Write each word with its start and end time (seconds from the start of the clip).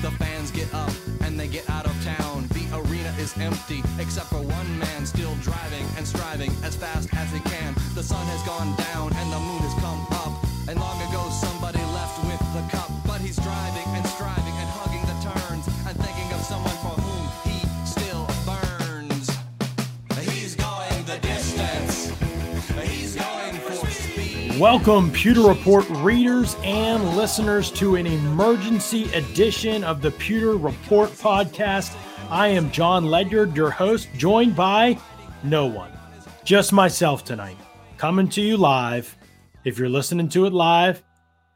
The 0.00 0.12
fans 0.12 0.52
get 0.52 0.72
up 0.72 0.92
and 1.22 1.38
they 1.38 1.48
get 1.48 1.68
out 1.68 1.84
of 1.84 1.92
town. 2.04 2.46
The 2.54 2.64
arena 2.72 3.12
is 3.18 3.36
empty 3.36 3.82
except 3.98 4.28
for 4.28 4.40
one 4.40 4.78
man 4.78 5.04
still 5.04 5.34
driving 5.42 5.84
and 5.96 6.06
striving 6.06 6.52
as 6.62 6.76
fast 6.76 7.08
as 7.14 7.32
he 7.32 7.40
can. 7.40 7.74
The 7.96 8.02
sun 8.02 8.24
has 8.26 8.42
gone 8.46 8.76
down 8.76 9.12
and 9.16 9.32
the 9.32 9.40
moon 9.40 9.58
has 9.66 9.74
come 9.82 10.06
up. 10.22 10.38
And 10.68 10.78
long 10.78 11.02
ago 11.08 11.28
somebody 11.30 11.82
left 11.98 12.22
with 12.24 12.38
the 12.54 12.62
cup, 12.70 12.90
but 13.08 13.20
he's 13.20 13.36
driving 13.36 13.88
and 13.96 14.06
striving 14.06 14.47
Welcome, 24.58 25.12
Pewter 25.12 25.42
Report 25.42 25.88
readers 25.88 26.56
and 26.64 27.16
listeners, 27.16 27.70
to 27.72 27.94
an 27.94 28.08
emergency 28.08 29.04
edition 29.12 29.84
of 29.84 30.02
the 30.02 30.10
Pewter 30.10 30.56
Report 30.56 31.10
podcast. 31.10 31.96
I 32.28 32.48
am 32.48 32.72
Jon 32.72 33.04
Ledyard, 33.04 33.56
your 33.56 33.70
host, 33.70 34.08
joined 34.16 34.56
by 34.56 34.98
no 35.44 35.66
one, 35.66 35.92
just 36.42 36.72
myself 36.72 37.24
tonight, 37.24 37.56
coming 37.98 38.28
to 38.30 38.40
you 38.40 38.56
live. 38.56 39.16
If 39.62 39.78
you're 39.78 39.88
listening 39.88 40.28
to 40.30 40.46
it 40.46 40.52
live, 40.52 41.04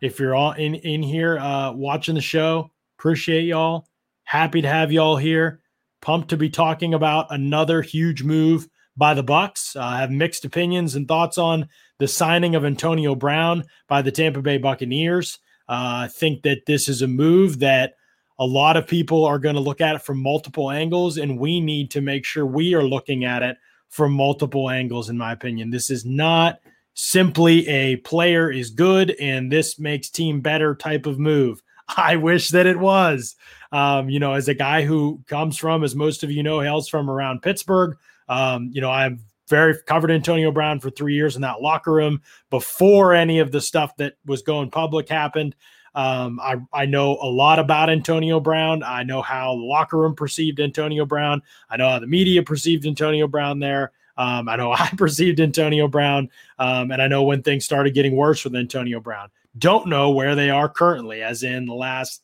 if 0.00 0.20
you're 0.20 0.36
all 0.36 0.52
in 0.52 0.76
in 0.76 1.02
here 1.02 1.40
uh, 1.40 1.72
watching 1.72 2.14
the 2.14 2.20
show, 2.20 2.70
appreciate 3.00 3.46
y'all. 3.46 3.88
Happy 4.22 4.62
to 4.62 4.68
have 4.68 4.92
y'all 4.92 5.16
here. 5.16 5.60
Pumped 6.02 6.28
to 6.28 6.36
be 6.36 6.50
talking 6.50 6.94
about 6.94 7.26
another 7.30 7.82
huge 7.82 8.22
move 8.22 8.68
by 8.96 9.14
the 9.14 9.24
Bucs. 9.24 9.74
Uh, 9.74 9.80
I 9.80 9.98
have 9.98 10.10
mixed 10.12 10.44
opinions 10.44 10.94
and 10.94 11.08
thoughts 11.08 11.36
on 11.36 11.68
the 12.02 12.08
signing 12.08 12.56
of 12.56 12.64
Antonio 12.64 13.14
Brown 13.14 13.62
by 13.86 14.02
the 14.02 14.10
Tampa 14.10 14.42
Bay 14.42 14.58
Buccaneers. 14.58 15.38
Uh, 15.68 16.02
I 16.06 16.08
think 16.08 16.42
that 16.42 16.66
this 16.66 16.88
is 16.88 17.00
a 17.00 17.06
move 17.06 17.60
that 17.60 17.94
a 18.40 18.44
lot 18.44 18.76
of 18.76 18.88
people 18.88 19.24
are 19.24 19.38
going 19.38 19.54
to 19.54 19.60
look 19.60 19.80
at 19.80 19.94
it 19.94 20.02
from 20.02 20.20
multiple 20.20 20.72
angles, 20.72 21.16
and 21.16 21.38
we 21.38 21.60
need 21.60 21.92
to 21.92 22.00
make 22.00 22.24
sure 22.24 22.44
we 22.44 22.74
are 22.74 22.82
looking 22.82 23.24
at 23.24 23.44
it 23.44 23.56
from 23.88 24.12
multiple 24.12 24.68
angles, 24.68 25.10
in 25.10 25.16
my 25.16 25.30
opinion. 25.30 25.70
This 25.70 25.90
is 25.90 26.04
not 26.04 26.58
simply 26.94 27.68
a 27.68 27.94
player 27.98 28.50
is 28.50 28.70
good 28.70 29.12
and 29.12 29.50
this 29.50 29.78
makes 29.78 30.10
team 30.10 30.40
better 30.40 30.74
type 30.74 31.06
of 31.06 31.20
move. 31.20 31.62
I 31.96 32.16
wish 32.16 32.48
that 32.48 32.66
it 32.66 32.80
was. 32.80 33.36
Um, 33.70 34.10
you 34.10 34.18
know, 34.18 34.32
as 34.32 34.48
a 34.48 34.54
guy 34.54 34.82
who 34.82 35.20
comes 35.28 35.56
from, 35.56 35.84
as 35.84 35.94
most 35.94 36.24
of 36.24 36.32
you 36.32 36.42
know, 36.42 36.58
hails 36.58 36.88
from 36.88 37.08
around 37.08 37.42
Pittsburgh, 37.42 37.96
um, 38.28 38.70
you 38.72 38.80
know, 38.80 38.90
I've 38.90 39.20
very 39.52 39.74
covered 39.86 40.10
Antonio 40.10 40.50
Brown 40.50 40.80
for 40.80 40.88
three 40.88 41.14
years 41.14 41.36
in 41.36 41.42
that 41.42 41.60
locker 41.60 41.92
room 41.92 42.22
before 42.48 43.12
any 43.12 43.38
of 43.38 43.52
the 43.52 43.60
stuff 43.60 43.94
that 43.98 44.14
was 44.24 44.40
going 44.40 44.70
public 44.70 45.10
happened. 45.10 45.54
Um, 45.94 46.40
I, 46.40 46.56
I 46.72 46.86
know 46.86 47.18
a 47.20 47.28
lot 47.28 47.58
about 47.58 47.90
Antonio 47.90 48.40
Brown. 48.40 48.82
I 48.82 49.02
know 49.02 49.20
how 49.20 49.54
the 49.54 49.62
locker 49.62 49.98
room 49.98 50.14
perceived 50.14 50.58
Antonio 50.58 51.04
Brown. 51.04 51.42
I 51.68 51.76
know 51.76 51.90
how 51.90 51.98
the 51.98 52.06
media 52.06 52.42
perceived 52.42 52.86
Antonio 52.86 53.28
Brown 53.28 53.58
there. 53.58 53.92
Um, 54.16 54.48
I 54.48 54.56
know 54.56 54.72
I 54.78 54.88
perceived 54.96 55.38
Antonio 55.38 55.86
Brown, 55.86 56.30
um, 56.58 56.90
and 56.90 57.02
I 57.02 57.06
know 57.06 57.22
when 57.22 57.42
things 57.42 57.66
started 57.66 57.92
getting 57.92 58.16
worse 58.16 58.44
with 58.44 58.56
Antonio 58.56 59.00
Brown. 59.00 59.28
Don't 59.58 59.86
know 59.86 60.12
where 60.12 60.34
they 60.34 60.48
are 60.48 60.70
currently, 60.70 61.22
as 61.22 61.42
in 61.42 61.66
the 61.66 61.74
last 61.74 62.22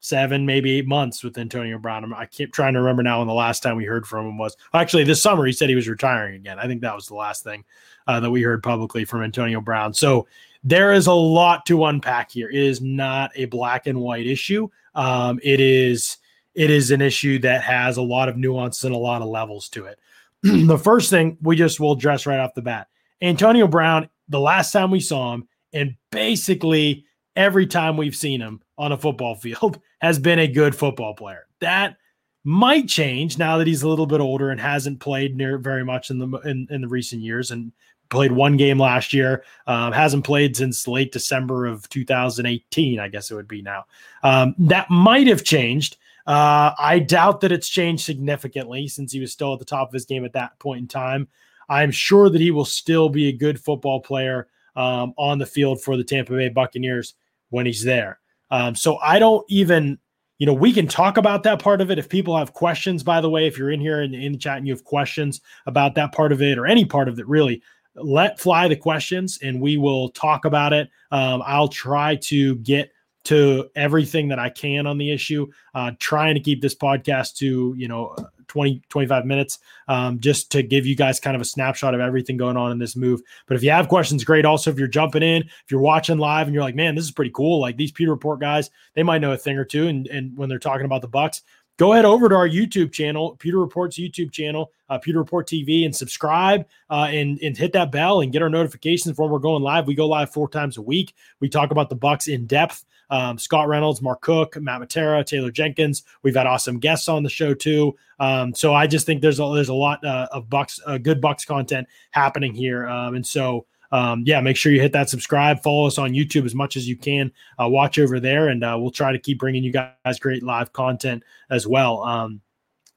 seven, 0.00 0.46
maybe 0.46 0.72
eight 0.72 0.86
months 0.86 1.22
with 1.22 1.38
Antonio 1.38 1.78
Brown. 1.78 2.12
I 2.14 2.26
keep 2.26 2.52
trying 2.52 2.74
to 2.74 2.80
remember 2.80 3.02
now 3.02 3.18
when 3.18 3.28
the 3.28 3.34
last 3.34 3.62
time 3.62 3.76
we 3.76 3.84
heard 3.84 4.06
from 4.06 4.26
him 4.26 4.38
was 4.38 4.56
actually 4.74 5.04
this 5.04 5.22
summer. 5.22 5.46
He 5.46 5.52
said 5.52 5.68
he 5.68 5.74
was 5.74 5.88
retiring 5.88 6.34
again. 6.34 6.58
I 6.58 6.66
think 6.66 6.80
that 6.80 6.94
was 6.94 7.06
the 7.06 7.14
last 7.14 7.44
thing 7.44 7.64
uh, 8.06 8.18
that 8.20 8.30
we 8.30 8.42
heard 8.42 8.62
publicly 8.62 9.04
from 9.04 9.22
Antonio 9.22 9.60
Brown. 9.60 9.94
So 9.94 10.26
there 10.64 10.92
is 10.92 11.06
a 11.06 11.12
lot 11.12 11.66
to 11.66 11.84
unpack 11.84 12.30
here. 12.30 12.48
It 12.48 12.56
is 12.56 12.80
not 12.80 13.30
a 13.36 13.44
black 13.46 13.86
and 13.86 14.00
white 14.00 14.26
issue. 14.26 14.68
Um, 14.94 15.38
it 15.42 15.60
is 15.60 16.16
it 16.54 16.70
is 16.70 16.90
an 16.90 17.00
issue 17.00 17.38
that 17.40 17.62
has 17.62 17.96
a 17.96 18.02
lot 18.02 18.28
of 18.28 18.36
nuance 18.36 18.82
and 18.82 18.94
a 18.94 18.98
lot 18.98 19.22
of 19.22 19.28
levels 19.28 19.68
to 19.70 19.84
it. 19.86 19.98
the 20.42 20.78
first 20.78 21.10
thing 21.10 21.38
we 21.42 21.54
just 21.54 21.78
will 21.78 21.92
address 21.92 22.26
right 22.26 22.40
off 22.40 22.54
the 22.54 22.62
bat 22.62 22.88
Antonio 23.22 23.68
Brown, 23.68 24.08
the 24.28 24.40
last 24.40 24.72
time 24.72 24.90
we 24.90 25.00
saw 25.00 25.34
him, 25.34 25.46
and 25.72 25.94
basically 26.10 27.04
every 27.36 27.66
time 27.66 27.96
we've 27.96 28.16
seen 28.16 28.40
him 28.40 28.60
on 28.80 28.92
a 28.92 28.98
football 28.98 29.34
field, 29.34 29.80
has 30.00 30.18
been 30.18 30.38
a 30.38 30.48
good 30.48 30.74
football 30.74 31.14
player. 31.14 31.46
That 31.60 31.96
might 32.44 32.88
change 32.88 33.38
now 33.38 33.58
that 33.58 33.66
he's 33.66 33.82
a 33.82 33.88
little 33.88 34.06
bit 34.06 34.20
older 34.20 34.50
and 34.50 34.60
hasn't 34.60 34.98
played 35.00 35.36
near 35.36 35.58
very 35.58 35.84
much 35.84 36.10
in 36.10 36.18
the 36.18 36.38
in, 36.40 36.66
in 36.70 36.80
the 36.80 36.88
recent 36.88 37.22
years 37.22 37.50
and 37.50 37.70
played 38.08 38.32
one 38.32 38.56
game 38.56 38.78
last 38.78 39.12
year 39.12 39.44
um, 39.66 39.92
hasn't 39.92 40.24
played 40.24 40.56
since 40.56 40.88
late 40.88 41.12
december 41.12 41.66
of 41.66 41.86
2018 41.90 42.98
i 42.98 43.08
guess 43.08 43.30
it 43.30 43.34
would 43.34 43.46
be 43.46 43.60
now 43.60 43.84
um, 44.22 44.54
that 44.58 44.88
might 44.88 45.26
have 45.26 45.44
changed 45.44 45.98
uh, 46.26 46.74
I 46.78 47.00
doubt 47.00 47.40
that 47.40 47.50
it's 47.50 47.68
changed 47.68 48.04
significantly 48.04 48.86
since 48.86 49.12
he 49.12 49.18
was 49.18 49.32
still 49.32 49.52
at 49.52 49.58
the 49.58 49.64
top 49.64 49.88
of 49.88 49.94
his 49.94 50.04
game 50.04 50.24
at 50.24 50.34
that 50.34 50.58
point 50.58 50.80
in 50.80 50.86
time. 50.86 51.26
I'm 51.68 51.90
sure 51.90 52.30
that 52.30 52.40
he 52.40 52.50
will 52.50 52.64
still 52.64 53.08
be 53.08 53.28
a 53.28 53.32
good 53.32 53.60
football 53.60 54.00
player 54.00 54.48
um, 54.76 55.14
on 55.16 55.38
the 55.38 55.46
field 55.46 55.82
for 55.82 55.96
the 55.96 56.04
Tampa 56.04 56.32
Bay 56.32 56.48
Buccaneers 56.48 57.14
when 57.48 57.66
he's 57.66 57.82
there. 57.82 58.20
Um, 58.50 58.74
so 58.74 58.98
I 58.98 59.18
don't 59.18 59.44
even, 59.48 59.98
you 60.38 60.46
know, 60.46 60.54
we 60.54 60.72
can 60.72 60.86
talk 60.86 61.16
about 61.16 61.42
that 61.42 61.60
part 61.60 61.80
of 61.80 61.90
it. 61.90 61.98
If 61.98 62.08
people 62.08 62.36
have 62.36 62.52
questions, 62.52 63.02
by 63.02 63.20
the 63.20 63.30
way, 63.30 63.46
if 63.46 63.58
you're 63.58 63.70
in 63.70 63.80
here 63.80 64.02
in, 64.02 64.14
in 64.14 64.32
the 64.32 64.38
chat 64.38 64.58
and 64.58 64.66
you 64.66 64.72
have 64.72 64.84
questions 64.84 65.40
about 65.66 65.94
that 65.96 66.12
part 66.12 66.32
of 66.32 66.40
it 66.42 66.58
or 66.58 66.66
any 66.66 66.84
part 66.84 67.08
of 67.08 67.18
it, 67.18 67.28
really, 67.28 67.62
let 67.94 68.40
fly 68.40 68.68
the 68.68 68.76
questions 68.76 69.38
and 69.42 69.60
we 69.60 69.76
will 69.76 70.08
talk 70.10 70.44
about 70.44 70.72
it. 70.72 70.88
Um, 71.10 71.42
I'll 71.44 71.68
try 71.68 72.16
to 72.16 72.56
get 72.56 72.90
to 73.24 73.68
everything 73.76 74.28
that 74.28 74.38
I 74.38 74.48
can 74.48 74.86
on 74.86 74.96
the 74.96 75.10
issue, 75.10 75.46
uh, 75.74 75.92
trying 75.98 76.34
to 76.34 76.40
keep 76.40 76.62
this 76.62 76.74
podcast 76.74 77.36
to, 77.36 77.74
you 77.76 77.88
know, 77.88 78.16
20, 78.50 78.82
25 78.88 79.24
minutes, 79.24 79.60
um, 79.86 80.18
just 80.18 80.50
to 80.50 80.62
give 80.62 80.84
you 80.84 80.96
guys 80.96 81.20
kind 81.20 81.36
of 81.36 81.40
a 81.40 81.44
snapshot 81.44 81.94
of 81.94 82.00
everything 82.00 82.36
going 82.36 82.56
on 82.56 82.72
in 82.72 82.78
this 82.78 82.96
move. 82.96 83.22
But 83.46 83.56
if 83.56 83.62
you 83.62 83.70
have 83.70 83.88
questions, 83.88 84.24
great. 84.24 84.44
Also, 84.44 84.70
if 84.70 84.78
you're 84.78 84.88
jumping 84.88 85.22
in, 85.22 85.42
if 85.42 85.64
you're 85.70 85.80
watching 85.80 86.18
live 86.18 86.48
and 86.48 86.54
you're 86.54 86.64
like, 86.64 86.74
man, 86.74 86.96
this 86.96 87.04
is 87.04 87.12
pretty 87.12 87.30
cool. 87.30 87.60
Like 87.60 87.76
these 87.76 87.92
Pewter 87.92 88.10
Report 88.10 88.40
guys, 88.40 88.68
they 88.94 89.04
might 89.04 89.20
know 89.20 89.30
a 89.30 89.36
thing 89.36 89.56
or 89.56 89.64
two. 89.64 89.86
And, 89.86 90.08
and 90.08 90.36
when 90.36 90.48
they're 90.48 90.58
talking 90.58 90.84
about 90.84 91.00
the 91.00 91.08
Bucs, 91.08 91.42
go 91.76 91.92
ahead 91.92 92.04
over 92.04 92.28
to 92.28 92.34
our 92.34 92.48
YouTube 92.48 92.92
channel, 92.92 93.36
Pewter 93.36 93.60
Report's 93.60 93.96
YouTube 93.96 94.32
channel, 94.32 94.72
uh, 94.88 94.98
Pewter 94.98 95.20
Report 95.20 95.46
TV, 95.46 95.84
and 95.84 95.94
subscribe 95.94 96.66
uh, 96.90 97.06
and 97.08 97.38
and 97.40 97.56
hit 97.56 97.72
that 97.74 97.92
bell 97.92 98.20
and 98.20 98.32
get 98.32 98.42
our 98.42 98.50
notifications 98.50 99.16
when 99.16 99.30
we're 99.30 99.38
going 99.38 99.62
live. 99.62 99.86
We 99.86 99.94
go 99.94 100.08
live 100.08 100.30
four 100.30 100.48
times 100.48 100.76
a 100.76 100.82
week. 100.82 101.14
We 101.38 101.48
talk 101.48 101.70
about 101.70 101.88
the 101.88 101.96
Bucs 101.96 102.26
in 102.26 102.46
depth 102.46 102.84
um, 103.10 103.38
Scott 103.38 103.68
Reynolds, 103.68 104.00
Mark 104.00 104.20
Cook, 104.20 104.60
Matt 104.60 104.80
Matera, 104.80 105.24
Taylor 105.24 105.50
Jenkins. 105.50 106.04
We've 106.22 106.34
had 106.34 106.46
awesome 106.46 106.78
guests 106.78 107.08
on 107.08 107.22
the 107.22 107.30
show 107.30 107.54
too. 107.54 107.96
Um, 108.18 108.54
so 108.54 108.74
I 108.74 108.86
just 108.86 109.06
think 109.06 109.20
there's 109.22 109.40
a, 109.40 109.52
there's 109.54 109.68
a 109.68 109.74
lot 109.74 110.04
uh, 110.04 110.28
of 110.32 110.48
Bucs, 110.48 110.80
uh, 110.86 110.98
good 110.98 111.20
Bucs 111.20 111.46
content 111.46 111.88
happening 112.10 112.54
here, 112.54 112.88
um, 112.88 113.14
and 113.14 113.26
so. 113.26 113.66
Um, 113.92 114.22
yeah, 114.24 114.40
make 114.40 114.56
sure 114.56 114.70
you 114.70 114.80
hit 114.80 114.92
that 114.92 115.10
subscribe. 115.10 115.64
Follow 115.64 115.88
us 115.88 115.98
on 115.98 116.12
YouTube 116.12 116.46
as 116.46 116.54
much 116.54 116.76
as 116.76 116.88
you 116.88 116.96
can. 116.96 117.32
Uh, 117.60 117.68
watch 117.68 117.98
over 117.98 118.20
there, 118.20 118.46
and 118.46 118.62
uh, 118.62 118.76
we'll 118.78 118.92
try 118.92 119.10
to 119.10 119.18
keep 119.18 119.40
bringing 119.40 119.64
you 119.64 119.72
guys 119.72 120.20
great 120.20 120.44
live 120.44 120.72
content 120.72 121.24
as 121.50 121.66
well. 121.66 122.04
Um, 122.04 122.40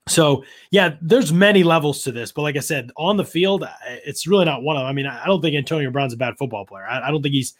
so 0.07 0.43
yeah, 0.69 0.95
there's 1.01 1.33
many 1.33 1.63
levels 1.63 2.03
to 2.03 2.11
this, 2.11 2.31
but 2.31 2.41
like 2.43 2.57
I 2.57 2.59
said, 2.59 2.91
on 2.95 3.17
the 3.17 3.25
field, 3.25 3.65
it's 4.05 4.27
really 4.27 4.45
not 4.45 4.61
one 4.61 4.75
of 4.75 4.81
them. 4.81 4.87
I 4.87 4.93
mean, 4.93 5.07
I 5.07 5.25
don't 5.25 5.41
think 5.41 5.55
Antonio 5.55 5.89
Brown's 5.89 6.13
a 6.13 6.17
bad 6.17 6.37
football 6.37 6.65
player. 6.65 6.85
I, 6.85 7.07
I 7.07 7.09
don't 7.09 7.23
think 7.23 7.33
he's 7.33 7.55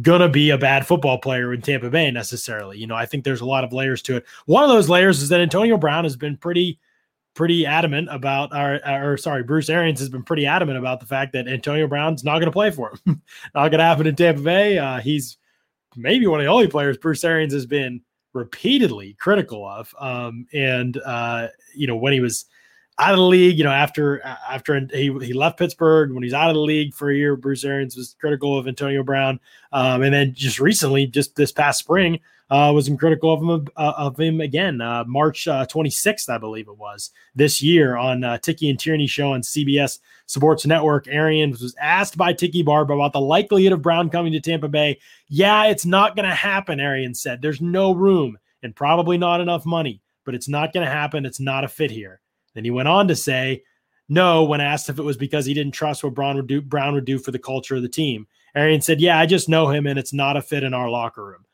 gonna 0.00 0.28
be 0.28 0.50
a 0.50 0.58
bad 0.58 0.86
football 0.86 1.18
player 1.18 1.52
in 1.52 1.62
Tampa 1.62 1.90
Bay 1.90 2.10
necessarily. 2.10 2.78
You 2.78 2.86
know, 2.86 2.96
I 2.96 3.06
think 3.06 3.24
there's 3.24 3.40
a 3.40 3.46
lot 3.46 3.64
of 3.64 3.72
layers 3.72 4.02
to 4.02 4.16
it. 4.16 4.26
One 4.46 4.64
of 4.64 4.70
those 4.70 4.88
layers 4.88 5.22
is 5.22 5.28
that 5.28 5.40
Antonio 5.40 5.76
Brown 5.76 6.04
has 6.04 6.16
been 6.16 6.36
pretty 6.36 6.78
pretty 7.34 7.66
adamant 7.66 8.08
about 8.10 8.54
our 8.54 8.80
or 8.86 9.16
sorry, 9.16 9.42
Bruce 9.42 9.68
Arians 9.68 10.00
has 10.00 10.08
been 10.08 10.22
pretty 10.22 10.46
adamant 10.46 10.78
about 10.78 11.00
the 11.00 11.06
fact 11.06 11.32
that 11.32 11.48
Antonio 11.48 11.86
Brown's 11.86 12.24
not 12.24 12.38
gonna 12.38 12.50
play 12.50 12.70
for 12.70 12.92
him. 13.06 13.22
not 13.54 13.68
gonna 13.68 13.84
happen 13.84 14.06
in 14.06 14.16
Tampa 14.16 14.42
Bay. 14.42 14.78
Uh, 14.78 15.00
he's 15.00 15.36
maybe 15.96 16.26
one 16.26 16.40
of 16.40 16.44
the 16.44 16.50
only 16.50 16.66
players 16.66 16.98
Bruce 16.98 17.24
Arians 17.24 17.52
has 17.52 17.66
been 17.66 18.00
repeatedly 18.32 19.14
critical 19.14 19.66
of. 19.66 19.94
Um, 19.98 20.46
and 20.52 21.00
uh, 21.04 21.48
you 21.74 21.86
know, 21.86 21.96
when 21.96 22.12
he 22.12 22.20
was 22.20 22.46
out 22.98 23.12
of 23.12 23.18
the 23.18 23.24
league, 23.24 23.58
you 23.58 23.64
know, 23.64 23.70
after 23.70 24.22
after 24.24 24.86
he, 24.92 25.12
he 25.20 25.32
left 25.32 25.58
Pittsburgh, 25.58 26.12
when 26.12 26.22
he's 26.22 26.34
out 26.34 26.48
of 26.48 26.54
the 26.54 26.60
league 26.60 26.94
for 26.94 27.10
a 27.10 27.16
year, 27.16 27.36
Bruce 27.36 27.64
Arians 27.64 27.96
was 27.96 28.14
critical 28.20 28.56
of 28.56 28.68
Antonio 28.68 29.02
Brown, 29.02 29.40
um, 29.72 30.02
and 30.02 30.14
then 30.14 30.32
just 30.34 30.60
recently, 30.60 31.06
just 31.06 31.34
this 31.34 31.50
past 31.50 31.80
spring, 31.80 32.20
uh, 32.50 32.70
was 32.72 32.88
critical 32.98 33.32
of 33.32 33.40
him 33.40 33.66
uh, 33.76 33.92
of 33.96 34.18
him 34.18 34.40
again. 34.40 34.80
Uh, 34.80 35.02
March 35.06 35.44
26th, 35.46 36.28
uh, 36.28 36.34
I 36.34 36.38
believe 36.38 36.68
it 36.68 36.78
was 36.78 37.10
this 37.34 37.60
year 37.60 37.96
on 37.96 38.22
uh, 38.22 38.38
Tiki 38.38 38.70
and 38.70 38.78
Tierney 38.78 39.08
show 39.08 39.32
on 39.32 39.42
CBS 39.42 39.98
Sports 40.26 40.64
Network. 40.64 41.08
Arians 41.08 41.60
was 41.60 41.74
asked 41.80 42.16
by 42.16 42.32
Tiki 42.32 42.62
Barb 42.62 42.92
about 42.92 43.12
the 43.12 43.20
likelihood 43.20 43.72
of 43.72 43.82
Brown 43.82 44.08
coming 44.08 44.32
to 44.32 44.40
Tampa 44.40 44.68
Bay. 44.68 45.00
Yeah, 45.28 45.64
it's 45.64 45.86
not 45.86 46.14
going 46.14 46.28
to 46.28 46.34
happen. 46.34 46.78
Arians 46.78 47.20
said 47.20 47.42
there's 47.42 47.60
no 47.60 47.92
room 47.92 48.38
and 48.62 48.76
probably 48.76 49.18
not 49.18 49.40
enough 49.40 49.66
money, 49.66 50.00
but 50.24 50.36
it's 50.36 50.48
not 50.48 50.72
going 50.72 50.86
to 50.86 50.92
happen. 50.92 51.26
It's 51.26 51.40
not 51.40 51.64
a 51.64 51.68
fit 51.68 51.90
here. 51.90 52.20
Then 52.54 52.64
he 52.64 52.70
went 52.70 52.88
on 52.88 53.08
to 53.08 53.16
say, 53.16 53.62
no, 54.08 54.44
when 54.44 54.60
asked 54.60 54.88
if 54.88 54.98
it 54.98 55.02
was 55.02 55.16
because 55.16 55.46
he 55.46 55.54
didn't 55.54 55.72
trust 55.72 56.04
what 56.04 56.14
Brown 56.14 56.36
would 56.36 56.46
do, 56.46 56.60
Brown 56.60 56.94
would 56.94 57.04
do 57.04 57.18
for 57.18 57.30
the 57.30 57.38
culture 57.38 57.76
of 57.76 57.82
the 57.82 57.88
team. 57.88 58.26
Arian 58.54 58.80
said, 58.80 59.00
Yeah, 59.00 59.18
I 59.18 59.26
just 59.26 59.48
know 59.48 59.68
him 59.68 59.86
and 59.86 59.98
it's 59.98 60.12
not 60.12 60.36
a 60.36 60.42
fit 60.42 60.62
in 60.62 60.74
our 60.74 60.88
locker 60.88 61.24
room. 61.24 61.44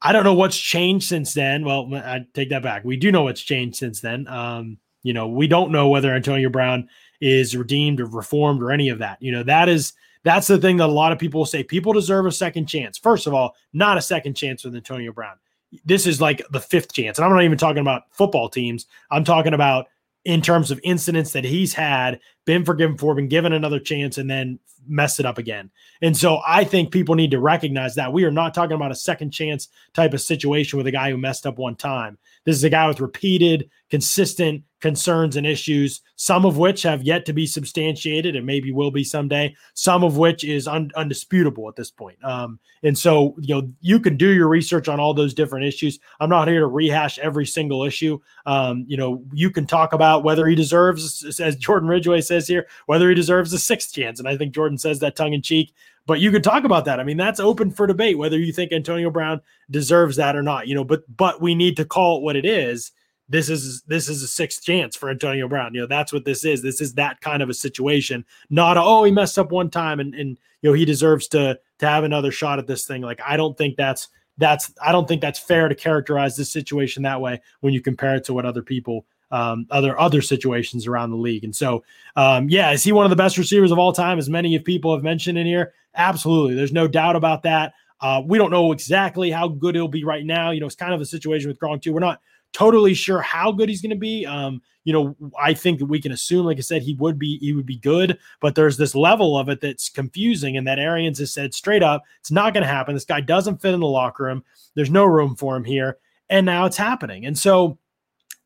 I 0.00 0.12
don't 0.12 0.24
know 0.24 0.34
what's 0.34 0.58
changed 0.58 1.06
since 1.06 1.32
then. 1.32 1.64
Well, 1.64 1.94
I 1.94 2.26
take 2.34 2.50
that 2.50 2.62
back. 2.62 2.84
We 2.84 2.96
do 2.96 3.12
know 3.12 3.22
what's 3.22 3.40
changed 3.40 3.76
since 3.76 4.00
then. 4.00 4.26
Um, 4.26 4.78
you 5.04 5.12
know, 5.12 5.28
we 5.28 5.46
don't 5.46 5.70
know 5.70 5.88
whether 5.88 6.12
Antonio 6.12 6.48
Brown 6.48 6.88
is 7.20 7.56
redeemed 7.56 8.00
or 8.00 8.06
reformed 8.06 8.62
or 8.62 8.72
any 8.72 8.88
of 8.88 8.98
that. 8.98 9.22
You 9.22 9.30
know, 9.30 9.44
that 9.44 9.68
is 9.68 9.92
that's 10.24 10.46
the 10.46 10.58
thing 10.58 10.78
that 10.78 10.88
a 10.88 10.92
lot 10.92 11.12
of 11.12 11.18
people 11.18 11.44
say. 11.44 11.62
People 11.62 11.92
deserve 11.92 12.26
a 12.26 12.32
second 12.32 12.66
chance. 12.66 12.98
First 12.98 13.26
of 13.26 13.34
all, 13.34 13.54
not 13.72 13.96
a 13.96 14.02
second 14.02 14.34
chance 14.34 14.64
with 14.64 14.74
Antonio 14.74 15.12
Brown. 15.12 15.36
This 15.84 16.06
is 16.06 16.20
like 16.20 16.42
the 16.50 16.60
fifth 16.60 16.92
chance. 16.92 17.18
And 17.18 17.24
I'm 17.24 17.32
not 17.32 17.44
even 17.44 17.58
talking 17.58 17.80
about 17.80 18.02
football 18.10 18.48
teams. 18.48 18.86
I'm 19.10 19.24
talking 19.24 19.54
about 19.54 19.86
in 20.24 20.40
terms 20.40 20.70
of 20.70 20.80
incidents 20.84 21.32
that 21.32 21.44
he's 21.44 21.74
had, 21.74 22.20
been 22.44 22.64
forgiven 22.64 22.96
for, 22.96 23.14
been 23.14 23.28
given 23.28 23.52
another 23.52 23.80
chance, 23.80 24.18
and 24.18 24.30
then 24.30 24.58
messed 24.86 25.20
it 25.20 25.26
up 25.26 25.38
again. 25.38 25.70
And 26.00 26.16
so 26.16 26.40
I 26.46 26.64
think 26.64 26.90
people 26.90 27.14
need 27.14 27.30
to 27.32 27.40
recognize 27.40 27.94
that 27.94 28.12
we 28.12 28.24
are 28.24 28.30
not 28.30 28.54
talking 28.54 28.74
about 28.74 28.90
a 28.90 28.96
second 28.96 29.30
chance 29.30 29.68
type 29.94 30.12
of 30.12 30.20
situation 30.20 30.76
with 30.76 30.86
a 30.86 30.92
guy 30.92 31.10
who 31.10 31.16
messed 31.16 31.46
up 31.46 31.58
one 31.58 31.76
time. 31.76 32.18
This 32.44 32.56
is 32.56 32.64
a 32.64 32.70
guy 32.70 32.88
with 32.88 33.00
repeated, 33.00 33.70
consistent 33.90 34.64
concerns 34.82 35.36
and 35.36 35.46
issues, 35.46 36.02
some 36.16 36.44
of 36.44 36.58
which 36.58 36.82
have 36.82 37.04
yet 37.04 37.24
to 37.24 37.32
be 37.32 37.46
substantiated 37.46 38.34
and 38.36 38.44
maybe 38.44 38.72
will 38.72 38.90
be 38.90 39.04
someday, 39.04 39.54
some 39.74 40.02
of 40.02 40.18
which 40.18 40.42
is 40.42 40.66
un- 40.66 40.90
undisputable 40.96 41.68
at 41.68 41.76
this 41.76 41.90
point. 41.90 42.22
Um, 42.24 42.58
and 42.82 42.98
so, 42.98 43.36
you 43.40 43.54
know, 43.54 43.72
you 43.80 44.00
can 44.00 44.16
do 44.16 44.30
your 44.30 44.48
research 44.48 44.88
on 44.88 44.98
all 44.98 45.14
those 45.14 45.34
different 45.34 45.64
issues. 45.64 46.00
I'm 46.18 46.28
not 46.28 46.48
here 46.48 46.60
to 46.60 46.66
rehash 46.66 47.20
every 47.20 47.46
single 47.46 47.84
issue. 47.84 48.18
Um, 48.44 48.84
you 48.88 48.96
know, 48.96 49.22
you 49.32 49.50
can 49.50 49.66
talk 49.66 49.92
about 49.92 50.24
whether 50.24 50.46
he 50.46 50.56
deserves, 50.56 51.40
as 51.40 51.56
Jordan 51.56 51.88
Ridgway 51.88 52.20
says 52.20 52.48
here, 52.48 52.66
whether 52.86 53.08
he 53.08 53.14
deserves 53.14 53.52
a 53.52 53.58
sixth 53.58 53.94
chance. 53.94 54.18
And 54.18 54.28
I 54.28 54.36
think 54.36 54.52
Jordan 54.52 54.78
says 54.78 54.98
that 54.98 55.16
tongue 55.16 55.32
in 55.32 55.42
cheek. 55.42 55.72
But 56.04 56.18
you 56.18 56.32
could 56.32 56.42
talk 56.42 56.64
about 56.64 56.84
that. 56.86 56.98
I 56.98 57.04
mean, 57.04 57.16
that's 57.16 57.38
open 57.38 57.70
for 57.70 57.86
debate 57.86 58.18
whether 58.18 58.36
you 58.36 58.52
think 58.52 58.72
Antonio 58.72 59.08
Brown 59.08 59.40
deserves 59.70 60.16
that 60.16 60.34
or 60.34 60.42
not. 60.42 60.66
You 60.66 60.74
know, 60.74 60.82
but 60.82 61.04
but 61.16 61.40
we 61.40 61.54
need 61.54 61.76
to 61.76 61.84
call 61.84 62.18
it 62.18 62.24
what 62.24 62.34
it 62.34 62.44
is. 62.44 62.90
This 63.28 63.48
is 63.48 63.82
this 63.82 64.08
is 64.08 64.22
a 64.22 64.26
sixth 64.26 64.62
chance 64.62 64.96
for 64.96 65.08
Antonio 65.08 65.48
Brown. 65.48 65.74
You 65.74 65.82
know, 65.82 65.86
that's 65.86 66.12
what 66.12 66.24
this 66.24 66.44
is. 66.44 66.62
This 66.62 66.80
is 66.80 66.94
that 66.94 67.20
kind 67.20 67.42
of 67.42 67.48
a 67.48 67.54
situation. 67.54 68.24
Not 68.50 68.76
a, 68.76 68.82
oh, 68.82 69.04
he 69.04 69.12
messed 69.12 69.38
up 69.38 69.50
one 69.50 69.70
time 69.70 70.00
and 70.00 70.14
and 70.14 70.38
you 70.60 70.70
know 70.70 70.74
he 70.74 70.84
deserves 70.84 71.28
to 71.28 71.58
to 71.78 71.88
have 71.88 72.04
another 72.04 72.30
shot 72.30 72.58
at 72.58 72.66
this 72.66 72.86
thing. 72.86 73.02
Like 73.02 73.20
I 73.24 73.36
don't 73.36 73.56
think 73.56 73.76
that's 73.76 74.08
that's 74.38 74.72
I 74.82 74.92
don't 74.92 75.06
think 75.06 75.20
that's 75.20 75.38
fair 75.38 75.68
to 75.68 75.74
characterize 75.74 76.36
this 76.36 76.52
situation 76.52 77.02
that 77.04 77.20
way 77.20 77.40
when 77.60 77.72
you 77.72 77.80
compare 77.80 78.16
it 78.16 78.24
to 78.24 78.34
what 78.34 78.44
other 78.44 78.62
people 78.62 79.06
um, 79.32 79.66
other 79.70 79.98
other 79.98 80.20
situations 80.20 80.86
around 80.86 81.10
the 81.10 81.16
league. 81.16 81.42
And 81.42 81.56
so, 81.56 81.82
um, 82.16 82.48
yeah, 82.48 82.70
is 82.70 82.84
he 82.84 82.92
one 82.92 83.06
of 83.06 83.10
the 83.10 83.16
best 83.16 83.38
receivers 83.38 83.72
of 83.72 83.78
all 83.78 83.92
time? 83.92 84.18
As 84.18 84.28
many 84.28 84.54
of 84.54 84.62
people 84.62 84.94
have 84.94 85.02
mentioned 85.02 85.38
in 85.38 85.46
here, 85.46 85.72
absolutely. 85.94 86.54
There's 86.54 86.72
no 86.72 86.86
doubt 86.86 87.16
about 87.16 87.42
that. 87.44 87.72
Uh, 88.00 88.20
we 88.24 88.36
don't 88.36 88.50
know 88.50 88.72
exactly 88.72 89.30
how 89.30 89.48
good 89.48 89.74
he'll 89.74 89.88
be 89.88 90.04
right 90.04 90.26
now. 90.26 90.50
You 90.50 90.60
know, 90.60 90.66
it's 90.66 90.74
kind 90.74 90.92
of 90.92 91.00
a 91.00 91.06
situation 91.06 91.48
with 91.48 91.58
Gronk 91.58 91.82
too. 91.82 91.92
We're 91.92 92.00
not 92.00 92.20
totally 92.52 92.94
sure 92.94 93.20
how 93.20 93.52
good 93.52 93.68
he's 93.68 93.82
going 93.82 93.90
to 93.90 93.96
be. 93.96 94.26
Um, 94.26 94.62
you 94.84 94.92
know, 94.92 95.16
I 95.40 95.54
think 95.54 95.78
that 95.78 95.86
we 95.86 96.00
can 96.00 96.12
assume, 96.12 96.44
like 96.44 96.58
I 96.58 96.62
said, 96.62 96.82
he 96.82 96.94
would 96.94 97.18
be 97.18 97.38
he 97.38 97.52
would 97.52 97.66
be 97.66 97.78
good, 97.78 98.18
but 98.40 98.54
there's 98.54 98.76
this 98.76 98.94
level 98.94 99.38
of 99.38 99.48
it 99.48 99.60
that's 99.60 99.88
confusing, 99.88 100.56
and 100.56 100.66
that 100.66 100.78
Arians 100.78 101.18
has 101.20 101.32
said 101.32 101.54
straight 101.54 101.82
up, 101.82 102.02
it's 102.20 102.32
not 102.32 102.52
going 102.52 102.62
to 102.62 102.68
happen. 102.68 102.94
This 102.94 103.04
guy 103.04 103.20
doesn't 103.20 103.62
fit 103.62 103.74
in 103.74 103.80
the 103.80 103.86
locker 103.86 104.24
room. 104.24 104.44
There's 104.74 104.90
no 104.90 105.04
room 105.04 105.36
for 105.36 105.56
him 105.56 105.64
here, 105.64 105.98
and 106.28 106.44
now 106.44 106.64
it's 106.66 106.76
happening. 106.76 107.26
And 107.26 107.38
so 107.38 107.78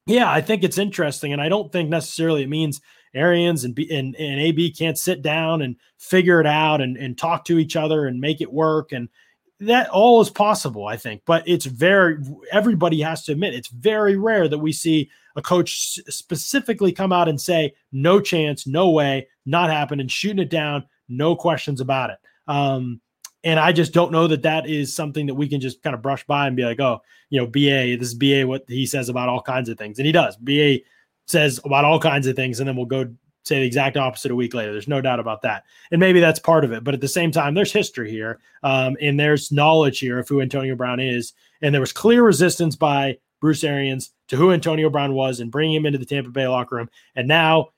yeah, 0.06 0.30
I 0.30 0.40
think 0.40 0.62
it's 0.62 0.78
interesting, 0.78 1.32
and 1.32 1.42
I 1.42 1.48
don't 1.48 1.72
think 1.72 1.88
necessarily 1.88 2.42
it 2.42 2.48
means 2.48 2.80
Arians 3.14 3.64
and 3.64 3.74
B, 3.74 3.88
and, 3.90 4.14
and 4.16 4.40
AB 4.40 4.72
can't 4.72 4.98
sit 4.98 5.22
down 5.22 5.62
and 5.62 5.76
figure 5.98 6.40
it 6.40 6.46
out 6.46 6.80
and, 6.80 6.96
and 6.96 7.18
talk 7.18 7.44
to 7.46 7.58
each 7.58 7.74
other 7.74 8.06
and 8.06 8.20
make 8.20 8.40
it 8.40 8.52
work. 8.52 8.92
And 8.92 9.08
that 9.60 9.88
all 9.90 10.20
is 10.20 10.30
possible, 10.30 10.86
I 10.86 10.96
think. 10.96 11.22
But 11.26 11.46
it's 11.46 11.66
very 11.66 12.18
everybody 12.52 13.00
has 13.00 13.24
to 13.24 13.32
admit 13.32 13.54
it's 13.54 13.68
very 13.68 14.16
rare 14.16 14.48
that 14.48 14.58
we 14.58 14.72
see 14.72 15.10
a 15.36 15.42
coach 15.42 15.98
specifically 16.08 16.92
come 16.92 17.12
out 17.12 17.28
and 17.28 17.40
say 17.40 17.74
no 17.92 18.20
chance, 18.20 18.66
no 18.66 18.90
way, 18.90 19.28
not 19.44 19.70
happening, 19.70 20.08
shooting 20.08 20.38
it 20.38 20.50
down, 20.50 20.84
no 21.08 21.36
questions 21.36 21.80
about 21.80 22.10
it. 22.10 22.18
Um, 22.48 23.00
and 23.44 23.60
I 23.60 23.72
just 23.72 23.92
don't 23.92 24.12
know 24.12 24.26
that 24.26 24.42
that 24.42 24.68
is 24.68 24.94
something 24.94 25.26
that 25.26 25.34
we 25.34 25.48
can 25.48 25.60
just 25.60 25.82
kind 25.82 25.94
of 25.94 26.02
brush 26.02 26.26
by 26.26 26.46
and 26.46 26.56
be 26.56 26.64
like, 26.64 26.80
oh, 26.80 27.00
you 27.30 27.40
know, 27.40 27.46
BA, 27.46 27.96
this 27.96 28.08
is 28.08 28.14
BA, 28.14 28.46
what 28.46 28.64
he 28.66 28.86
says 28.86 29.08
about 29.08 29.28
all 29.28 29.42
kinds 29.42 29.68
of 29.68 29.78
things. 29.78 29.98
And 29.98 30.06
he 30.06 30.12
does. 30.12 30.36
BA 30.36 30.78
says 31.26 31.60
about 31.64 31.84
all 31.84 32.00
kinds 32.00 32.26
of 32.26 32.34
things. 32.34 32.58
And 32.58 32.68
then 32.68 32.76
we'll 32.76 32.86
go 32.86 33.14
say 33.46 33.60
the 33.60 33.66
exact 33.66 33.96
opposite 33.96 34.30
a 34.30 34.34
week 34.36 34.54
later. 34.54 34.72
There's 34.72 34.88
no 34.88 35.00
doubt 35.00 35.20
about 35.20 35.42
that. 35.42 35.64
And 35.90 36.00
maybe 36.00 36.20
that's 36.20 36.40
part 36.40 36.64
of 36.64 36.72
it. 36.72 36.84
But 36.84 36.94
at 36.94 37.00
the 37.00 37.08
same 37.08 37.30
time, 37.30 37.54
there's 37.54 37.72
history 37.72 38.10
here 38.10 38.40
um, 38.62 38.96
and 39.00 39.18
there's 39.18 39.52
knowledge 39.52 40.00
here 40.00 40.18
of 40.18 40.28
who 40.28 40.40
Antonio 40.40 40.74
Brown 40.74 41.00
is. 41.00 41.32
And 41.62 41.74
there 41.74 41.80
was 41.80 41.92
clear 41.92 42.22
resistance 42.22 42.76
by 42.76 43.18
Bruce 43.40 43.64
Arians 43.64 44.10
to 44.28 44.36
who 44.36 44.52
Antonio 44.52 44.90
Brown 44.90 45.14
was 45.14 45.40
and 45.40 45.50
bringing 45.50 45.76
him 45.76 45.86
into 45.86 45.98
the 45.98 46.06
Tampa 46.06 46.30
Bay 46.30 46.46
locker 46.46 46.76
room. 46.76 46.90
And 47.14 47.28
now 47.28 47.68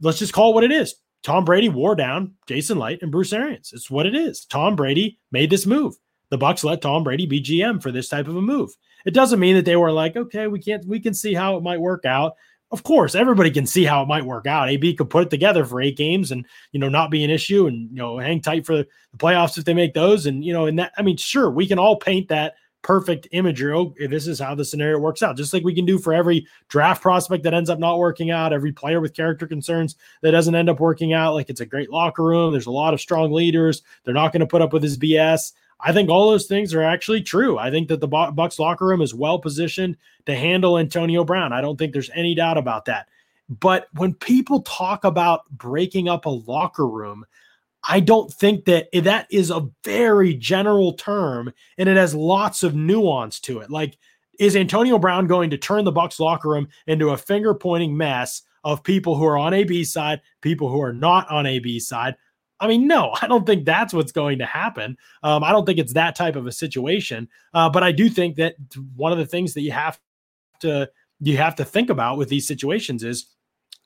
let's 0.00 0.18
just 0.18 0.32
call 0.32 0.50
it 0.50 0.54
what 0.54 0.64
it 0.64 0.72
is. 0.72 0.94
Tom 1.22 1.44
Brady 1.44 1.68
wore 1.68 1.94
down 1.94 2.34
Jason 2.46 2.78
Licht 2.78 3.02
and 3.02 3.12
Bruce 3.12 3.32
Arians. 3.32 3.72
It's 3.72 3.90
what 3.90 4.06
it 4.06 4.14
is. 4.14 4.44
Tom 4.44 4.76
Brady 4.76 5.18
made 5.32 5.50
this 5.50 5.66
move. 5.66 5.96
The 6.30 6.38
Bucs 6.38 6.64
let 6.64 6.82
Tom 6.82 7.04
Brady 7.04 7.26
be 7.26 7.42
GM 7.42 7.82
for 7.82 7.90
this 7.90 8.08
type 8.08 8.28
of 8.28 8.36
a 8.36 8.42
move. 8.42 8.70
It 9.04 9.14
doesn't 9.14 9.40
mean 9.40 9.56
that 9.56 9.64
they 9.64 9.76
were 9.76 9.92
like, 9.92 10.16
okay, 10.16 10.46
we 10.46 10.60
can't, 10.60 10.86
we 10.86 11.00
can 11.00 11.14
see 11.14 11.34
how 11.34 11.56
it 11.56 11.62
might 11.62 11.80
work 11.80 12.04
out. 12.04 12.34
Of 12.70 12.82
course, 12.82 13.14
everybody 13.14 13.50
can 13.50 13.66
see 13.66 13.84
how 13.84 14.02
it 14.02 14.08
might 14.08 14.26
work 14.26 14.46
out. 14.46 14.68
AB 14.68 14.94
could 14.94 15.08
put 15.08 15.24
it 15.24 15.30
together 15.30 15.64
for 15.64 15.80
eight 15.80 15.96
games 15.96 16.30
and 16.30 16.44
you 16.72 16.80
know 16.80 16.88
not 16.88 17.10
be 17.10 17.24
an 17.24 17.30
issue 17.30 17.66
and 17.66 17.90
you 17.90 17.96
know 17.96 18.18
hang 18.18 18.42
tight 18.42 18.66
for 18.66 18.76
the 18.76 18.86
playoffs 19.16 19.56
if 19.56 19.64
they 19.64 19.74
make 19.74 19.94
those. 19.94 20.26
And 20.26 20.44
you 20.44 20.52
know, 20.52 20.66
and 20.66 20.78
that 20.78 20.92
I 20.98 21.02
mean, 21.02 21.16
sure, 21.16 21.50
we 21.50 21.66
can 21.66 21.78
all 21.78 21.96
paint 21.96 22.28
that 22.28 22.54
perfect 22.82 23.26
imagery. 23.32 23.72
Oh, 23.72 23.94
this 23.98 24.26
is 24.26 24.38
how 24.38 24.54
the 24.54 24.64
scenario 24.64 24.98
works 24.98 25.22
out. 25.22 25.36
Just 25.36 25.52
like 25.52 25.64
we 25.64 25.74
can 25.74 25.86
do 25.86 25.98
for 25.98 26.12
every 26.12 26.46
draft 26.68 27.02
prospect 27.02 27.42
that 27.44 27.54
ends 27.54 27.70
up 27.70 27.78
not 27.78 27.98
working 27.98 28.30
out, 28.30 28.52
every 28.52 28.72
player 28.72 29.00
with 29.00 29.14
character 29.14 29.46
concerns 29.46 29.96
that 30.22 30.30
doesn't 30.30 30.54
end 30.54 30.68
up 30.68 30.80
working 30.80 31.12
out. 31.12 31.34
Like 31.34 31.50
it's 31.50 31.60
a 31.60 31.66
great 31.66 31.90
locker 31.90 32.24
room. 32.24 32.52
There's 32.52 32.66
a 32.66 32.70
lot 32.70 32.94
of 32.94 33.00
strong 33.00 33.32
leaders. 33.32 33.82
They're 34.04 34.14
not 34.14 34.32
going 34.32 34.40
to 34.40 34.46
put 34.46 34.62
up 34.62 34.72
with 34.72 34.82
his 34.82 34.98
BS. 34.98 35.52
I 35.80 35.92
think 35.92 36.10
all 36.10 36.30
those 36.30 36.46
things 36.46 36.74
are 36.74 36.82
actually 36.82 37.22
true. 37.22 37.56
I 37.58 37.70
think 37.70 37.88
that 37.88 38.00
the 38.00 38.08
Bucs 38.08 38.58
locker 38.58 38.86
room 38.86 39.00
is 39.00 39.14
well 39.14 39.38
positioned 39.38 39.96
to 40.26 40.34
handle 40.34 40.78
Antonio 40.78 41.24
Brown. 41.24 41.52
I 41.52 41.60
don't 41.60 41.78
think 41.78 41.92
there's 41.92 42.10
any 42.14 42.34
doubt 42.34 42.58
about 42.58 42.86
that. 42.86 43.08
But 43.48 43.88
when 43.94 44.14
people 44.14 44.62
talk 44.62 45.04
about 45.04 45.48
breaking 45.50 46.08
up 46.08 46.26
a 46.26 46.30
locker 46.30 46.86
room, 46.86 47.24
I 47.88 48.00
don't 48.00 48.30
think 48.32 48.64
that 48.64 48.88
that 48.92 49.28
is 49.30 49.50
a 49.50 49.68
very 49.84 50.34
general 50.34 50.94
term 50.94 51.52
and 51.78 51.88
it 51.88 51.96
has 51.96 52.14
lots 52.14 52.62
of 52.62 52.74
nuance 52.74 53.38
to 53.40 53.60
it. 53.60 53.70
Like, 53.70 53.96
is 54.38 54.56
Antonio 54.56 54.98
Brown 54.98 55.26
going 55.26 55.50
to 55.50 55.58
turn 55.58 55.84
the 55.84 55.92
Bucs 55.92 56.20
locker 56.20 56.48
room 56.48 56.68
into 56.86 57.10
a 57.10 57.16
finger 57.16 57.54
pointing 57.54 57.96
mess 57.96 58.42
of 58.64 58.82
people 58.82 59.16
who 59.16 59.24
are 59.24 59.38
on 59.38 59.54
AB 59.54 59.84
side, 59.84 60.20
people 60.42 60.68
who 60.68 60.82
are 60.82 60.92
not 60.92 61.28
on 61.30 61.46
AB 61.46 61.80
side? 61.80 62.16
I 62.60 62.66
mean, 62.66 62.86
no, 62.86 63.14
I 63.22 63.26
don't 63.26 63.46
think 63.46 63.64
that's 63.64 63.92
what's 63.92 64.12
going 64.12 64.38
to 64.38 64.46
happen. 64.46 64.96
Um, 65.22 65.44
I 65.44 65.52
don't 65.52 65.66
think 65.66 65.78
it's 65.78 65.94
that 65.94 66.16
type 66.16 66.36
of 66.36 66.46
a 66.46 66.52
situation. 66.52 67.28
Uh, 67.54 67.68
but 67.68 67.82
I 67.82 67.92
do 67.92 68.08
think 68.08 68.36
that 68.36 68.56
one 68.96 69.12
of 69.12 69.18
the 69.18 69.26
things 69.26 69.54
that 69.54 69.62
you 69.62 69.72
have 69.72 69.98
to 70.60 70.90
you 71.20 71.36
have 71.36 71.56
to 71.56 71.64
think 71.64 71.90
about 71.90 72.16
with 72.16 72.28
these 72.28 72.46
situations 72.46 73.02
is 73.02 73.26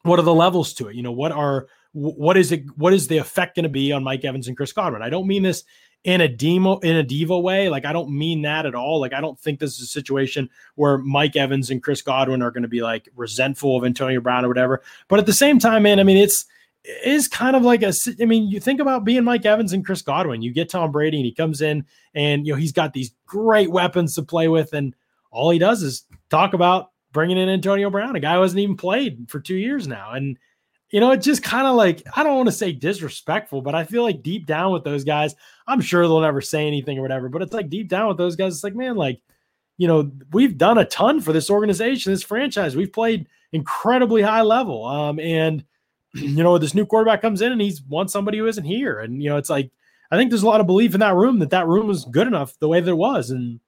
what 0.02 0.18
are 0.18 0.22
the 0.22 0.34
levels 0.34 0.74
to 0.74 0.88
it? 0.88 0.96
You 0.96 1.02
know, 1.02 1.12
what 1.12 1.32
are 1.32 1.66
what 1.92 2.36
is 2.36 2.52
it 2.52 2.64
what 2.76 2.92
is 2.92 3.08
the 3.08 3.18
effect 3.18 3.56
going 3.56 3.64
to 3.64 3.68
be 3.68 3.92
on 3.92 4.02
Mike 4.02 4.24
Evans 4.24 4.48
and 4.48 4.56
Chris 4.56 4.72
Godwin? 4.72 5.02
I 5.02 5.10
don't 5.10 5.26
mean 5.26 5.42
this 5.42 5.64
in 6.04 6.20
a 6.20 6.28
demo 6.28 6.78
in 6.78 6.96
a 6.96 7.02
diva 7.02 7.38
way. 7.38 7.68
Like 7.68 7.84
I 7.84 7.92
don't 7.92 8.10
mean 8.10 8.42
that 8.42 8.66
at 8.66 8.74
all. 8.74 9.00
Like 9.00 9.12
I 9.12 9.20
don't 9.20 9.38
think 9.38 9.60
this 9.60 9.76
is 9.76 9.82
a 9.82 9.86
situation 9.86 10.50
where 10.74 10.98
Mike 10.98 11.36
Evans 11.36 11.70
and 11.70 11.82
Chris 11.82 12.02
Godwin 12.02 12.42
are 12.42 12.50
going 12.50 12.62
to 12.62 12.68
be 12.68 12.82
like 12.82 13.08
resentful 13.14 13.76
of 13.76 13.84
Antonio 13.84 14.20
Brown 14.20 14.44
or 14.44 14.48
whatever. 14.48 14.82
But 15.08 15.18
at 15.18 15.26
the 15.26 15.32
same 15.32 15.58
time, 15.58 15.84
man, 15.84 16.00
I 16.00 16.02
mean 16.02 16.16
it's 16.16 16.44
it 16.44 16.46
is 16.84 17.28
kind 17.28 17.54
of 17.54 17.62
like 17.62 17.82
a 17.82 17.92
I 18.20 18.24
mean, 18.24 18.48
you 18.48 18.60
think 18.60 18.80
about 18.80 19.04
being 19.04 19.24
Mike 19.24 19.46
Evans 19.46 19.72
and 19.72 19.84
Chris 19.84 20.02
Godwin. 20.02 20.42
You 20.42 20.52
get 20.52 20.68
Tom 20.68 20.90
Brady 20.90 21.18
and 21.18 21.26
he 21.26 21.32
comes 21.32 21.60
in 21.60 21.84
and 22.14 22.46
you 22.46 22.52
know 22.52 22.58
he's 22.58 22.72
got 22.72 22.92
these 22.92 23.14
great 23.26 23.70
weapons 23.70 24.14
to 24.16 24.22
play 24.22 24.48
with 24.48 24.72
and 24.72 24.94
all 25.30 25.50
he 25.50 25.58
does 25.58 25.82
is 25.82 26.04
talk 26.28 26.54
about 26.54 26.90
bringing 27.12 27.38
in 27.38 27.48
Antonio 27.48 27.90
Brown, 27.90 28.16
a 28.16 28.20
guy 28.20 28.34
who 28.34 28.42
hasn't 28.42 28.60
even 28.60 28.76
played 28.76 29.26
for 29.28 29.38
2 29.40 29.54
years 29.54 29.86
now. 29.86 30.12
And 30.12 30.38
you 30.90 31.00
know, 31.00 31.12
it's 31.12 31.24
just 31.24 31.42
kind 31.42 31.66
of 31.66 31.74
like 31.76 32.02
I 32.16 32.22
don't 32.22 32.36
want 32.36 32.48
to 32.48 32.52
say 32.52 32.72
disrespectful, 32.72 33.62
but 33.62 33.74
I 33.74 33.84
feel 33.84 34.02
like 34.02 34.22
deep 34.22 34.46
down 34.46 34.72
with 34.72 34.84
those 34.84 35.04
guys, 35.04 35.34
I'm 35.66 35.80
sure 35.80 36.02
they'll 36.02 36.20
never 36.20 36.40
say 36.40 36.66
anything 36.66 36.98
or 36.98 37.02
whatever. 37.02 37.28
But 37.28 37.42
it's 37.42 37.54
like 37.54 37.70
deep 37.70 37.88
down 37.88 38.08
with 38.08 38.18
those 38.18 38.36
guys, 38.36 38.54
it's 38.54 38.64
like, 38.64 38.74
man, 38.74 38.96
like, 38.96 39.22
you 39.78 39.88
know, 39.88 40.10
we've 40.32 40.58
done 40.58 40.78
a 40.78 40.84
ton 40.84 41.20
for 41.20 41.32
this 41.32 41.48
organization, 41.48 42.12
this 42.12 42.22
franchise. 42.22 42.76
We've 42.76 42.92
played 42.92 43.26
incredibly 43.52 44.20
high 44.20 44.42
level. 44.42 44.84
Um, 44.84 45.18
and 45.18 45.64
you 46.14 46.42
know, 46.42 46.58
this 46.58 46.74
new 46.74 46.86
quarterback 46.86 47.22
comes 47.22 47.42
in 47.42 47.52
and 47.52 47.60
he's 47.60 47.82
wants 47.82 48.12
somebody 48.12 48.38
who 48.38 48.46
isn't 48.46 48.64
here. 48.64 49.00
And 49.00 49.22
you 49.22 49.30
know, 49.30 49.36
it's 49.36 49.50
like 49.50 49.70
I 50.10 50.16
think 50.16 50.30
there's 50.30 50.42
a 50.42 50.48
lot 50.48 50.60
of 50.60 50.66
belief 50.66 50.94
in 50.94 51.00
that 51.00 51.14
room 51.14 51.38
that 51.38 51.50
that 51.50 51.66
room 51.66 51.86
was 51.86 52.04
good 52.04 52.26
enough 52.26 52.58
the 52.58 52.68
way 52.68 52.80
that 52.80 52.90
it 52.90 52.94
was. 52.94 53.30
And 53.30 53.60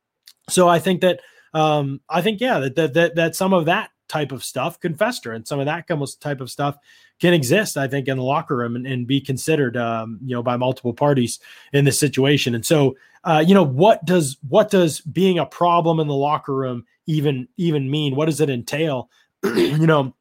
so 0.49 0.69
I 0.69 0.79
think 0.79 1.01
that 1.01 1.21
um, 1.53 2.01
I 2.09 2.21
think 2.23 2.41
yeah 2.41 2.59
that 2.61 2.77
that 2.77 2.95
that, 2.95 3.15
that 3.15 3.37
some 3.37 3.53
of 3.53 3.67
that 3.67 3.91
type 4.09 4.33
of 4.33 4.45
stuff 4.45 4.79
can 4.79 4.95
fester 4.95 5.33
and 5.33 5.49
some 5.49 5.59
of 5.59 5.67
that 5.67 5.89
type 6.21 6.41
of 6.41 6.51
stuff 6.51 6.77
can 7.21 7.33
exist, 7.33 7.77
I 7.77 7.89
think, 7.89 8.07
in 8.07 8.19
the 8.19 8.23
locker 8.23 8.57
room 8.57 8.77
and, 8.77 8.87
and 8.87 9.07
be 9.07 9.21
considered, 9.21 9.77
um, 9.77 10.19
you 10.23 10.35
know, 10.35 10.43
by 10.43 10.57
multiple 10.57 10.93
parties 10.93 11.39
in 11.73 11.85
this 11.85 11.99
situation. 11.99 12.55
And 12.55 12.67
so 12.67 12.97
uh, 13.25 13.43
you 13.47 13.55
know, 13.55 13.63
what 13.63 14.05
does 14.05 14.37
what 14.49 14.71
does 14.71 15.01
being 15.01 15.39
a 15.39 15.47
problem 15.47 15.99
in 15.99 16.07
the 16.07 16.15
locker 16.15 16.55
room 16.55 16.85
even 17.07 17.49
even 17.57 17.91
mean? 17.91 18.15
What 18.15 18.27
does 18.27 18.41
it 18.41 18.51
entail? 18.51 19.09
you 19.45 19.87
know, 19.87 20.15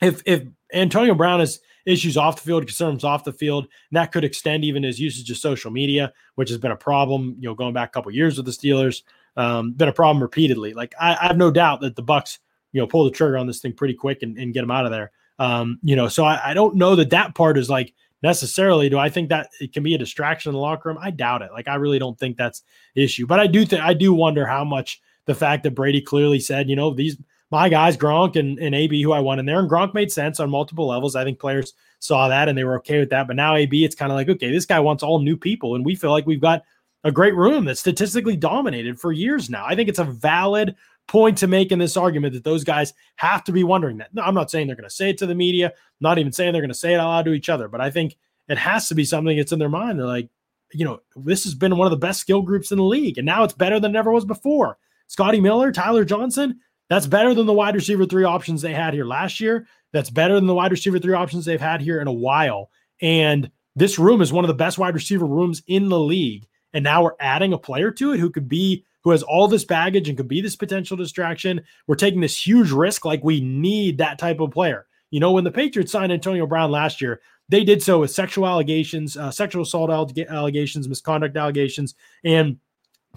if 0.00 0.22
if 0.26 0.44
Antonio 0.72 1.14
Brown 1.14 1.40
has 1.40 1.60
issues 1.86 2.16
off 2.16 2.36
the 2.36 2.42
field, 2.42 2.66
concerns 2.66 3.04
off 3.04 3.24
the 3.24 3.32
field, 3.32 3.64
and 3.64 3.96
that 3.96 4.12
could 4.12 4.24
extend 4.24 4.64
even 4.64 4.82
his 4.82 5.00
usage 5.00 5.30
of 5.30 5.36
social 5.36 5.70
media, 5.70 6.12
which 6.34 6.48
has 6.48 6.58
been 6.58 6.70
a 6.70 6.76
problem, 6.76 7.36
you 7.38 7.48
know, 7.48 7.54
going 7.54 7.74
back 7.74 7.88
a 7.88 7.92
couple 7.92 8.12
years 8.12 8.36
with 8.36 8.46
the 8.46 8.52
Steelers, 8.52 9.02
um, 9.36 9.72
been 9.72 9.88
a 9.88 9.92
problem 9.92 10.22
repeatedly. 10.22 10.74
Like 10.74 10.94
I, 11.00 11.16
I, 11.16 11.26
have 11.28 11.36
no 11.36 11.50
doubt 11.50 11.80
that 11.80 11.96
the 11.96 12.02
Bucs, 12.02 12.38
you 12.72 12.80
know, 12.80 12.86
pull 12.86 13.04
the 13.04 13.10
trigger 13.10 13.38
on 13.38 13.46
this 13.46 13.60
thing 13.60 13.72
pretty 13.72 13.94
quick 13.94 14.22
and, 14.22 14.36
and 14.36 14.52
get 14.52 14.64
him 14.64 14.70
out 14.70 14.84
of 14.84 14.90
there. 14.90 15.12
Um, 15.38 15.78
you 15.82 15.96
know, 15.96 16.08
so 16.08 16.24
I, 16.24 16.50
I 16.50 16.54
don't 16.54 16.76
know 16.76 16.96
that 16.96 17.10
that 17.10 17.34
part 17.34 17.56
is 17.56 17.70
like 17.70 17.94
necessarily. 18.22 18.88
Do 18.88 18.98
I 18.98 19.08
think 19.08 19.28
that 19.30 19.48
it 19.60 19.72
can 19.72 19.82
be 19.82 19.94
a 19.94 19.98
distraction 19.98 20.50
in 20.50 20.54
the 20.54 20.60
locker 20.60 20.88
room? 20.88 20.98
I 21.00 21.10
doubt 21.10 21.42
it. 21.42 21.52
Like 21.52 21.68
I 21.68 21.76
really 21.76 21.98
don't 21.98 22.18
think 22.18 22.36
that's 22.36 22.62
the 22.94 23.04
issue. 23.04 23.26
But 23.26 23.40
I 23.40 23.46
do 23.46 23.64
think 23.64 23.82
I 23.82 23.94
do 23.94 24.12
wonder 24.12 24.46
how 24.46 24.64
much 24.64 25.00
the 25.26 25.34
fact 25.34 25.62
that 25.62 25.74
Brady 25.74 26.00
clearly 26.00 26.40
said, 26.40 26.68
you 26.68 26.76
know, 26.76 26.92
these 26.92 27.16
my 27.50 27.68
guys, 27.68 27.96
Gronk 27.96 28.36
and, 28.36 28.58
and 28.58 28.74
AB, 28.74 29.02
who 29.02 29.12
I 29.12 29.20
want 29.20 29.40
in 29.40 29.46
there, 29.46 29.58
and 29.58 29.68
Gronk 29.68 29.92
made 29.92 30.12
sense 30.12 30.38
on 30.38 30.50
multiple 30.50 30.86
levels. 30.86 31.16
I 31.16 31.24
think 31.24 31.38
players 31.38 31.74
saw 31.98 32.28
that 32.28 32.48
and 32.48 32.56
they 32.56 32.64
were 32.64 32.76
okay 32.76 33.00
with 33.00 33.10
that. 33.10 33.26
But 33.26 33.36
now 33.36 33.56
AB, 33.56 33.84
it's 33.84 33.94
kind 33.94 34.12
of 34.12 34.16
like, 34.16 34.28
okay, 34.28 34.52
this 34.52 34.66
guy 34.66 34.78
wants 34.80 35.02
all 35.02 35.18
new 35.18 35.36
people, 35.36 35.74
and 35.74 35.84
we 35.84 35.94
feel 35.94 36.10
like 36.10 36.26
we've 36.26 36.40
got 36.40 36.62
a 37.02 37.10
great 37.10 37.34
room 37.34 37.64
that's 37.64 37.80
statistically 37.80 38.36
dominated 38.36 39.00
for 39.00 39.12
years 39.12 39.50
now. 39.50 39.64
I 39.66 39.74
think 39.74 39.88
it's 39.88 39.98
a 39.98 40.04
valid 40.04 40.76
point 41.08 41.38
to 41.38 41.46
make 41.46 41.72
in 41.72 41.78
this 41.78 41.96
argument 41.96 42.34
that 42.34 42.44
those 42.44 42.62
guys 42.62 42.92
have 43.16 43.42
to 43.44 43.52
be 43.52 43.64
wondering 43.64 43.98
that. 43.98 44.14
No, 44.14 44.22
I'm 44.22 44.34
not 44.34 44.50
saying 44.50 44.66
they're 44.66 44.76
going 44.76 44.88
to 44.88 44.94
say 44.94 45.10
it 45.10 45.18
to 45.18 45.26
the 45.26 45.34
media, 45.34 45.72
not 46.00 46.18
even 46.18 46.30
saying 46.30 46.52
they're 46.52 46.62
going 46.62 46.68
to 46.68 46.74
say 46.74 46.94
it 46.94 47.00
out 47.00 47.22
to 47.24 47.32
each 47.32 47.48
other, 47.48 47.68
but 47.68 47.80
I 47.80 47.90
think 47.90 48.16
it 48.48 48.58
has 48.58 48.88
to 48.88 48.94
be 48.94 49.04
something 49.04 49.36
that's 49.36 49.52
in 49.52 49.58
their 49.58 49.68
mind. 49.68 49.98
They're 49.98 50.06
like, 50.06 50.28
you 50.72 50.84
know, 50.84 51.00
this 51.16 51.44
has 51.44 51.54
been 51.54 51.76
one 51.76 51.86
of 51.86 51.90
the 51.90 51.96
best 51.96 52.20
skill 52.20 52.42
groups 52.42 52.70
in 52.70 52.78
the 52.78 52.84
league, 52.84 53.18
and 53.18 53.26
now 53.26 53.42
it's 53.42 53.54
better 53.54 53.80
than 53.80 53.96
it 53.96 53.98
ever 53.98 54.12
was 54.12 54.24
before. 54.24 54.78
Scotty 55.08 55.40
Miller, 55.40 55.72
Tyler 55.72 56.04
Johnson, 56.04 56.60
that's 56.90 57.06
better 57.06 57.32
than 57.34 57.46
the 57.46 57.54
wide 57.54 57.76
receiver 57.76 58.04
three 58.04 58.24
options 58.24 58.60
they 58.60 58.74
had 58.74 58.92
here 58.92 59.06
last 59.06 59.40
year. 59.40 59.66
That's 59.92 60.10
better 60.10 60.34
than 60.34 60.46
the 60.46 60.54
wide 60.54 60.72
receiver 60.72 60.98
three 60.98 61.14
options 61.14 61.44
they've 61.44 61.60
had 61.60 61.80
here 61.80 62.00
in 62.00 62.08
a 62.08 62.12
while. 62.12 62.70
And 63.00 63.50
this 63.76 63.98
room 63.98 64.20
is 64.20 64.32
one 64.32 64.44
of 64.44 64.48
the 64.48 64.54
best 64.54 64.76
wide 64.76 64.94
receiver 64.94 65.24
rooms 65.24 65.62
in 65.68 65.88
the 65.88 65.98
league. 65.98 66.48
And 66.74 66.82
now 66.82 67.04
we're 67.04 67.14
adding 67.20 67.52
a 67.52 67.58
player 67.58 67.92
to 67.92 68.12
it 68.12 68.20
who 68.20 68.28
could 68.28 68.48
be 68.48 68.84
who 69.02 69.12
has 69.12 69.22
all 69.22 69.48
this 69.48 69.64
baggage 69.64 70.08
and 70.08 70.18
could 70.18 70.28
be 70.28 70.40
this 70.40 70.56
potential 70.56 70.96
distraction. 70.96 71.62
We're 71.86 71.94
taking 71.94 72.20
this 72.20 72.46
huge 72.46 72.70
risk, 72.70 73.04
like 73.04 73.24
we 73.24 73.40
need 73.40 73.98
that 73.98 74.18
type 74.18 74.40
of 74.40 74.50
player. 74.50 74.86
You 75.10 75.20
know, 75.20 75.32
when 75.32 75.44
the 75.44 75.50
Patriots 75.50 75.92
signed 75.92 76.12
Antonio 76.12 76.46
Brown 76.46 76.70
last 76.70 77.00
year, 77.00 77.20
they 77.48 77.64
did 77.64 77.82
so 77.82 78.00
with 78.00 78.10
sexual 78.10 78.46
allegations, 78.46 79.16
uh, 79.16 79.30
sexual 79.30 79.62
assault 79.62 79.90
allegations, 79.90 80.88
misconduct 80.88 81.36
allegations, 81.36 81.94
and 82.24 82.58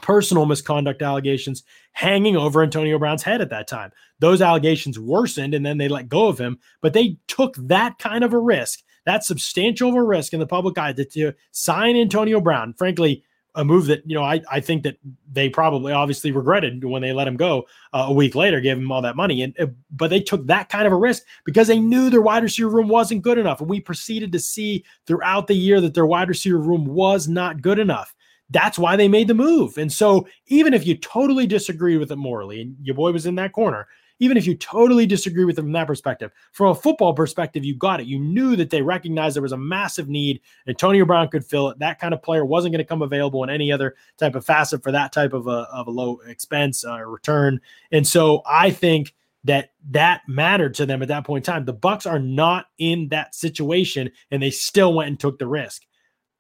personal 0.02 0.46
misconduct 0.46 1.02
allegations 1.02 1.64
hanging 1.92 2.36
over 2.36 2.64
Antonio 2.64 2.98
Brown's 2.98 3.24
head 3.24 3.42
at 3.42 3.50
that 3.50 3.68
time. 3.68 3.92
Those 4.20 4.42
allegations 4.42 5.00
worsened 5.00 5.54
and 5.54 5.66
then 5.66 5.78
they 5.78 5.88
let 5.88 6.10
go 6.10 6.28
of 6.28 6.40
him, 6.40 6.60
but 6.82 6.94
they 6.94 7.18
took 7.28 7.56
that 7.58 8.00
kind 8.00 8.24
of 8.24 8.34
a 8.34 8.40
risk, 8.40 8.82
that 9.06 9.24
substantial 9.24 9.90
of 9.90 9.96
a 9.96 10.04
risk 10.04 10.34
in 10.34 10.40
the 10.40 10.48
public 10.48 10.78
eye 10.78 10.94
to, 10.94 11.06
to 11.06 11.34
sign 11.52 11.96
Antonio 11.96 12.42
Brown. 12.42 12.74
Frankly, 12.74 13.24
a 13.56 13.64
move 13.64 13.86
that 13.86 14.02
you 14.06 14.16
know 14.16 14.24
I, 14.24 14.42
I 14.52 14.60
think 14.60 14.84
that 14.84 14.98
they 15.32 15.50
probably 15.50 15.94
obviously 15.94 16.32
regretted 16.32 16.84
when 16.84 17.02
they 17.02 17.14
let 17.14 17.28
him 17.28 17.38
go 17.38 17.66
uh, 17.94 18.06
a 18.08 18.14
week 18.14 18.36
later, 18.36 18.60
gave 18.60 18.78
him 18.78 18.92
all 18.92 19.02
that 19.02 19.16
money, 19.16 19.42
and 19.44 19.56
uh, 19.60 19.68
but 19.92 20.10
they 20.10 20.20
took 20.20 20.48
that 20.48 20.70
kind 20.70 20.88
of 20.88 20.94
a 20.94 20.98
risk 20.98 21.24
because 21.46 21.68
they 21.68 21.80
knew 21.80 22.10
their 22.10 22.22
wide 22.22 22.44
receiver 22.44 22.70
room 22.70 22.88
wasn't 22.88 23.22
good 23.22 23.38
enough, 23.38 23.62
and 23.62 23.70
we 23.70 23.80
proceeded 23.80 24.32
to 24.32 24.40
see 24.40 24.84
throughout 25.06 25.48
the 25.48 25.54
year 25.54 25.80
that 25.82 25.94
their 25.94 26.06
wide 26.06 26.30
receiver 26.30 26.58
room 26.58 26.86
was 26.86 27.28
not 27.28 27.62
good 27.62 27.80
enough. 27.80 28.16
That's 28.54 28.80
why 28.80 28.96
they 28.96 29.08
made 29.08 29.28
the 29.28 29.34
move, 29.34 29.78
and 29.78 29.92
so 29.92 30.28
even 30.48 30.74
if 30.74 30.88
you 30.88 30.96
totally 30.96 31.46
disagree 31.46 31.98
with 31.98 32.12
it 32.12 32.16
morally, 32.16 32.62
and 32.62 32.78
your 32.82 32.96
boy 32.96 33.12
was 33.12 33.26
in 33.26 33.36
that 33.36 33.52
corner, 33.52 33.88
even 34.20 34.38
if 34.38 34.48
you 34.48 34.56
totally 34.56 35.06
disagree 35.06 35.44
with 35.44 35.58
them 35.58 35.66
from 35.66 35.74
that 35.74 35.88
perspective, 35.88 36.32
from 36.52 36.70
a 36.70 36.76
football 36.76 37.14
perspective, 37.14 37.66
you 37.66 37.76
got 37.76 38.00
it. 38.00 38.08
You 38.08 38.20
knew 38.20 38.56
that 38.56 38.70
they 38.70 38.82
recognized 38.82 39.36
there 39.36 39.42
was 39.42 39.52
a 39.52 39.58
massive 39.58 40.08
need. 40.08 40.40
And 40.66 40.74
Antonio 40.74 41.04
Brown 41.04 41.28
could 41.28 41.46
fill 41.46 41.70
it. 41.70 41.80
That 41.80 42.00
kind 42.00 42.14
of 42.14 42.22
player 42.22 42.46
wasn't 42.46 42.74
going 42.74 42.84
to 42.84 42.88
come 42.88 43.02
available 43.02 43.44
in 43.44 43.50
any 43.50 43.72
other 43.72 43.96
type 44.18 44.36
of 44.36 44.46
facet 44.46 44.84
for 44.84 44.92
that 44.92 45.12
type 45.12 45.34
of 45.34 45.48
a, 45.48 45.68
of 45.74 45.88
a 45.88 45.92
low 45.92 46.20
expense 46.28 46.86
uh, 46.86 47.00
return. 47.00 47.60
And 47.92 48.08
so 48.08 48.44
I 48.46 48.72
think 48.72 49.14
that 49.44 49.72
that 49.90 50.22
mattered 50.28 50.74
to 50.76 50.86
them 50.86 51.02
at 51.02 51.10
that 51.10 51.26
point 51.26 51.46
in 51.46 51.54
time. 51.54 51.66
The 51.66 51.74
Bucs 51.74 52.10
are 52.10 52.20
not 52.20 52.68
in 52.78 53.10
that 53.10 53.36
situation, 53.36 54.10
and 54.32 54.42
they 54.42 54.52
still 54.52 54.94
went 54.94 55.10
and 55.10 55.20
took 55.20 55.38
the 55.38 55.48
risk. 55.48 55.84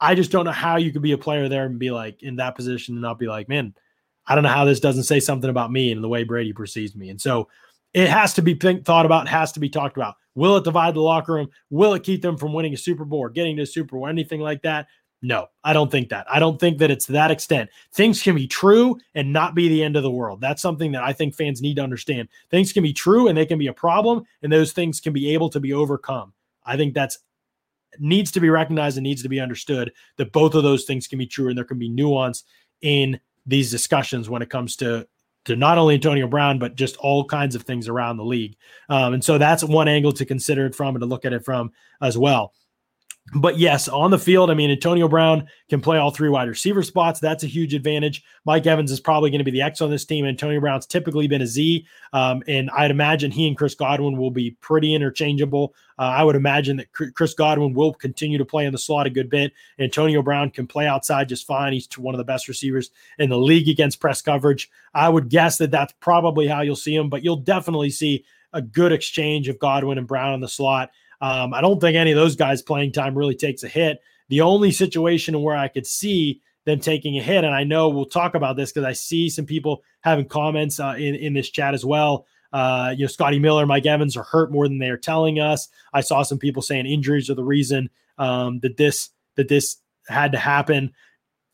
I 0.03 0.15
just 0.15 0.31
don't 0.31 0.43
know 0.43 0.51
how 0.51 0.75
you 0.75 0.91
could 0.91 1.01
be 1.01 1.13
a 1.13 1.17
player 1.17 1.47
there 1.47 1.65
and 1.65 1.79
be 1.79 1.89
like 1.89 2.21
in 2.23 2.35
that 2.35 2.55
position 2.55 2.95
and 2.95 3.01
not 3.01 3.17
be 3.17 3.27
like, 3.27 3.47
man, 3.47 3.73
I 4.27 4.35
don't 4.35 4.43
know 4.43 4.49
how 4.49 4.65
this 4.65 4.81
doesn't 4.81 5.03
say 5.03 5.21
something 5.21 5.49
about 5.49 5.71
me 5.71 5.93
and 5.93 6.03
the 6.03 6.09
way 6.09 6.25
Brady 6.25 6.51
perceives 6.51 6.93
me. 6.93 7.09
And 7.09 7.21
so 7.21 7.47
it 7.93 8.09
has 8.09 8.33
to 8.33 8.41
be 8.41 8.53
think, 8.53 8.83
thought 8.83 9.05
about, 9.05 9.29
has 9.29 9.53
to 9.53 9.61
be 9.61 9.69
talked 9.69 9.95
about. 9.95 10.15
Will 10.35 10.57
it 10.57 10.65
divide 10.65 10.95
the 10.95 10.99
locker 10.99 11.33
room? 11.33 11.49
Will 11.69 11.93
it 11.93 12.03
keep 12.03 12.21
them 12.21 12.37
from 12.37 12.51
winning 12.51 12.73
a 12.73 12.77
Super 12.77 13.05
Bowl 13.05 13.19
or 13.19 13.29
getting 13.29 13.55
to 13.55 13.61
a 13.63 13.65
Super 13.65 13.95
Bowl, 13.95 14.07
anything 14.07 14.41
like 14.41 14.61
that? 14.63 14.87
No, 15.21 15.47
I 15.63 15.71
don't 15.71 15.89
think 15.89 16.09
that. 16.09 16.25
I 16.29 16.37
don't 16.39 16.59
think 16.59 16.79
that 16.79 16.91
it's 16.91 17.05
that 17.05 17.31
extent. 17.31 17.69
Things 17.93 18.21
can 18.21 18.35
be 18.35 18.45
true 18.45 18.99
and 19.15 19.31
not 19.31 19.55
be 19.55 19.69
the 19.69 19.83
end 19.83 19.95
of 19.95 20.03
the 20.03 20.11
world. 20.11 20.41
That's 20.41 20.61
something 20.61 20.91
that 20.91 21.03
I 21.03 21.13
think 21.13 21.33
fans 21.33 21.61
need 21.61 21.77
to 21.77 21.81
understand. 21.81 22.27
Things 22.51 22.73
can 22.73 22.83
be 22.83 22.91
true 22.91 23.29
and 23.29 23.37
they 23.37 23.45
can 23.45 23.57
be 23.57 23.67
a 23.67 23.73
problem, 23.73 24.25
and 24.41 24.51
those 24.51 24.73
things 24.73 24.99
can 24.99 25.13
be 25.13 25.33
able 25.33 25.49
to 25.51 25.61
be 25.61 25.71
overcome. 25.71 26.33
I 26.65 26.75
think 26.75 26.93
that's 26.93 27.19
needs 27.99 28.31
to 28.31 28.39
be 28.39 28.49
recognized 28.49 28.97
and 28.97 29.03
needs 29.03 29.23
to 29.23 29.29
be 29.29 29.39
understood 29.39 29.91
that 30.17 30.31
both 30.31 30.55
of 30.55 30.63
those 30.63 30.85
things 30.85 31.07
can 31.07 31.19
be 31.19 31.27
true 31.27 31.49
and 31.49 31.57
there 31.57 31.65
can 31.65 31.79
be 31.79 31.89
nuance 31.89 32.43
in 32.81 33.19
these 33.45 33.71
discussions 33.71 34.29
when 34.29 34.41
it 34.41 34.49
comes 34.49 34.75
to 34.77 35.07
to 35.45 35.55
not 35.57 35.77
only 35.77 35.95
Antonio 35.95 36.25
Brown, 36.25 36.57
but 36.57 36.75
just 36.75 36.95
all 36.97 37.25
kinds 37.25 37.53
of 37.53 37.63
things 37.63 37.89
around 37.89 38.15
the 38.15 38.23
league. 38.23 38.55
Um, 38.87 39.13
and 39.13 39.23
so 39.23 39.37
that's 39.37 39.61
one 39.61 39.89
angle 39.89 40.13
to 40.13 40.25
consider 40.25 40.65
it 40.65 40.73
from 40.73 40.95
and 40.95 41.01
to 41.01 41.05
look 41.05 41.25
at 41.25 41.33
it 41.33 41.43
from 41.43 41.71
as 42.01 42.17
well. 42.17 42.53
But 43.35 43.57
yes, 43.57 43.87
on 43.87 44.11
the 44.11 44.19
field, 44.19 44.51
I 44.51 44.53
mean, 44.53 44.69
Antonio 44.69 45.07
Brown 45.07 45.47
can 45.69 45.79
play 45.79 45.97
all 45.97 46.11
three 46.11 46.27
wide 46.27 46.49
receiver 46.49 46.83
spots. 46.83 47.21
That's 47.21 47.43
a 47.43 47.47
huge 47.47 47.73
advantage. 47.73 48.21
Mike 48.43 48.67
Evans 48.67 48.91
is 48.91 48.99
probably 48.99 49.29
going 49.29 49.39
to 49.39 49.45
be 49.45 49.51
the 49.51 49.61
X 49.61 49.79
on 49.79 49.89
this 49.89 50.03
team. 50.03 50.25
Antonio 50.25 50.59
Brown's 50.59 50.85
typically 50.85 51.27
been 51.27 51.41
a 51.41 51.47
Z. 51.47 51.87
Um, 52.11 52.43
and 52.47 52.69
I'd 52.71 52.91
imagine 52.91 53.31
he 53.31 53.47
and 53.47 53.57
Chris 53.57 53.75
Godwin 53.75 54.17
will 54.17 54.29
be 54.29 54.51
pretty 54.59 54.93
interchangeable. 54.93 55.73
Uh, 55.97 56.01
I 56.01 56.23
would 56.23 56.35
imagine 56.35 56.77
that 56.77 56.91
Chris 56.91 57.33
Godwin 57.33 57.73
will 57.73 57.93
continue 57.93 58.37
to 58.37 58.45
play 58.45 58.65
in 58.65 58.73
the 58.73 58.77
slot 58.77 59.07
a 59.07 59.09
good 59.09 59.29
bit. 59.29 59.53
Antonio 59.79 60.21
Brown 60.21 60.49
can 60.49 60.67
play 60.67 60.85
outside 60.85 61.29
just 61.29 61.47
fine. 61.47 61.71
He's 61.71 61.87
one 61.97 62.13
of 62.13 62.19
the 62.19 62.25
best 62.25 62.49
receivers 62.49 62.91
in 63.19 63.29
the 63.29 63.37
league 63.37 63.69
against 63.69 64.01
press 64.01 64.21
coverage. 64.21 64.69
I 64.93 65.07
would 65.07 65.29
guess 65.29 65.57
that 65.59 65.71
that's 65.71 65.93
probably 66.01 66.45
how 66.45 66.61
you'll 66.61 66.75
see 66.75 66.95
him, 66.95 67.09
but 67.09 67.23
you'll 67.23 67.37
definitely 67.37 67.89
see 67.89 68.25
a 68.51 68.61
good 68.61 68.91
exchange 68.91 69.47
of 69.49 69.59
Godwin 69.59 69.97
and 69.97 70.07
Brown 70.07 70.33
in 70.33 70.39
the 70.39 70.47
slot. 70.47 70.91
Um, 71.23 71.53
I 71.53 71.61
don't 71.61 71.79
think 71.79 71.95
any 71.95 72.11
of 72.11 72.17
those 72.17 72.35
guys' 72.35 72.61
playing 72.61 72.91
time 72.91 73.17
really 73.17 73.33
takes 73.33 73.63
a 73.63 73.69
hit. 73.69 74.01
The 74.27 74.41
only 74.41 74.73
situation 74.73 75.41
where 75.41 75.55
I 75.55 75.69
could 75.69 75.87
see 75.87 76.41
them 76.65 76.81
taking 76.81 77.17
a 77.17 77.21
hit, 77.21 77.45
and 77.45 77.55
I 77.55 77.63
know 77.63 77.87
we'll 77.87 78.05
talk 78.05 78.35
about 78.35 78.57
this 78.57 78.73
because 78.73 78.85
I 78.85 78.91
see 78.91 79.29
some 79.29 79.45
people 79.45 79.83
having 80.01 80.27
comments 80.27 80.81
uh, 80.81 80.95
in 80.97 81.15
in 81.15 81.33
this 81.33 81.49
chat 81.49 81.73
as 81.73 81.85
well. 81.85 82.25
Uh, 82.51 82.93
you 82.97 83.05
know, 83.05 83.07
Scotty 83.07 83.39
Miller, 83.39 83.65
Mike 83.65 83.85
Evans 83.85 84.17
are 84.17 84.23
hurt 84.23 84.51
more 84.51 84.67
than 84.67 84.79
they 84.79 84.89
are 84.89 84.97
telling 84.97 85.39
us. 85.39 85.69
I 85.93 86.01
saw 86.01 86.23
some 86.23 86.39
people 86.39 86.61
saying 86.61 86.87
injuries 86.87 87.29
are 87.29 87.35
the 87.35 87.43
reason 87.43 87.89
um, 88.17 88.59
that 88.59 88.75
this 88.75 89.09
that 89.35 89.47
this 89.47 89.77
had 90.09 90.33
to 90.33 90.37
happen. 90.37 90.91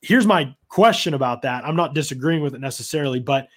Here's 0.01 0.25
my 0.25 0.55
question 0.69 1.13
about 1.13 1.43
that. 1.43 1.63
I'm 1.63 1.75
not 1.75 1.93
disagreeing 1.93 2.41
with 2.41 2.55
it 2.55 2.61
necessarily, 2.61 3.19
but 3.19 3.49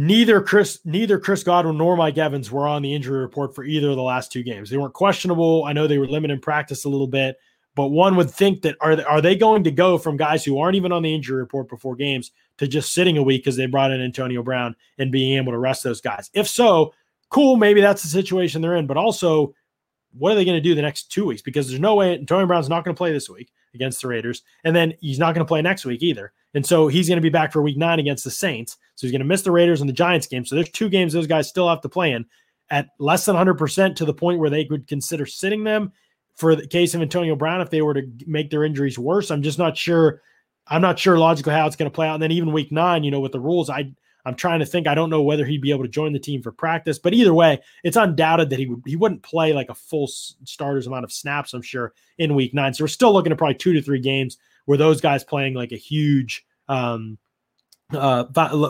neither 0.00 0.40
Chris 0.40 0.78
neither 0.86 1.18
Chris 1.18 1.42
Godwin 1.42 1.76
nor 1.76 1.94
Mike 1.94 2.16
Evans 2.16 2.50
were 2.50 2.66
on 2.66 2.80
the 2.80 2.94
injury 2.94 3.20
report 3.20 3.54
for 3.54 3.64
either 3.64 3.90
of 3.90 3.96
the 3.96 4.02
last 4.02 4.32
two 4.32 4.42
games. 4.42 4.70
They 4.70 4.78
weren't 4.78 4.94
questionable. 4.94 5.64
I 5.66 5.74
know 5.74 5.86
they 5.86 5.98
were 5.98 6.08
limited 6.08 6.32
in 6.34 6.40
practice 6.40 6.86
a 6.86 6.88
little 6.88 7.06
bit, 7.06 7.38
but 7.74 7.88
one 7.88 8.16
would 8.16 8.30
think 8.30 8.62
that 8.62 8.76
are 8.80 8.96
they, 8.96 9.04
are 9.04 9.20
they 9.20 9.36
going 9.36 9.62
to 9.64 9.70
go 9.70 9.98
from 9.98 10.16
guys 10.16 10.42
who 10.42 10.58
aren't 10.58 10.76
even 10.76 10.90
on 10.90 11.02
the 11.02 11.14
injury 11.14 11.38
report 11.38 11.68
before 11.68 11.96
games 11.96 12.30
to 12.56 12.66
just 12.66 12.94
sitting 12.94 13.18
a 13.18 13.22
week 13.22 13.42
because 13.42 13.56
they 13.56 13.66
brought 13.66 13.90
in 13.90 14.00
Antonio 14.00 14.42
Brown 14.42 14.74
and 14.96 15.12
being 15.12 15.36
able 15.36 15.52
to 15.52 15.58
rest 15.58 15.84
those 15.84 16.00
guys? 16.00 16.30
If 16.32 16.48
so, 16.48 16.94
cool, 17.28 17.56
maybe 17.56 17.82
that's 17.82 18.02
the 18.02 18.08
situation 18.08 18.62
they're 18.62 18.76
in. 18.76 18.86
But 18.86 18.96
also, 18.96 19.54
what 20.16 20.32
are 20.32 20.34
they 20.34 20.46
going 20.46 20.56
to 20.56 20.62
do 20.62 20.74
the 20.74 20.82
next 20.82 21.12
two 21.12 21.26
weeks? 21.26 21.42
Because 21.42 21.68
there's 21.68 21.78
no 21.78 21.94
way 21.94 22.14
Antonio 22.14 22.46
Brown's 22.46 22.70
not 22.70 22.86
going 22.86 22.94
to 22.94 22.98
play 22.98 23.12
this 23.12 23.28
week 23.28 23.52
against 23.74 24.02
the 24.02 24.08
Raiders, 24.08 24.42
and 24.64 24.74
then 24.74 24.94
he's 25.00 25.18
not 25.18 25.34
going 25.34 25.44
to 25.44 25.48
play 25.48 25.62
next 25.62 25.84
week 25.84 26.02
either. 26.02 26.32
And 26.54 26.66
so 26.66 26.88
he's 26.88 27.08
going 27.08 27.18
to 27.18 27.22
be 27.22 27.28
back 27.28 27.52
for 27.52 27.62
week 27.62 27.76
nine 27.76 28.00
against 28.00 28.24
the 28.24 28.30
Saints. 28.30 28.76
So 28.96 29.06
he's 29.06 29.12
going 29.12 29.20
to 29.20 29.26
miss 29.26 29.42
the 29.42 29.52
Raiders 29.52 29.80
and 29.80 29.88
the 29.88 29.94
Giants 29.94 30.26
game. 30.26 30.44
So 30.44 30.54
there's 30.56 30.70
two 30.70 30.88
games 30.88 31.12
those 31.12 31.26
guys 31.26 31.48
still 31.48 31.68
have 31.68 31.80
to 31.82 31.88
play 31.88 32.12
in 32.12 32.26
at 32.70 32.88
less 32.98 33.24
than 33.24 33.36
100% 33.36 33.96
to 33.96 34.04
the 34.04 34.14
point 34.14 34.38
where 34.38 34.50
they 34.50 34.64
could 34.64 34.86
consider 34.86 35.26
sitting 35.26 35.64
them 35.64 35.92
for 36.36 36.54
the 36.54 36.66
case 36.66 36.94
of 36.94 37.02
Antonio 37.02 37.36
Brown 37.36 37.60
if 37.60 37.70
they 37.70 37.82
were 37.82 37.94
to 37.94 38.08
make 38.26 38.50
their 38.50 38.64
injuries 38.64 38.98
worse. 38.98 39.30
I'm 39.30 39.42
just 39.42 39.58
not 39.58 39.76
sure. 39.76 40.22
I'm 40.66 40.82
not 40.82 40.98
sure 40.98 41.18
logically 41.18 41.52
how 41.52 41.66
it's 41.66 41.76
going 41.76 41.90
to 41.90 41.94
play 41.94 42.06
out. 42.06 42.14
And 42.14 42.22
then 42.22 42.32
even 42.32 42.52
week 42.52 42.70
nine, 42.70 43.04
you 43.04 43.10
know, 43.10 43.20
with 43.20 43.32
the 43.32 43.40
rules, 43.40 43.68
I 43.68 43.92
I'm 44.24 44.34
trying 44.34 44.60
to 44.60 44.66
think. 44.66 44.86
I 44.86 44.94
don't 44.94 45.10
know 45.10 45.22
whether 45.22 45.44
he'd 45.44 45.62
be 45.62 45.70
able 45.70 45.84
to 45.84 45.88
join 45.88 46.12
the 46.12 46.18
team 46.18 46.42
for 46.42 46.52
practice, 46.52 46.98
but 46.98 47.14
either 47.14 47.34
way, 47.34 47.60
it's 47.84 47.96
undoubted 47.96 48.50
that 48.50 48.58
he 48.58 48.66
would 48.66 48.82
he 48.86 48.96
wouldn't 48.96 49.22
play 49.22 49.52
like 49.52 49.70
a 49.70 49.74
full 49.74 50.06
starters 50.08 50.86
amount 50.86 51.04
of 51.04 51.12
snaps. 51.12 51.54
I'm 51.54 51.62
sure 51.62 51.92
in 52.18 52.34
week 52.34 52.54
nine. 52.54 52.74
So 52.74 52.84
we're 52.84 52.88
still 52.88 53.12
looking 53.12 53.32
at 53.32 53.38
probably 53.38 53.54
two 53.54 53.72
to 53.72 53.82
three 53.82 54.00
games 54.00 54.38
where 54.66 54.78
those 54.78 55.00
guys 55.00 55.24
playing 55.24 55.54
like 55.54 55.72
a 55.72 55.76
huge 55.76 56.44
um, 56.68 57.18
uh, 57.92 58.24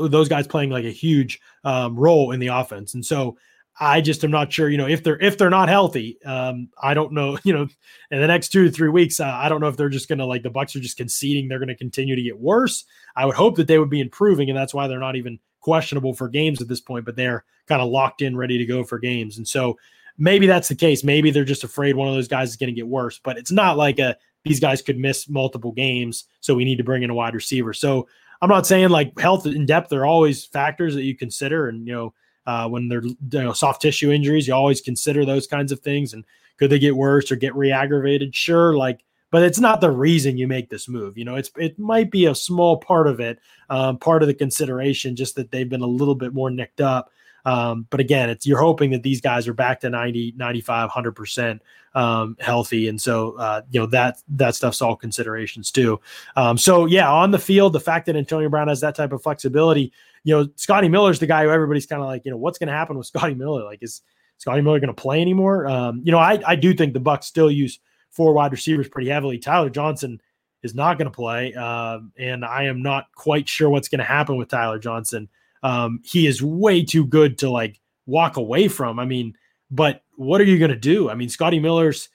those 0.09 0.29
guys 0.29 0.47
playing 0.47 0.71
like 0.71 0.85
a 0.85 0.91
huge 0.91 1.41
um, 1.65 1.97
role 1.97 2.33
in 2.33 2.41
the 2.41 2.49
offense. 2.49 2.95
And 2.95 3.05
so 3.05 3.37
I 3.79 4.01
just 4.01 4.25
am 4.25 4.31
not 4.31 4.53
sure, 4.53 4.69
you 4.69 4.77
know, 4.77 4.87
if 4.87 5.03
they're 5.03 5.21
if 5.21 5.39
they're 5.39 5.51
not 5.51 5.69
healthy, 5.69 6.19
um, 6.25 6.69
I 6.83 6.95
don't 6.95 7.13
know, 7.13 7.39
you 7.45 7.53
know, 7.53 7.69
in 8.11 8.21
the 8.21 8.27
next 8.27 8.49
two 8.49 8.65
to 8.65 8.71
three 8.71 8.89
weeks, 8.89 9.21
uh, 9.21 9.27
I 9.27 9.49
don't 9.49 9.61
know 9.61 9.69
if 9.69 9.77
they're 9.77 9.89
just 9.89 10.09
gonna 10.09 10.27
like 10.27 10.43
the 10.43 10.51
Bucs 10.51 10.77
are 10.77 10.81
just 10.81 10.97
conceding 10.97 11.49
they're 11.49 11.59
gonna 11.59 11.77
continue 11.77 12.17
to 12.17 12.23
get 12.23 12.39
worse. 12.39 12.85
I 13.17 13.27
would 13.27 13.37
hope 13.37 13.57
that 13.57 13.67
they 13.67 13.79
would 13.79 13.91
be 13.91 14.01
improving, 14.01 14.49
and 14.51 14.59
that's 14.59 14.75
why 14.75 14.87
they're 14.87 14.99
not 14.99 15.17
even 15.17 15.39
questionable 15.61 16.15
for 16.15 16.29
games 16.29 16.61
at 16.61 16.69
this 16.69 16.81
point, 16.81 17.05
but 17.05 17.17
they're 17.17 17.45
kind 17.69 17.83
of 17.83 17.89
locked 17.89 18.23
in, 18.23 18.37
ready 18.37 18.59
to 18.59 18.67
go 18.67 18.83
for 18.83 18.99
games. 18.99 19.37
And 19.37 19.47
so 19.47 19.79
maybe 20.19 20.47
that's 20.47 20.69
the 20.69 20.75
case. 20.75 21.05
Maybe 21.05 21.31
they're 21.31 21.45
just 21.45 21.65
afraid 21.65 21.97
one 21.97 22.09
of 22.09 22.15
those 22.15 22.29
guys 22.29 22.51
is 22.51 22.57
going 22.57 22.69
to 22.69 22.75
get 22.75 22.89
worse, 22.89 23.21
but 23.23 23.37
it's 23.37 23.53
not 23.53 23.77
like 23.77 23.99
a 23.99 24.17
these 24.45 24.61
guys 24.61 24.81
could 24.81 24.99
miss 24.99 25.29
multiple 25.29 25.73
games, 25.73 26.25
so 26.41 26.55
we 26.55 26.65
need 26.65 26.77
to 26.77 26.85
bring 26.85 27.03
in 27.03 27.11
a 27.11 27.15
wide 27.15 27.35
receiver. 27.35 27.75
So 27.75 28.09
I'm 28.41 28.49
not 28.49 28.67
saying 28.67 28.89
like 28.89 29.19
health 29.19 29.45
and 29.45 29.67
depth 29.67 29.93
are 29.93 30.07
always 30.07 30.47
factors 30.47 30.95
that 30.95 31.03
you 31.03 31.15
consider, 31.15 31.69
and 31.69 31.87
you 31.87 31.93
know 31.93 32.15
uh, 32.51 32.69
when 32.69 32.89
they're 32.89 33.05
you 33.05 33.17
know, 33.31 33.53
soft 33.53 33.81
tissue 33.81 34.11
injuries, 34.11 34.49
you 34.49 34.55
always 34.55 34.81
consider 34.81 35.25
those 35.25 35.47
kinds 35.47 35.71
of 35.71 35.79
things. 35.79 36.13
And 36.13 36.25
could 36.59 36.69
they 36.69 36.81
get 36.81 36.97
worse 36.97 37.31
or 37.31 37.37
get 37.37 37.55
re-aggravated? 37.55 38.35
Sure, 38.35 38.77
like, 38.77 39.05
but 39.31 39.45
it's 39.45 39.61
not 39.61 39.81
the 39.81 39.93
reason 39.93 40.37
you 40.37 40.49
make 40.49 40.69
this 40.69 40.89
move. 40.89 41.17
You 41.17 41.25
know, 41.25 41.37
it's 41.37 41.53
it 41.57 41.79
might 41.79 42.11
be 42.11 42.27
a 42.27 42.35
small 42.35 42.77
part 42.79 43.07
of 43.07 43.21
it, 43.21 43.39
um, 43.69 43.99
part 43.99 44.23
of 44.23 44.27
the 44.27 44.35
consideration, 44.35 45.15
just 45.15 45.37
that 45.37 45.53
they've 45.53 45.69
been 45.69 45.81
a 45.81 45.87
little 45.87 46.17
bit 46.17 46.35
more 46.35 46.51
nicked 46.51 46.81
up. 46.81 47.13
Um, 47.45 47.87
but 47.89 48.01
again, 48.01 48.29
it's 48.29 48.45
you're 48.45 48.61
hoping 48.61 48.91
that 48.91 49.05
these 49.05 49.21
guys 49.21 49.47
are 49.47 49.55
back 49.55 49.81
to 49.81 49.89
90, 49.89 50.35
95, 50.37 50.91
100% 50.91 51.61
um, 51.95 52.37
healthy. 52.41 52.89
And 52.89 53.01
so, 53.01 53.37
uh, 53.39 53.63
you 53.71 53.79
know, 53.79 53.87
that 53.87 54.19
that 54.31 54.57
stuff's 54.57 54.83
all 54.83 54.97
considerations 54.97 55.71
too. 55.71 56.01
Um, 56.35 56.59
so, 56.59 56.87
yeah, 56.87 57.11
on 57.11 57.31
the 57.31 57.39
field, 57.39 57.73
the 57.73 57.81
fact 57.81 58.07
that 58.07 58.17
Antonio 58.17 58.49
Brown 58.49 58.67
has 58.67 58.81
that 58.81 58.97
type 58.97 59.13
of 59.13 59.23
flexibility, 59.23 59.93
you 60.25 60.37
know, 60.37 60.49
Scotty 60.57 60.89
Miller's 60.89 61.19
the 61.19 61.27
guy 61.27 61.45
who 61.45 61.51
everybody's 61.51 61.87
kind 61.87 62.03
of 62.03 62.09
like, 62.09 62.23
you 62.25 62.31
know, 62.31 62.37
what's 62.37 62.59
going 62.59 62.69
to 62.69 62.75
happen 62.75 62.97
with 62.97 63.07
Scotty 63.07 63.35
Miller? 63.35 63.65
Like, 63.65 63.83
is 63.83 64.03
Scotty 64.39 64.63
Miller 64.63 64.81
going 64.81 64.95
to 64.95 65.01
play 65.01 65.21
anymore? 65.21 65.67
Um, 65.67 66.03
you 66.05 66.13
know, 66.13 66.19
I, 66.19 66.41
I 66.47 66.57
do 66.57 66.75
think 66.75 66.93
the 66.93 67.01
Bucs 67.01 67.25
still 67.25 67.51
use 67.51 67.81
four 68.11 68.33
wide 68.33 68.53
receivers 68.53 68.89
pretty 68.89 69.09
heavily. 69.09 69.39
Tyler 69.39 69.71
Johnson 69.71 70.21
is 70.63 70.75
not 70.75 70.99
going 70.99 71.11
to 71.11 71.15
play, 71.15 71.55
um, 71.55 72.13
and 72.19 72.45
I 72.45 72.65
am 72.65 72.83
not 72.83 73.07
quite 73.15 73.49
sure 73.49 73.71
what's 73.71 73.89
going 73.89 74.01
to 74.01 74.05
happen 74.05 74.37
with 74.37 74.49
Tyler 74.49 74.79
Johnson. 74.79 75.29
Um, 75.63 76.01
he 76.05 76.27
is 76.27 76.43
way 76.43 76.85
too 76.85 77.07
good 77.07 77.39
to 77.39 77.51
like 77.51 77.81
walk 78.07 78.37
away 78.37 78.69
from. 78.69 78.99
I 78.99 79.05
mean, 79.05 79.37
but 79.71 80.03
what 80.17 80.41
are 80.41 80.45
you 80.45 80.59
going 80.59 80.71
to 80.71 80.77
do? 80.77 81.09
I 81.09 81.15
mean, 81.15 81.29
Scotty 81.29 81.61
Miller's 81.61 82.09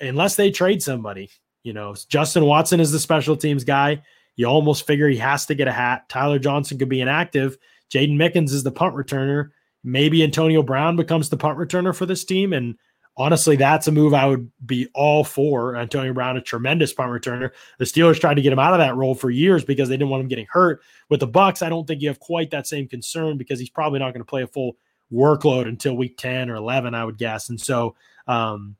unless 0.00 0.36
they 0.36 0.50
trade 0.50 0.82
somebody, 0.82 1.30
you 1.62 1.72
know, 1.72 1.94
Justin 2.08 2.44
Watson 2.44 2.80
is 2.80 2.92
the 2.92 2.98
special 2.98 3.36
teams 3.36 3.64
guy. 3.64 4.02
You 4.36 4.46
almost 4.46 4.86
figure 4.86 5.08
he 5.08 5.16
has 5.16 5.46
to 5.46 5.54
get 5.54 5.68
a 5.68 5.72
hat. 5.72 6.08
Tyler 6.08 6.38
Johnson 6.38 6.78
could 6.78 6.88
be 6.88 7.00
inactive. 7.00 7.56
Jaydon 7.92 8.16
Mickens 8.16 8.52
is 8.52 8.62
the 8.62 8.70
punt 8.70 8.94
returner. 8.94 9.50
Maybe 9.82 10.22
Antonio 10.22 10.62
Brown 10.62 10.96
becomes 10.96 11.28
the 11.28 11.36
punt 11.36 11.58
returner 11.58 11.94
for 11.94 12.06
this 12.06 12.24
team. 12.24 12.52
And 12.52 12.76
honestly, 13.16 13.56
that's 13.56 13.86
a 13.86 13.92
move 13.92 14.12
I 14.12 14.26
would 14.26 14.50
be 14.64 14.88
all 14.94 15.24
for. 15.24 15.76
Antonio 15.76 16.12
Brown, 16.12 16.36
a 16.36 16.42
tremendous 16.42 16.92
punt 16.92 17.10
returner. 17.10 17.50
The 17.78 17.84
Steelers 17.84 18.20
tried 18.20 18.34
to 18.34 18.42
get 18.42 18.52
him 18.52 18.58
out 18.58 18.74
of 18.74 18.78
that 18.78 18.96
role 18.96 19.14
for 19.14 19.30
years 19.30 19.64
because 19.64 19.88
they 19.88 19.96
didn't 19.96 20.10
want 20.10 20.22
him 20.22 20.28
getting 20.28 20.48
hurt. 20.50 20.82
With 21.08 21.20
the 21.20 21.28
Bucs, 21.28 21.64
I 21.64 21.68
don't 21.68 21.86
think 21.86 22.02
you 22.02 22.08
have 22.08 22.20
quite 22.20 22.50
that 22.50 22.66
same 22.66 22.88
concern 22.88 23.38
because 23.38 23.58
he's 23.58 23.70
probably 23.70 24.00
not 24.00 24.12
going 24.12 24.20
to 24.20 24.28
play 24.28 24.42
a 24.42 24.48
full 24.48 24.76
workload 25.12 25.68
until 25.68 25.96
week 25.96 26.18
10 26.18 26.50
or 26.50 26.56
11, 26.56 26.94
I 26.94 27.04
would 27.04 27.16
guess. 27.16 27.48
And 27.48 27.60
so, 27.60 27.94
um, 28.26 28.76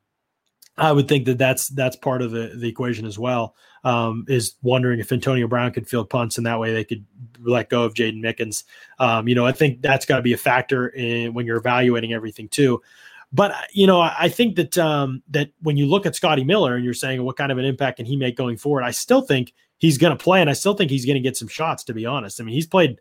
I 0.77 0.91
would 0.91 1.07
think 1.07 1.25
that 1.25 1.39
that's 1.39 1.69
that's 1.69 1.95
part 1.95 2.21
of 2.21 2.31
the, 2.31 2.53
the 2.55 2.69
equation 2.69 3.05
as 3.05 3.17
well. 3.17 3.55
Um, 3.87 4.25
is 4.27 4.55
wondering 4.61 4.99
if 4.99 5.13
Antonio 5.13 5.47
Brown 5.47 5.71
could 5.71 5.87
field 5.87 6.09
punts 6.09 6.37
and 6.37 6.45
that 6.45 6.59
way 6.59 6.73
they 6.73 6.83
could 6.83 7.05
let 7.39 7.69
go 7.69 7.83
of 7.83 7.93
Jaydon 7.93 8.21
Mickens. 8.21 8.65
Um, 8.99 9.29
you 9.29 9.35
know, 9.35 9.45
I 9.45 9.53
think 9.53 9.81
that's 9.81 10.05
got 10.05 10.17
to 10.17 10.21
be 10.21 10.33
a 10.33 10.37
factor 10.37 10.89
in 10.89 11.33
when 11.33 11.45
you're 11.45 11.57
evaluating 11.57 12.11
everything 12.11 12.49
too. 12.49 12.81
But 13.31 13.53
you 13.71 13.87
know, 13.87 14.01
I 14.01 14.29
think 14.29 14.55
that 14.55 14.77
um, 14.77 15.21
that 15.29 15.51
when 15.61 15.77
you 15.77 15.85
look 15.85 16.05
at 16.05 16.15
Scotty 16.15 16.43
Miller 16.43 16.75
and 16.75 16.83
you're 16.83 16.93
saying 16.93 17.23
what 17.23 17.37
kind 17.37 17.51
of 17.51 17.57
an 17.57 17.65
impact 17.65 17.97
can 17.97 18.05
he 18.05 18.15
make 18.15 18.35
going 18.35 18.57
forward, 18.57 18.83
I 18.83 18.91
still 18.91 19.21
think 19.21 19.53
he's 19.77 19.97
going 19.97 20.17
to 20.17 20.21
play, 20.21 20.41
and 20.41 20.49
I 20.49 20.53
still 20.53 20.73
think 20.73 20.91
he's 20.91 21.05
going 21.05 21.15
to 21.15 21.21
get 21.21 21.37
some 21.37 21.47
shots. 21.47 21.83
To 21.85 21.93
be 21.93 22.05
honest, 22.05 22.39
I 22.39 22.43
mean, 22.43 22.55
he's 22.55 22.67
played 22.67 22.99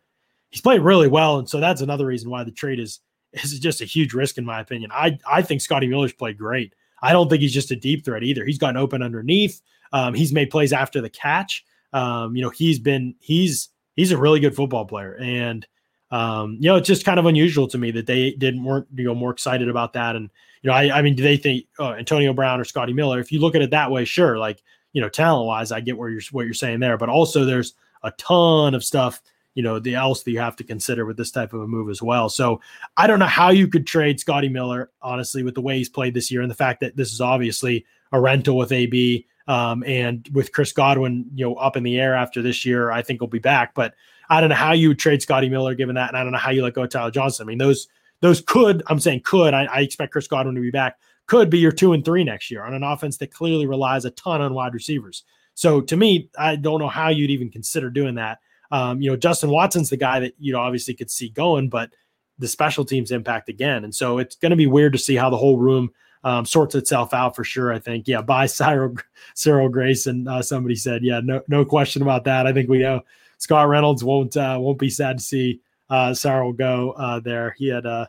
he's 0.50 0.60
played 0.60 0.80
really 0.80 1.08
well, 1.08 1.38
and 1.38 1.48
so 1.48 1.60
that's 1.60 1.80
another 1.80 2.06
reason 2.06 2.30
why 2.30 2.44
the 2.44 2.50
trade 2.50 2.80
is 2.80 3.00
is 3.32 3.58
just 3.60 3.80
a 3.80 3.84
huge 3.84 4.14
risk 4.14 4.38
in 4.38 4.44
my 4.44 4.60
opinion. 4.60 4.90
I 4.92 5.18
I 5.28 5.42
think 5.42 5.60
Scotty 5.60 5.86
Miller's 5.86 6.12
played 6.12 6.38
great. 6.38 6.74
I 7.02 7.12
don't 7.12 7.28
think 7.28 7.42
he's 7.42 7.54
just 7.54 7.70
a 7.70 7.76
deep 7.76 8.04
threat 8.04 8.24
either. 8.24 8.44
He's 8.44 8.58
gotten 8.58 8.76
open 8.76 9.02
underneath. 9.02 9.62
Um, 9.92 10.14
he's 10.14 10.32
made 10.32 10.50
plays 10.50 10.72
after 10.72 11.00
the 11.00 11.10
catch. 11.10 11.64
Um, 11.92 12.36
you 12.36 12.42
know, 12.42 12.50
he's 12.50 12.78
been 12.78 13.14
he's 13.20 13.68
he's 13.94 14.12
a 14.12 14.18
really 14.18 14.40
good 14.40 14.54
football 14.54 14.84
player, 14.84 15.16
and 15.16 15.66
um, 16.10 16.56
you 16.60 16.68
know, 16.68 16.76
it's 16.76 16.86
just 16.86 17.04
kind 17.04 17.18
of 17.18 17.26
unusual 17.26 17.66
to 17.68 17.78
me 17.78 17.90
that 17.92 18.06
they 18.06 18.32
didn't 18.32 18.64
weren't 18.64 18.86
you 18.94 19.04
know 19.04 19.14
more 19.14 19.30
excited 19.30 19.68
about 19.68 19.94
that. 19.94 20.16
And 20.16 20.30
you 20.62 20.70
know, 20.70 20.76
I, 20.76 20.98
I 20.98 21.02
mean, 21.02 21.14
do 21.14 21.22
they 21.22 21.36
think 21.36 21.66
oh, 21.78 21.92
Antonio 21.92 22.32
Brown 22.32 22.60
or 22.60 22.64
Scotty 22.64 22.92
Miller? 22.92 23.20
If 23.20 23.32
you 23.32 23.40
look 23.40 23.54
at 23.54 23.62
it 23.62 23.70
that 23.70 23.90
way, 23.90 24.04
sure. 24.04 24.38
Like 24.38 24.62
you 24.92 25.00
know, 25.00 25.08
talent 25.08 25.46
wise, 25.46 25.72
I 25.72 25.80
get 25.80 25.96
where 25.96 26.08
you're 26.08 26.22
what 26.32 26.44
you're 26.44 26.54
saying 26.54 26.80
there, 26.80 26.96
but 26.96 27.08
also 27.08 27.44
there's 27.44 27.74
a 28.02 28.10
ton 28.12 28.74
of 28.74 28.84
stuff 28.84 29.20
you 29.56 29.62
know 29.62 29.78
the 29.80 29.94
else 29.94 30.22
that 30.22 30.30
you 30.30 30.38
have 30.38 30.54
to 30.54 30.64
consider 30.64 31.04
with 31.06 31.16
this 31.16 31.32
type 31.32 31.52
of 31.52 31.62
a 31.62 31.66
move 31.66 31.88
as 31.90 32.00
well. 32.00 32.28
So 32.28 32.60
I 32.96 33.08
don't 33.08 33.18
know 33.18 33.26
how 33.26 33.50
you 33.50 33.66
could 33.66 33.86
trade 33.86 34.20
Scotty 34.20 34.48
Miller 34.48 34.90
honestly 35.02 35.42
with 35.42 35.54
the 35.54 35.62
way 35.62 35.78
he's 35.78 35.88
played 35.88 36.14
this 36.14 36.30
year 36.30 36.42
and 36.42 36.50
the 36.50 36.54
fact 36.54 36.80
that 36.80 36.94
this 36.94 37.12
is 37.12 37.20
obviously 37.20 37.84
a 38.12 38.20
rental 38.20 38.56
with 38.56 38.70
AB 38.70 39.26
um, 39.46 39.84
and 39.84 40.28
with 40.32 40.52
Chris 40.52 40.72
Godwin, 40.72 41.26
you 41.34 41.46
know, 41.46 41.54
up 41.54 41.76
in 41.76 41.82
the 41.82 41.98
air 41.98 42.14
after 42.14 42.42
this 42.42 42.64
year, 42.64 42.90
I 42.90 43.02
think 43.02 43.20
he'll 43.20 43.28
be 43.28 43.38
back. 43.38 43.74
But 43.74 43.94
I 44.28 44.40
don't 44.40 44.50
know 44.50 44.56
how 44.56 44.72
you 44.72 44.94
trade 44.94 45.22
Scotty 45.22 45.48
Miller 45.48 45.74
given 45.74 45.94
that, 45.94 46.08
and 46.08 46.16
I 46.16 46.22
don't 46.22 46.32
know 46.32 46.38
how 46.38 46.50
you 46.50 46.62
let 46.62 46.74
go 46.74 46.82
of 46.82 46.90
Tyler 46.90 47.10
Johnson. 47.10 47.46
I 47.46 47.48
mean, 47.48 47.58
those 47.58 47.88
those 48.20 48.40
could, 48.40 48.82
I'm 48.86 48.98
saying 48.98 49.22
could, 49.24 49.54
I, 49.54 49.64
I 49.64 49.80
expect 49.80 50.12
Chris 50.12 50.26
Godwin 50.26 50.54
to 50.54 50.60
be 50.60 50.70
back, 50.70 50.98
could 51.26 51.50
be 51.50 51.58
your 51.58 51.72
two 51.72 51.92
and 51.92 52.04
three 52.04 52.24
next 52.24 52.50
year 52.50 52.64
on 52.64 52.74
an 52.74 52.82
offense 52.82 53.18
that 53.18 53.32
clearly 53.32 53.66
relies 53.66 54.04
a 54.04 54.10
ton 54.10 54.40
on 54.40 54.54
wide 54.54 54.74
receivers. 54.74 55.24
So 55.54 55.80
to 55.82 55.96
me, 55.96 56.30
I 56.38 56.56
don't 56.56 56.80
know 56.80 56.88
how 56.88 57.08
you'd 57.08 57.30
even 57.30 57.50
consider 57.50 57.90
doing 57.90 58.14
that. 58.16 58.38
Um, 58.70 59.00
you 59.00 59.10
know, 59.10 59.16
Justin 59.16 59.50
Watson's 59.50 59.90
the 59.90 59.96
guy 59.96 60.20
that 60.20 60.34
you 60.38 60.52
know 60.52 60.60
obviously 60.60 60.94
could 60.94 61.10
see 61.10 61.28
going, 61.28 61.68
but 61.68 61.90
the 62.38 62.48
special 62.48 62.84
teams 62.84 63.10
impact 63.10 63.48
again, 63.48 63.84
and 63.84 63.94
so 63.94 64.18
it's 64.18 64.36
going 64.36 64.50
to 64.50 64.56
be 64.56 64.66
weird 64.66 64.92
to 64.92 64.98
see 64.98 65.14
how 65.14 65.30
the 65.30 65.36
whole 65.36 65.56
room 65.56 65.90
um, 66.26 66.44
sorts 66.44 66.74
itself 66.74 67.14
out 67.14 67.36
for 67.36 67.44
sure. 67.44 67.72
I 67.72 67.78
think, 67.78 68.08
yeah, 68.08 68.20
by 68.20 68.46
Cyril 68.46 68.96
Cyril 69.34 69.68
Grayson. 69.68 70.26
Uh, 70.26 70.42
somebody 70.42 70.74
said, 70.74 71.04
yeah, 71.04 71.20
no 71.22 71.40
no 71.46 71.64
question 71.64 72.02
about 72.02 72.24
that. 72.24 72.48
I 72.48 72.52
think 72.52 72.68
we 72.68 72.80
know 72.80 73.02
Scott 73.38 73.68
Reynolds 73.68 74.02
won't 74.02 74.36
uh, 74.36 74.58
won't 74.60 74.80
be 74.80 74.90
sad 74.90 75.18
to 75.18 75.24
see 75.24 75.60
uh, 75.88 76.12
Cyril 76.12 76.52
go 76.52 76.90
uh, 76.92 77.20
there. 77.20 77.54
He 77.56 77.68
had 77.68 77.86
uh, 77.86 78.06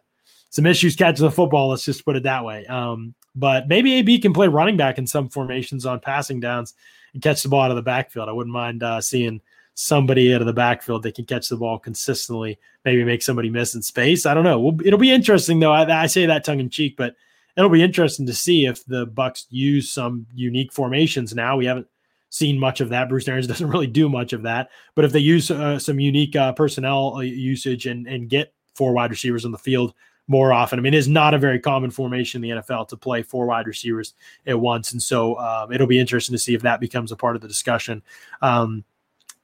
some 0.50 0.66
issues 0.66 0.96
catching 0.96 1.26
the 1.26 1.32
football. 1.32 1.70
Let's 1.70 1.86
just 1.86 2.06
put 2.06 2.16
it 2.16 2.24
that 2.24 2.44
way. 2.44 2.66
Um, 2.66 3.14
but 3.36 3.68
maybe 3.68 3.94
AB 3.94 4.18
can 4.18 4.34
play 4.34 4.48
running 4.48 4.78
back 4.78 4.98
in 4.98 5.06
some 5.06 5.30
formations 5.30 5.86
on 5.86 6.00
passing 6.00 6.40
downs 6.40 6.74
and 7.14 7.22
catch 7.22 7.44
the 7.44 7.50
ball 7.50 7.62
out 7.62 7.70
of 7.70 7.76
the 7.76 7.84
backfield. 7.84 8.30
I 8.30 8.32
wouldn't 8.32 8.54
mind 8.54 8.82
uh, 8.82 9.00
seeing 9.00 9.42
somebody 9.76 10.34
out 10.34 10.42
of 10.42 10.48
the 10.48 10.54
backfield 10.54 11.04
that 11.04 11.14
can 11.14 11.26
catch 11.26 11.50
the 11.50 11.56
ball 11.56 11.78
consistently, 11.78 12.58
maybe 12.84 13.04
make 13.04 13.22
somebody 13.22 13.52
miss 13.52 13.76
in 13.76 13.84
space. 13.84 14.26
I 14.26 14.34
don't 14.34 14.44
know. 14.44 14.76
it'll 14.84 14.98
be 14.98 15.12
interesting 15.12 15.60
though. 15.60 15.72
I, 15.72 16.02
I 16.02 16.08
say 16.08 16.26
that 16.26 16.44
tongue 16.44 16.60
in 16.60 16.72
cheek, 16.72 16.98
but 16.98 17.16
it'll 17.58 17.70
be 17.70 17.84
interesting 17.84 18.26
to 18.28 18.34
see 18.34 18.66
if 18.66 18.86
the 18.86 19.08
Bucs 19.08 19.46
use 19.50 19.90
some 19.90 20.28
unique 20.34 20.72
formations. 20.72 21.34
Now 21.34 21.58
we 21.58 21.66
haven't 21.66 21.88
seen 22.30 22.60
much 22.60 22.82
of 22.82 22.90
that. 22.90 23.10
Bruce 23.10 23.28
Arians 23.28 23.48
doesn't 23.48 23.70
really 23.70 23.88
do 23.88 24.08
much 24.08 24.32
of 24.32 24.44
that, 24.44 24.70
but 24.96 25.04
if 25.04 25.12
they 25.12 25.20
use 25.20 25.50
uh, 25.52 25.80
some 25.80 26.00
unique 26.00 26.36
uh, 26.36 26.54
personnel 26.54 27.16
uh, 27.16 27.22
usage 27.22 27.88
and 27.88 28.08
and 28.08 28.30
get 28.30 28.54
four 28.76 28.94
wide 28.94 29.10
receivers 29.10 29.44
on 29.44 29.52
the 29.52 29.58
field 29.58 29.94
more 30.30 30.52
often. 30.52 30.78
I 30.78 30.82
mean, 30.82 30.94
it 30.94 30.98
is 30.98 31.08
not 31.08 31.34
a 31.34 31.40
very 31.40 31.58
common 31.58 31.90
formation 31.90 32.44
in 32.44 32.50
the 32.50 32.62
NFL 32.62 32.90
to 32.90 32.98
play 32.98 33.24
four 33.24 33.46
wide 33.46 33.66
receivers 33.66 34.14
at 34.46 34.60
once, 34.60 34.92
and 34.92 35.02
so 35.02 35.40
um, 35.40 35.72
it'll 35.72 35.88
be 35.88 36.00
interesting 36.00 36.34
to 36.34 36.40
see 36.40 36.54
if 36.54 36.62
that 36.62 36.80
becomes 36.80 37.12
a 37.12 37.16
part 37.16 37.36
of 37.36 37.42
the 37.42 37.48
discussion. 37.48 38.04
Um, 38.42 38.84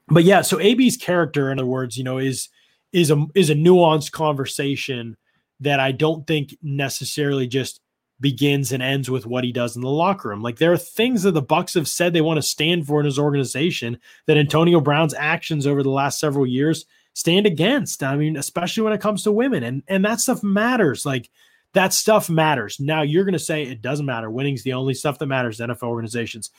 but 0.07 0.25
yeah, 0.25 0.41
so 0.41 0.59
AB's 0.59 0.97
character, 0.97 1.51
in 1.51 1.59
other 1.59 1.65
words, 1.65 1.97
you 1.97 2.03
know, 2.03 2.17
is 2.17 2.49
is 2.91 3.09
a 3.09 3.25
is 3.33 3.49
a 3.49 3.55
nuanced 3.55 4.11
conversation 4.11 5.17
that 5.61 5.79
I 5.79 5.93
don't 5.93 6.27
think 6.27 6.57
necessarily 6.61 7.47
just 7.47 7.79
begins 8.23 8.71
and 8.71 8.81
ends 8.81 9.11
with 9.11 9.25
what 9.27 9.43
he 9.43 9.51
does 9.51 9.75
in 9.75 9.81
the 9.81 9.89
locker 9.89 10.29
room. 10.29 10.41
Like 10.41 10.57
there 10.57 10.71
are 10.71 10.77
things 10.77 11.23
that 11.23 11.33
the 11.33 11.43
Bucs 11.43 11.75
have 11.75 11.89
said 11.89 12.13
they 12.13 12.21
want 12.21 12.37
to 12.37 12.41
stand 12.41 12.87
for 12.87 12.99
in 13.01 13.05
his 13.05 13.19
organization 13.19 13.99
that 14.25 14.37
Antonio 14.37 14.79
Brown's 14.79 15.13
actions 15.13 15.67
over 15.67 15.83
the 15.83 15.89
last 15.89 16.19
several 16.19 16.47
years 16.47 16.85
stand 17.13 17.45
against. 17.45 18.01
I 18.01 18.15
mean, 18.15 18.37
especially 18.37 18.83
when 18.83 18.93
it 18.93 19.01
comes 19.01 19.23
to 19.23 19.31
women 19.31 19.61
and 19.61 19.83
and 19.89 20.03
that 20.05 20.21
stuff 20.21 20.41
matters. 20.41 21.05
Like 21.05 21.29
that 21.73 21.93
stuff 21.93 22.29
matters. 22.29 22.79
Now 22.79 23.01
you're 23.01 23.25
going 23.25 23.33
to 23.33 23.39
say 23.39 23.63
it 23.63 23.81
doesn't 23.81 24.05
matter. 24.05 24.31
Winning's 24.31 24.63
the 24.63 24.73
only 24.73 24.93
stuff 24.93 25.19
that 25.19 25.27
matters 25.27 25.57
to 25.57 25.67
NFL 25.67 25.83
organizations. 25.83 26.49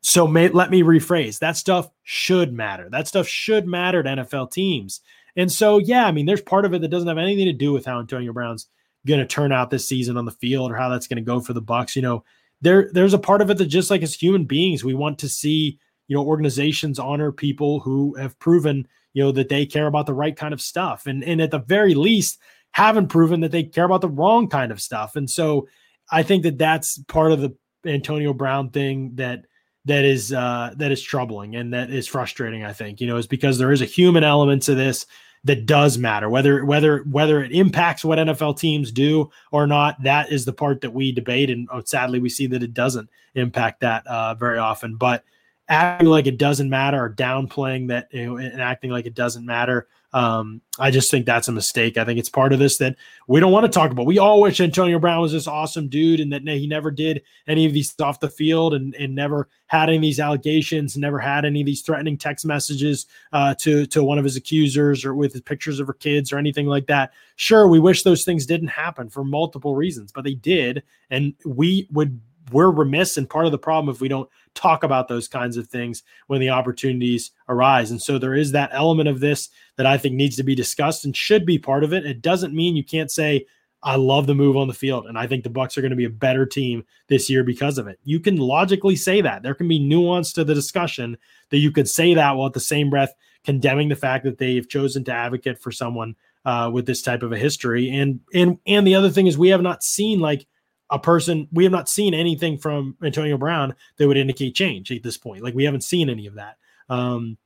So 0.00 0.26
may, 0.26 0.48
let 0.48 0.70
me 0.70 0.82
rephrase 0.82 1.38
that 1.40 1.56
stuff 1.56 1.90
should 2.02 2.52
matter. 2.52 2.88
That 2.90 3.06
stuff 3.06 3.28
should 3.28 3.66
matter 3.66 4.02
to 4.02 4.08
NFL 4.08 4.50
teams. 4.50 5.02
And 5.36 5.52
so, 5.52 5.78
yeah, 5.78 6.06
I 6.06 6.12
mean, 6.12 6.26
there's 6.26 6.42
part 6.42 6.64
of 6.64 6.74
it 6.74 6.80
that 6.80 6.88
doesn't 6.88 7.08
have 7.08 7.18
anything 7.18 7.46
to 7.46 7.52
do 7.52 7.72
with 7.72 7.86
how 7.86 8.00
Antonio 8.00 8.32
Brown's 8.32 8.66
going 9.06 9.20
to 9.20 9.26
turn 9.26 9.52
out 9.52 9.70
this 9.70 9.86
season 9.86 10.16
on 10.16 10.24
the 10.24 10.32
field 10.32 10.70
or 10.70 10.76
how 10.76 10.88
that's 10.88 11.06
going 11.06 11.16
to 11.16 11.22
go 11.22 11.40
for 11.40 11.52
the 11.52 11.62
Bucs. 11.62 11.96
You 11.96 12.02
know, 12.02 12.24
there 12.60 12.90
there's 12.92 13.14
a 13.14 13.18
part 13.18 13.40
of 13.40 13.50
it 13.50 13.58
that 13.58 13.66
just 13.66 13.90
like 13.90 14.02
as 14.02 14.14
human 14.14 14.44
beings, 14.44 14.84
we 14.84 14.94
want 14.94 15.18
to 15.20 15.28
see 15.28 15.78
you 16.08 16.16
know 16.16 16.24
organizations 16.26 16.98
honor 16.98 17.32
people 17.32 17.80
who 17.80 18.14
have 18.16 18.38
proven 18.38 18.86
you 19.14 19.22
know 19.22 19.32
that 19.32 19.48
they 19.48 19.64
care 19.64 19.86
about 19.86 20.04
the 20.04 20.14
right 20.14 20.36
kind 20.36 20.52
of 20.52 20.60
stuff 20.60 21.06
and 21.06 21.24
and 21.24 21.40
at 21.40 21.50
the 21.50 21.60
very 21.60 21.94
least 21.94 22.38
haven't 22.72 23.08
proven 23.08 23.40
that 23.40 23.50
they 23.50 23.62
care 23.62 23.84
about 23.84 24.00
the 24.00 24.08
wrong 24.08 24.48
kind 24.48 24.72
of 24.72 24.80
stuff 24.80 25.16
and 25.16 25.30
so 25.30 25.66
i 26.10 26.22
think 26.22 26.42
that 26.42 26.58
that's 26.58 26.98
part 27.04 27.32
of 27.32 27.40
the 27.40 27.54
antonio 27.86 28.34
brown 28.34 28.68
thing 28.68 29.14
that 29.14 29.46
that 29.84 30.04
is 30.04 30.32
uh 30.32 30.72
that 30.76 30.92
is 30.92 31.02
troubling 31.02 31.56
and 31.56 31.72
that 31.72 31.90
is 31.90 32.06
frustrating 32.06 32.64
i 32.64 32.72
think 32.72 33.00
you 33.00 33.06
know 33.06 33.16
is 33.16 33.26
because 33.26 33.58
there 33.58 33.72
is 33.72 33.80
a 33.80 33.86
human 33.86 34.22
element 34.22 34.62
to 34.62 34.74
this 34.74 35.06
that 35.44 35.66
does 35.66 35.98
matter. 35.98 36.28
Whether 36.28 36.64
whether 36.64 36.98
whether 37.00 37.42
it 37.42 37.52
impacts 37.52 38.04
what 38.04 38.18
NFL 38.18 38.58
teams 38.58 38.92
do 38.92 39.30
or 39.50 39.66
not 39.66 40.02
that 40.02 40.30
is 40.30 40.44
the 40.44 40.52
part 40.52 40.80
that 40.82 40.92
we 40.92 41.12
debate. 41.12 41.50
And 41.50 41.68
oh, 41.72 41.82
sadly 41.84 42.20
we 42.20 42.28
see 42.28 42.46
that 42.48 42.62
it 42.62 42.74
doesn't 42.74 43.08
impact 43.34 43.80
that 43.80 44.06
uh, 44.06 44.34
very 44.34 44.58
often. 44.58 44.96
But 44.96 45.24
acting 45.72 46.08
like 46.08 46.26
it 46.26 46.38
doesn't 46.38 46.68
matter 46.68 47.02
or 47.02 47.10
downplaying 47.10 47.88
that 47.88 48.08
you 48.12 48.26
know, 48.26 48.36
and 48.36 48.60
acting 48.60 48.90
like 48.90 49.06
it 49.06 49.14
doesn't 49.14 49.46
matter. 49.46 49.88
Um, 50.14 50.60
I 50.78 50.90
just 50.90 51.10
think 51.10 51.24
that's 51.24 51.48
a 51.48 51.52
mistake. 51.52 51.96
I 51.96 52.04
think 52.04 52.18
it's 52.18 52.28
part 52.28 52.52
of 52.52 52.58
this 52.58 52.76
that 52.76 52.96
we 53.26 53.40
don't 53.40 53.52
want 53.52 53.64
to 53.64 53.72
talk 53.72 53.90
about. 53.90 54.04
We 54.04 54.18
all 54.18 54.42
wish 54.42 54.60
Antonio 54.60 54.98
Brown 54.98 55.22
was 55.22 55.32
this 55.32 55.46
awesome 55.46 55.88
dude 55.88 56.20
and 56.20 56.30
that 56.34 56.46
he 56.46 56.66
never 56.66 56.90
did 56.90 57.22
any 57.46 57.64
of 57.64 57.72
these 57.72 57.94
off 57.98 58.20
the 58.20 58.28
field 58.28 58.74
and, 58.74 58.94
and 58.96 59.14
never 59.14 59.48
had 59.68 59.88
any 59.88 59.96
of 59.96 60.02
these 60.02 60.20
allegations, 60.20 60.98
never 60.98 61.18
had 61.18 61.46
any 61.46 61.62
of 61.62 61.66
these 61.66 61.80
threatening 61.80 62.18
text 62.18 62.44
messages 62.44 63.06
uh, 63.32 63.54
to, 63.54 63.86
to 63.86 64.04
one 64.04 64.18
of 64.18 64.24
his 64.24 64.36
accusers 64.36 65.06
or 65.06 65.14
with 65.14 65.32
his 65.32 65.40
pictures 65.40 65.80
of 65.80 65.86
her 65.86 65.94
kids 65.94 66.30
or 66.30 66.36
anything 66.36 66.66
like 66.66 66.86
that. 66.86 67.12
Sure, 67.36 67.66
we 67.66 67.80
wish 67.80 68.02
those 68.02 68.24
things 68.24 68.44
didn't 68.44 68.68
happen 68.68 69.08
for 69.08 69.24
multiple 69.24 69.74
reasons, 69.74 70.12
but 70.12 70.24
they 70.24 70.34
did. 70.34 70.82
And 71.08 71.32
we 71.46 71.88
would 71.90 72.20
we're 72.50 72.70
remiss 72.70 73.16
and 73.16 73.28
part 73.28 73.46
of 73.46 73.52
the 73.52 73.58
problem 73.58 73.94
if 73.94 74.00
we 74.00 74.08
don't 74.08 74.28
talk 74.54 74.82
about 74.82 75.08
those 75.08 75.28
kinds 75.28 75.56
of 75.56 75.68
things 75.68 76.02
when 76.26 76.40
the 76.40 76.50
opportunities 76.50 77.30
arise. 77.48 77.90
And 77.90 78.02
so 78.02 78.18
there 78.18 78.34
is 78.34 78.52
that 78.52 78.70
element 78.72 79.08
of 79.08 79.20
this 79.20 79.48
that 79.76 79.86
I 79.86 79.96
think 79.96 80.14
needs 80.14 80.36
to 80.36 80.42
be 80.42 80.54
discussed 80.54 81.04
and 81.04 81.16
should 81.16 81.46
be 81.46 81.58
part 81.58 81.84
of 81.84 81.92
it. 81.92 82.04
It 82.04 82.20
doesn't 82.20 82.54
mean 82.54 82.76
you 82.76 82.84
can't 82.84 83.10
say, 83.10 83.46
I 83.84 83.96
love 83.96 84.26
the 84.26 84.34
move 84.34 84.56
on 84.56 84.68
the 84.68 84.74
field, 84.74 85.06
and 85.06 85.18
I 85.18 85.26
think 85.26 85.42
the 85.42 85.50
Bucs 85.50 85.76
are 85.76 85.80
going 85.80 85.90
to 85.90 85.96
be 85.96 86.04
a 86.04 86.10
better 86.10 86.46
team 86.46 86.84
this 87.08 87.28
year 87.28 87.42
because 87.42 87.78
of 87.78 87.88
it. 87.88 87.98
You 88.04 88.20
can 88.20 88.36
logically 88.36 88.94
say 88.94 89.20
that. 89.22 89.42
There 89.42 89.54
can 89.54 89.66
be 89.66 89.80
nuance 89.80 90.32
to 90.34 90.44
the 90.44 90.54
discussion 90.54 91.16
that 91.50 91.58
you 91.58 91.72
could 91.72 91.88
say 91.88 92.14
that 92.14 92.36
while 92.36 92.46
at 92.46 92.52
the 92.52 92.60
same 92.60 92.90
breath 92.90 93.12
condemning 93.44 93.88
the 93.88 93.96
fact 93.96 94.24
that 94.24 94.38
they've 94.38 94.68
chosen 94.68 95.02
to 95.04 95.12
advocate 95.12 95.60
for 95.60 95.72
someone 95.72 96.14
uh, 96.44 96.70
with 96.72 96.86
this 96.86 97.02
type 97.02 97.22
of 97.22 97.32
a 97.32 97.38
history. 97.38 97.90
And 97.90 98.20
and 98.32 98.58
and 98.66 98.86
the 98.86 98.94
other 98.94 99.10
thing 99.10 99.26
is 99.26 99.36
we 99.36 99.48
have 99.48 99.62
not 99.62 99.82
seen 99.82 100.20
like 100.20 100.46
a 100.92 100.98
person 100.98 101.48
we 101.50 101.64
have 101.64 101.72
not 101.72 101.88
seen 101.88 102.12
anything 102.12 102.58
from 102.58 102.96
Antonio 103.02 103.38
Brown 103.38 103.74
that 103.96 104.06
would 104.06 104.18
indicate 104.18 104.54
change 104.54 104.92
at 104.92 105.02
this 105.02 105.16
point. 105.16 105.42
Like 105.42 105.54
we 105.54 105.64
haven't 105.64 105.84
seen 105.84 106.10
any 106.10 106.26
of 106.26 106.34
that. 106.34 106.58
Um, 106.90 107.38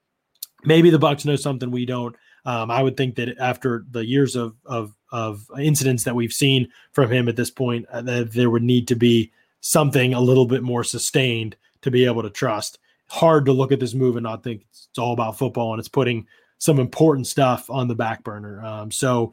maybe 0.64 0.90
the 0.90 0.98
Bucs 0.98 1.24
know 1.24 1.37
something 1.37 1.70
we 1.70 1.87
don't. 1.87 2.16
Um, 2.44 2.70
I 2.70 2.82
would 2.82 2.96
think 2.96 3.14
that 3.16 3.38
after 3.38 3.87
the 3.90 4.04
years 4.04 4.35
of 4.35 4.56
of 4.66 4.94
of 5.12 5.48
incidents 5.59 6.02
that 6.04 6.16
we've 6.16 6.32
seen 6.32 6.68
from 6.92 7.11
him 7.11 7.28
at 7.28 7.37
this 7.37 7.50
point, 7.50 7.87
uh, 7.90 8.02
that 8.02 8.32
there 8.32 8.50
would 8.50 8.64
need 8.64 8.88
to 8.88 8.96
be 8.96 9.32
something 9.61 10.12
a 10.12 10.20
little 10.20 10.46
bit 10.46 10.64
more 10.64 10.82
sustained 10.82 11.56
to 11.82 11.90
be 11.90 12.04
able 12.04 12.22
to 12.22 12.30
trust. 12.30 12.78
Hard 13.09 13.46
to 13.46 13.52
look 13.52 13.70
at 13.70 13.78
this 13.78 13.94
move 13.94 14.16
and 14.16 14.24
not 14.24 14.42
think 14.42 14.66
it's 14.70 14.98
all 14.98 15.12
about 15.12 15.38
football 15.38 15.72
and 15.72 15.78
it's 15.78 15.88
putting 15.88 16.26
some 16.59 16.80
important 16.80 17.28
stuff 17.28 17.70
on 17.70 17.87
the 17.87 17.94
back 17.94 18.24
burner. 18.24 18.61
Um, 18.64 18.90
so 18.90 19.32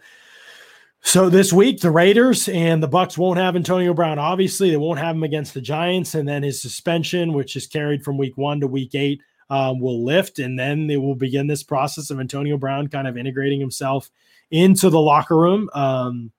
so 1.03 1.29
this 1.29 1.51
week, 1.51 1.81
the 1.81 1.91
Raiders 1.91 2.47
and 2.49 2.81
the 2.81 2.89
Bucs 2.89 3.17
won't 3.17 3.37
have 3.37 3.55
Antonio 3.55 3.93
Brown. 3.93 4.17
Obviously, 4.17 4.71
they 4.71 4.77
won't 4.77 4.99
have 4.99 5.15
him 5.15 5.23
against 5.23 5.53
the 5.53 5.61
Giants, 5.61 6.15
and 6.15 6.27
then 6.27 6.43
his 6.43 6.61
suspension, 6.61 7.33
which 7.33 7.55
is 7.55 7.67
carried 7.67 8.03
from 8.03 8.17
week 8.17 8.37
one 8.37 8.59
to 8.61 8.67
week 8.67 8.95
eight, 8.95 9.21
um, 9.49 9.79
will 9.79 10.03
lift, 10.03 10.39
and 10.39 10.57
then 10.57 10.87
they 10.87 10.97
will 10.97 11.15
begin 11.15 11.45
this 11.45 11.61
process 11.61 12.09
of 12.09 12.19
Antonio 12.19 12.57
Brown 12.57 12.87
kind 12.87 13.07
of 13.07 13.17
integrating 13.17 13.59
himself 13.59 14.09
into 14.49 14.89
the 14.89 14.99
locker 14.99 15.37
room. 15.37 15.69
Um, 15.73 16.31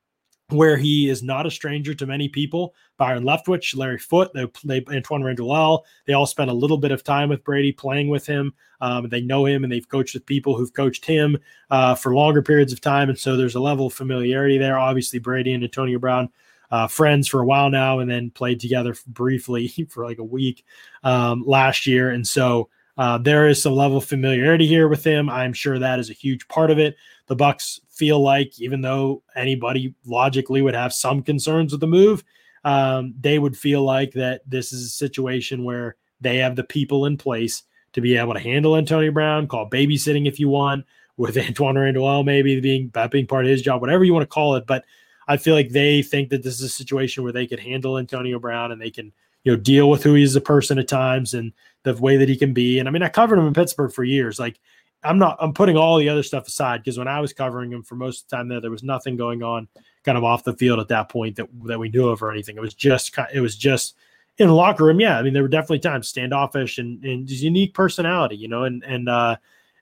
where 0.51 0.77
he 0.77 1.09
is 1.09 1.23
not 1.23 1.47
a 1.47 1.51
stranger 1.51 1.95
to 1.95 2.07
many 2.07 2.29
people. 2.29 2.75
Byron 2.97 3.25
Leftwich, 3.25 3.77
Larry 3.77 3.99
Foote, 3.99 4.33
they, 4.35 4.47
they 4.65 4.81
Antwaan 4.83 5.25
Randle 5.25 5.85
they 6.07 6.13
all 6.13 6.27
spent 6.27 6.51
a 6.51 6.55
little 6.55 6.77
bit 6.77 6.93
of 6.93 7.03
time 7.03 7.29
with 7.29 7.45
Brady 7.45 7.73
playing 7.73 8.09
with 8.09 8.27
him. 8.27 8.53
Um, 8.81 9.09
they 9.09 9.23
know 9.23 9.47
him 9.47 9.65
and 9.65 9.73
they've 9.73 9.89
coached 9.89 10.15
with 10.15 10.27
people 10.27 10.57
who've 10.57 10.73
coached 10.75 11.05
him 11.05 11.39
uh, 11.71 11.95
for 11.95 12.15
longer 12.15 12.43
periods 12.43 12.73
of 12.73 12.81
time. 12.81 13.09
And 13.09 13.19
so 13.19 13.37
there's 13.37 13.55
a 13.55 13.61
level 13.61 13.87
of 13.87 13.95
familiarity 13.95 14.59
there. 14.59 14.79
Obviously, 14.79 15.19
Brady 15.19 15.55
and 15.55 15.65
Antonio 15.65 15.99
Brown, 15.99 16.29
uh, 16.71 16.87
friends 16.87 17.27
for 17.27 17.41
a 17.41 17.47
while 17.47 17.71
now, 17.71 18.01
and 18.01 18.11
then 18.11 18.31
played 18.31 18.61
together 18.61 18.95
briefly 19.07 19.69
for 19.89 20.05
like 20.05 20.19
a 20.19 20.25
week 20.25 20.65
um, 21.03 21.43
last 21.47 21.87
year. 21.87 22.11
And 22.11 22.27
so 22.27 22.69
uh, 22.97 23.19
there 23.19 23.49
is 23.49 23.63
some 23.63 23.75
level 23.75 23.99
of 23.99 24.05
familiarity 24.05 24.67
here 24.67 24.89
with 24.89 25.05
him. 25.05 25.29
I'm 25.29 25.53
sure 25.53 25.79
that 25.79 25.99
is 25.99 26.11
a 26.11 26.15
huge 26.15 26.47
part 26.49 26.71
of 26.71 26.79
it. 26.79 26.97
The 27.27 27.37
Bucs 27.37 27.81
feel 27.95 28.21
like, 28.21 28.61
even 28.61 28.81
though 28.81 29.23
anybody 29.37 29.95
logically 30.05 30.63
would 30.63 30.75
have 30.75 30.93
some 30.93 31.23
concerns 31.23 31.73
with 31.73 31.81
the 31.81 31.87
move, 31.87 32.25
um, 32.65 33.15
they 33.21 33.39
would 33.39 33.57
feel 33.57 33.83
like 33.83 34.13
that 34.13 34.43
this 34.47 34.73
is 34.73 34.87
a 34.87 34.91
situation 34.91 35.65
where 35.65 35.97
they 36.21 36.39
have 36.39 36.57
the 36.57 36.65
people 36.65 37.07
in 37.07 37.17
place 37.17 37.63
to 37.93 38.01
be 38.01 38.17
able 38.17 38.35
to 38.35 38.41
handle 38.41 38.77
Antonio 38.77 39.13
Brown, 39.13 39.47
call 39.47 39.69
babysitting 39.69 40.27
if 40.27 40.41
you 40.41 40.49
want, 40.49 40.85
with 41.17 41.37
Antwaan 41.37 41.81
Randle 41.81 42.25
maybe 42.25 42.61
being 42.61 42.91
that 42.95 43.13
being 43.13 43.27
part 43.27 43.45
of 43.45 43.51
his 43.51 43.63
job, 43.63 43.81
whatever 43.81 44.03
you 44.03 44.13
want 44.13 44.25
to 44.25 44.35
call 44.35 44.57
it. 44.57 44.67
But 44.67 44.85
I 45.29 45.37
feel 45.37 45.55
like 45.55 45.71
they 45.71 46.03
think 46.03 46.31
that 46.31 46.43
this 46.43 46.55
is 46.55 46.63
a 46.63 46.69
situation 46.69 47.23
where 47.23 47.33
they 47.33 47.47
could 47.47 47.61
handle 47.61 47.99
Antonio 47.99 48.41
Brown 48.41 48.73
and 48.73 48.81
they 48.81 48.91
can 48.91 49.13
you 49.45 49.53
know 49.53 49.57
deal 49.57 49.89
with 49.89 50.03
who 50.03 50.15
he 50.15 50.25
is 50.25 50.35
a 50.35 50.41
person 50.41 50.79
at 50.79 50.89
times 50.89 51.33
and 51.33 51.53
the 51.85 51.95
way 51.95 52.17
that 52.17 52.29
he 52.29 52.37
can 52.37 52.53
be. 52.53 52.81
And 52.81 52.89
I 52.89 52.91
mean, 52.91 53.03
I 53.03 53.09
covered 53.09 53.39
him 53.39 53.47
in 53.47 53.55
Pittsburgh 53.55 53.93
for 53.93 54.03
years. 54.03 54.41
Like 54.41 54.59
I'm 55.05 55.19
not 55.19 55.37
I'm 55.41 55.53
putting 55.53 55.77
all 55.77 55.99
the 55.99 56.09
other 56.09 56.23
stuff 56.23 56.47
aside 56.47 56.79
because 56.79 56.99
when 56.99 57.09
I 57.09 57.21
was 57.21 57.33
covering 57.33 57.73
him 57.73 57.83
for 57.83 57.95
most 57.95 58.25
of 58.25 58.29
the 58.29 58.37
time 58.37 58.49
there, 58.49 58.61
there 58.61 58.71
was 58.71 58.83
nothing 58.83 59.17
going 59.17 59.43
on 59.43 59.69
kind 60.05 60.19
of 60.19 60.25
off 60.25 60.45
the 60.45 60.55
field 60.55 60.81
at 60.81 60.89
that 60.89 61.09
point 61.09 61.37
that 61.37 61.49
that 61.65 61.79
we 61.79 61.89
knew 61.89 62.09
of 62.09 62.23
or 62.23 62.33
anything. 62.33 62.57
It 62.57 62.61
was 62.61 62.75
just 62.75 63.17
it 63.33 63.41
was 63.41 63.57
just 63.57 63.97
in 64.39 64.49
the 64.49 64.55
locker 64.55 64.85
room. 64.85 65.01
Yeah, 65.01 65.19
I 65.19 65.23
mean 65.23 65.33
there 65.33 65.43
were 65.43 65.49
definitely 65.49 65.81
times 65.81 66.09
standoffish 66.09 66.79
and 66.79 67.05
and 67.05 67.29
his 67.29 67.43
unique 67.43 67.75
personality, 67.75 68.37
you 68.37 68.49
know, 68.49 68.65
and 68.65 68.83
and 68.85 69.09
uh 69.09 69.37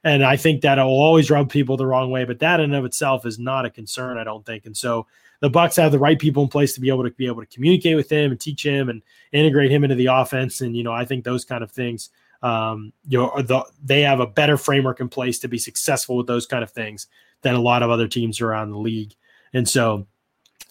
and 0.04 0.24
I 0.24 0.36
think 0.36 0.62
that 0.62 0.78
it 0.78 0.82
will 0.82 1.00
always 1.00 1.30
rub 1.30 1.48
people 1.48 1.76
the 1.76 1.86
wrong 1.86 2.10
way, 2.10 2.24
but 2.24 2.40
that 2.40 2.58
in 2.60 2.74
of 2.74 2.84
itself 2.84 3.24
is 3.24 3.38
not 3.38 3.64
a 3.64 3.70
concern, 3.70 4.18
I 4.18 4.24
don't 4.24 4.44
think. 4.44 4.66
And 4.66 4.76
so 4.76 5.06
the 5.40 5.50
Bucs 5.50 5.76
have 5.76 5.92
the 5.92 5.98
right 5.98 6.18
people 6.18 6.42
in 6.42 6.48
place 6.48 6.74
to 6.74 6.80
be 6.80 6.88
able 6.88 7.04
to 7.04 7.10
be 7.10 7.26
able 7.26 7.40
to 7.40 7.46
communicate 7.46 7.96
with 7.96 8.10
him 8.10 8.32
and 8.32 8.40
teach 8.40 8.64
him 8.64 8.88
and 8.88 9.02
integrate 9.32 9.70
him 9.70 9.84
into 9.84 9.96
the 9.96 10.06
offense. 10.06 10.60
And 10.60 10.76
you 10.76 10.82
know, 10.82 10.92
I 10.92 11.04
think 11.04 11.24
those 11.24 11.44
kind 11.44 11.62
of 11.62 11.70
things, 11.70 12.10
um, 12.42 12.92
you 13.06 13.18
know, 13.18 13.32
the, 13.40 13.64
they 13.82 14.02
have 14.02 14.20
a 14.20 14.26
better 14.26 14.56
framework 14.56 15.00
in 15.00 15.08
place 15.08 15.38
to 15.40 15.48
be 15.48 15.58
successful 15.58 16.16
with 16.16 16.26
those 16.26 16.46
kind 16.46 16.62
of 16.62 16.70
things 16.70 17.06
than 17.42 17.54
a 17.54 17.60
lot 17.60 17.82
of 17.82 17.90
other 17.90 18.08
teams 18.08 18.40
around 18.40 18.70
the 18.70 18.78
league. 18.78 19.14
And 19.52 19.68
so 19.68 20.06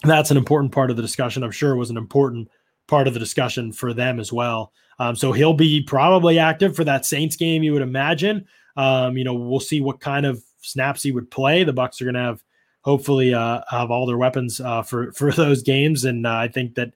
that's 0.03 0.31
an 0.31 0.37
important 0.37 0.73
part 0.73 0.89
of 0.89 0.95
the 0.95 1.01
discussion. 1.01 1.43
I'm 1.43 1.51
sure 1.51 1.75
was 1.75 1.89
an 1.89 1.97
important 1.97 2.49
part 2.87 3.07
of 3.07 3.13
the 3.13 3.19
discussion 3.19 3.71
for 3.71 3.93
them 3.93 4.19
as 4.19 4.33
well. 4.33 4.73
Um, 4.99 5.15
so 5.15 5.31
he'll 5.31 5.53
be 5.53 5.81
probably 5.81 6.39
active 6.39 6.75
for 6.75 6.83
that 6.83 7.05
Saints 7.05 7.35
game, 7.35 7.63
you 7.63 7.73
would 7.73 7.81
imagine. 7.81 8.45
Um, 8.77 9.17
you 9.17 9.23
know, 9.23 9.33
we'll 9.33 9.59
see 9.59 9.81
what 9.81 9.99
kind 9.99 10.25
of 10.25 10.43
snaps 10.61 11.03
he 11.03 11.11
would 11.11 11.31
play. 11.31 11.63
The 11.63 11.73
Bucs 11.73 12.01
are 12.01 12.05
going 12.05 12.15
to 12.15 12.21
have 12.21 12.43
hopefully 12.81 13.33
uh, 13.33 13.61
have 13.69 13.91
all 13.91 14.05
their 14.05 14.17
weapons 14.17 14.59
uh, 14.59 14.81
for 14.83 15.11
for 15.13 15.31
those 15.31 15.61
games, 15.61 16.05
and 16.05 16.25
uh, 16.25 16.35
I 16.35 16.47
think 16.47 16.75
that 16.75 16.93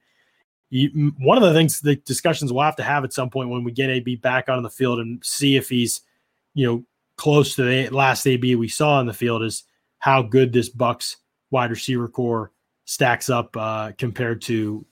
you, 0.70 1.12
one 1.18 1.36
of 1.36 1.44
the 1.44 1.52
things 1.52 1.80
the 1.80 1.96
discussions 1.96 2.52
we'll 2.52 2.64
have 2.64 2.76
to 2.76 2.82
have 2.82 3.04
at 3.04 3.12
some 3.12 3.30
point 3.30 3.48
when 3.48 3.64
we 3.64 3.72
get 3.72 3.90
AB 3.90 4.16
back 4.16 4.48
on 4.48 4.62
the 4.62 4.70
field 4.70 4.98
and 4.98 5.24
see 5.24 5.56
if 5.56 5.68
he's 5.68 6.00
you 6.54 6.66
know 6.66 6.84
close 7.16 7.54
to 7.54 7.64
the 7.64 7.88
last 7.90 8.26
AB 8.26 8.54
we 8.56 8.68
saw 8.68 9.00
in 9.00 9.06
the 9.06 9.14
field 9.14 9.42
is 9.42 9.64
how 9.98 10.22
good 10.22 10.52
this 10.52 10.70
Bucs 10.72 11.16
wide 11.50 11.70
receiver 11.70 12.08
corps 12.08 12.52
stacks 12.84 13.30
up 13.30 13.56
uh, 13.56 13.92
compared 13.98 14.42
to 14.42 14.84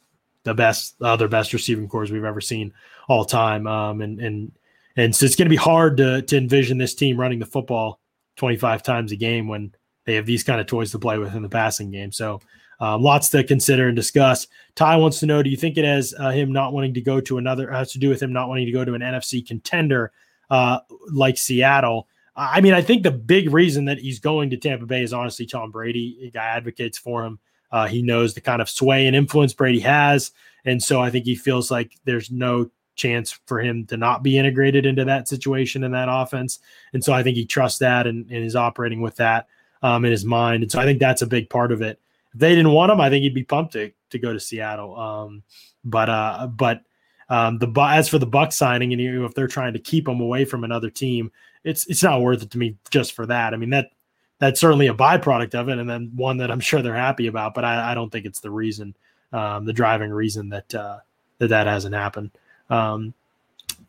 the 0.44 0.54
best 0.54 0.94
other 1.00 1.28
best 1.28 1.52
receiving 1.52 1.88
corps 1.88 2.10
we've 2.10 2.24
ever 2.24 2.40
seen 2.40 2.72
all 3.08 3.24
time. 3.24 3.66
Um, 3.66 4.00
and 4.00 4.20
and 4.20 4.52
and 4.96 5.16
so 5.16 5.26
it's 5.26 5.36
going 5.36 5.46
to 5.46 5.50
be 5.50 5.56
hard 5.56 5.96
to 5.96 6.22
to 6.22 6.36
envision 6.36 6.78
this 6.78 6.94
team 6.94 7.18
running 7.18 7.38
the 7.38 7.46
football 7.46 8.00
25 8.36 8.82
times 8.82 9.12
a 9.12 9.16
game 9.16 9.48
when 9.48 9.74
they 10.04 10.14
have 10.14 10.26
these 10.26 10.42
kind 10.42 10.60
of 10.60 10.66
toys 10.66 10.90
to 10.90 10.98
play 10.98 11.18
with 11.18 11.34
in 11.34 11.42
the 11.42 11.48
passing 11.48 11.90
game. 11.90 12.12
So 12.12 12.40
um, 12.80 13.02
lots 13.02 13.28
to 13.30 13.44
consider 13.44 13.88
and 13.88 13.96
discuss. 13.96 14.46
Ty 14.74 14.96
wants 14.96 15.20
to 15.20 15.26
know: 15.26 15.42
Do 15.42 15.50
you 15.50 15.56
think 15.56 15.76
it 15.76 15.84
has 15.84 16.14
uh, 16.18 16.30
him 16.30 16.52
not 16.52 16.72
wanting 16.72 16.94
to 16.94 17.00
go 17.00 17.20
to 17.20 17.38
another 17.38 17.70
has 17.70 17.92
to 17.92 17.98
do 17.98 18.08
with 18.08 18.22
him 18.22 18.32
not 18.32 18.48
wanting 18.48 18.66
to 18.66 18.72
go 18.72 18.84
to 18.84 18.94
an 18.94 19.00
NFC 19.00 19.46
contender 19.46 20.12
uh, 20.50 20.80
like 21.10 21.38
Seattle? 21.38 22.08
I 22.36 22.60
mean, 22.60 22.74
I 22.74 22.82
think 22.82 23.04
the 23.04 23.12
big 23.12 23.52
reason 23.52 23.84
that 23.84 23.98
he's 23.98 24.18
going 24.18 24.50
to 24.50 24.56
Tampa 24.56 24.86
Bay 24.86 25.02
is 25.02 25.12
honestly 25.12 25.46
Tom 25.46 25.70
Brady. 25.70 26.18
The 26.20 26.30
guy 26.32 26.46
advocates 26.46 26.98
for 26.98 27.24
him. 27.24 27.38
Uh, 27.70 27.86
he 27.86 28.02
knows 28.02 28.34
the 28.34 28.40
kind 28.40 28.60
of 28.60 28.68
sway 28.68 29.06
and 29.06 29.16
influence 29.16 29.52
Brady 29.52 29.80
has, 29.80 30.32
and 30.64 30.82
so 30.82 31.00
I 31.00 31.10
think 31.10 31.24
he 31.24 31.34
feels 31.34 31.70
like 31.70 31.92
there's 32.04 32.30
no 32.30 32.70
chance 32.96 33.38
for 33.46 33.60
him 33.60 33.86
to 33.86 33.96
not 33.96 34.22
be 34.22 34.38
integrated 34.38 34.86
into 34.86 35.04
that 35.04 35.28
situation 35.28 35.84
in 35.84 35.92
that 35.92 36.08
offense. 36.10 36.60
And 36.92 37.02
so 37.02 37.12
I 37.12 37.22
think 37.22 37.36
he 37.36 37.44
trusts 37.44 37.78
that 37.78 38.06
and, 38.06 38.30
and 38.30 38.44
is 38.44 38.56
operating 38.56 39.00
with 39.00 39.16
that 39.16 39.48
um, 39.82 40.04
in 40.04 40.12
his 40.12 40.24
mind. 40.24 40.62
And 40.62 40.70
so 40.70 40.80
I 40.80 40.84
think 40.84 40.98
that's 40.98 41.22
a 41.22 41.26
big 41.26 41.50
part 41.50 41.72
of 41.72 41.82
it. 41.82 42.00
If 42.34 42.40
they 42.40 42.54
didn't 42.54 42.72
want 42.72 42.92
him, 42.92 43.00
I 43.00 43.08
think 43.08 43.22
he'd 43.22 43.34
be 43.34 43.44
pumped 43.44 43.72
to, 43.74 43.92
to 44.10 44.18
go 44.18 44.32
to 44.32 44.40
Seattle. 44.40 44.98
Um, 44.98 45.42
but 45.84 46.08
uh, 46.08 46.48
but 46.48 46.82
Um, 47.28 47.58
the 47.58 47.68
as 47.80 48.08
for 48.08 48.18
the 48.18 48.26
Buck 48.26 48.52
signing, 48.52 48.92
and 48.92 49.00
you 49.00 49.12
know, 49.20 49.24
if 49.24 49.34
they're 49.34 49.48
trying 49.48 49.72
to 49.72 49.78
keep 49.78 50.06
him 50.06 50.20
away 50.20 50.44
from 50.44 50.62
another 50.64 50.90
team, 50.90 51.32
it's 51.64 51.86
it's 51.86 52.02
not 52.02 52.20
worth 52.20 52.42
it 52.42 52.50
to 52.50 52.58
me 52.58 52.76
just 52.90 53.12
for 53.12 53.26
that. 53.26 53.54
I 53.54 53.56
mean 53.56 53.70
that 53.70 53.92
that's 54.38 54.60
certainly 54.60 54.88
a 54.88 54.94
byproduct 54.94 55.54
of 55.54 55.68
it, 55.68 55.78
and 55.78 55.88
then 55.88 56.12
one 56.14 56.36
that 56.38 56.50
I'm 56.50 56.60
sure 56.68 56.82
they're 56.82 56.94
happy 56.94 57.26
about. 57.26 57.54
But 57.54 57.64
I, 57.64 57.92
I 57.92 57.94
don't 57.94 58.10
think 58.10 58.26
it's 58.26 58.40
the 58.40 58.50
reason, 58.50 58.94
um, 59.32 59.64
the 59.64 59.72
driving 59.72 60.10
reason 60.10 60.50
that 60.50 60.74
uh, 60.74 60.98
that 61.38 61.48
that 61.48 61.66
hasn't 61.66 61.94
happened. 61.94 62.30
Um, 62.68 63.14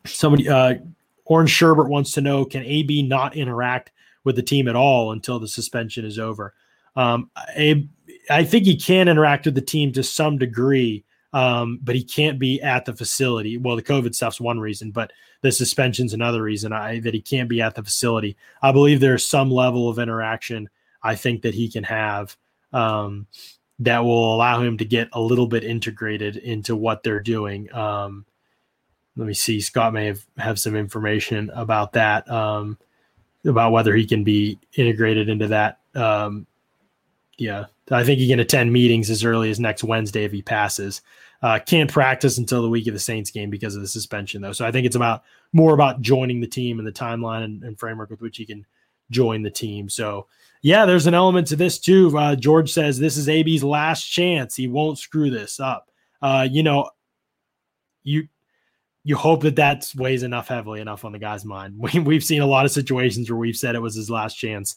somebody, 0.04 0.48
uh, 0.48 0.76
Orange 1.26 1.50
Sherbert 1.50 1.88
wants 1.88 2.12
to 2.12 2.20
know: 2.22 2.44
Can 2.44 2.62
AB 2.64 3.02
not 3.02 3.36
interact 3.36 3.90
with 4.24 4.36
the 4.36 4.42
team 4.42 4.66
at 4.66 4.76
all 4.76 5.12
until 5.12 5.38
the 5.38 5.48
suspension 5.48 6.04
is 6.04 6.18
over? 6.18 6.54
Um, 6.96 7.30
I, 7.36 7.86
I 8.30 8.44
think 8.44 8.64
he 8.64 8.76
can 8.76 9.08
interact 9.08 9.46
with 9.46 9.54
the 9.54 9.60
team 9.60 9.92
to 9.92 10.02
some 10.02 10.38
degree, 10.38 11.04
um, 11.32 11.78
but 11.82 11.94
he 11.94 12.02
can't 12.02 12.38
be 12.38 12.60
at 12.62 12.84
the 12.84 12.94
facility. 12.94 13.56
Well, 13.56 13.76
the 13.76 13.82
COVID 13.82 14.14
stuff's 14.14 14.40
one 14.40 14.58
reason, 14.58 14.90
but 14.90 15.12
the 15.42 15.52
suspension's 15.52 16.14
another 16.14 16.42
reason 16.42 16.72
I, 16.72 17.00
that 17.00 17.14
he 17.14 17.20
can't 17.20 17.48
be 17.48 17.60
at 17.62 17.74
the 17.74 17.82
facility. 17.82 18.36
I 18.62 18.72
believe 18.72 19.00
there's 19.00 19.28
some 19.28 19.50
level 19.50 19.88
of 19.88 19.98
interaction 19.98 20.68
I 21.02 21.14
think 21.14 21.42
that 21.42 21.54
he 21.54 21.70
can 21.70 21.84
have 21.84 22.36
um, 22.72 23.26
that 23.78 24.00
will 24.00 24.34
allow 24.34 24.62
him 24.62 24.78
to 24.78 24.84
get 24.84 25.08
a 25.12 25.20
little 25.20 25.46
bit 25.46 25.62
integrated 25.62 26.36
into 26.36 26.74
what 26.74 27.02
they're 27.02 27.20
doing. 27.20 27.72
Um, 27.72 28.24
let 29.16 29.26
me 29.26 29.34
see. 29.34 29.60
Scott 29.60 29.92
may 29.92 30.06
have, 30.06 30.26
have 30.36 30.58
some 30.58 30.74
information 30.74 31.50
about 31.50 31.92
that, 31.92 32.28
um, 32.30 32.78
about 33.44 33.72
whether 33.72 33.94
he 33.94 34.04
can 34.04 34.24
be 34.24 34.58
integrated 34.74 35.28
into 35.28 35.48
that. 35.48 35.78
Yeah, 37.38 37.66
I 37.90 38.04
think 38.04 38.18
he 38.18 38.28
can 38.28 38.40
attend 38.40 38.72
meetings 38.72 39.10
as 39.10 39.24
early 39.24 39.50
as 39.50 39.60
next 39.60 39.84
Wednesday 39.84 40.24
if 40.24 40.32
he 40.32 40.42
passes. 40.42 41.02
Uh, 41.42 41.58
can't 41.58 41.92
practice 41.92 42.38
until 42.38 42.62
the 42.62 42.68
week 42.68 42.86
of 42.86 42.94
the 42.94 43.00
Saints 43.00 43.30
game 43.30 43.50
because 43.50 43.76
of 43.76 43.82
the 43.82 43.88
suspension, 43.88 44.40
though. 44.40 44.52
So 44.52 44.64
I 44.64 44.72
think 44.72 44.86
it's 44.86 44.96
about 44.96 45.22
more 45.52 45.74
about 45.74 46.00
joining 46.00 46.40
the 46.40 46.46
team 46.46 46.78
and 46.78 46.88
the 46.88 46.92
timeline 46.92 47.44
and, 47.44 47.62
and 47.62 47.78
framework 47.78 48.10
with 48.10 48.22
which 48.22 48.38
he 48.38 48.46
can 48.46 48.64
join 49.10 49.42
the 49.42 49.50
team. 49.50 49.88
So 49.88 50.26
yeah, 50.62 50.86
there's 50.86 51.06
an 51.06 51.14
element 51.14 51.46
to 51.48 51.56
this 51.56 51.78
too. 51.78 52.16
Uh, 52.16 52.34
George 52.34 52.72
says 52.72 52.98
this 52.98 53.16
is 53.16 53.28
AB's 53.28 53.62
last 53.62 54.04
chance. 54.04 54.56
He 54.56 54.66
won't 54.66 54.98
screw 54.98 55.30
this 55.30 55.60
up. 55.60 55.90
Uh, 56.22 56.48
you 56.50 56.62
know, 56.62 56.90
you 58.02 58.28
you 59.04 59.14
hope 59.16 59.42
that 59.42 59.56
that 59.56 59.88
weighs 59.96 60.24
enough 60.24 60.48
heavily 60.48 60.80
enough 60.80 61.04
on 61.04 61.12
the 61.12 61.18
guy's 61.18 61.44
mind. 61.44 61.74
We, 61.78 62.00
we've 62.00 62.24
seen 62.24 62.42
a 62.42 62.46
lot 62.46 62.64
of 62.64 62.72
situations 62.72 63.30
where 63.30 63.38
we've 63.38 63.56
said 63.56 63.74
it 63.74 63.80
was 63.80 63.94
his 63.94 64.10
last 64.10 64.34
chance, 64.34 64.76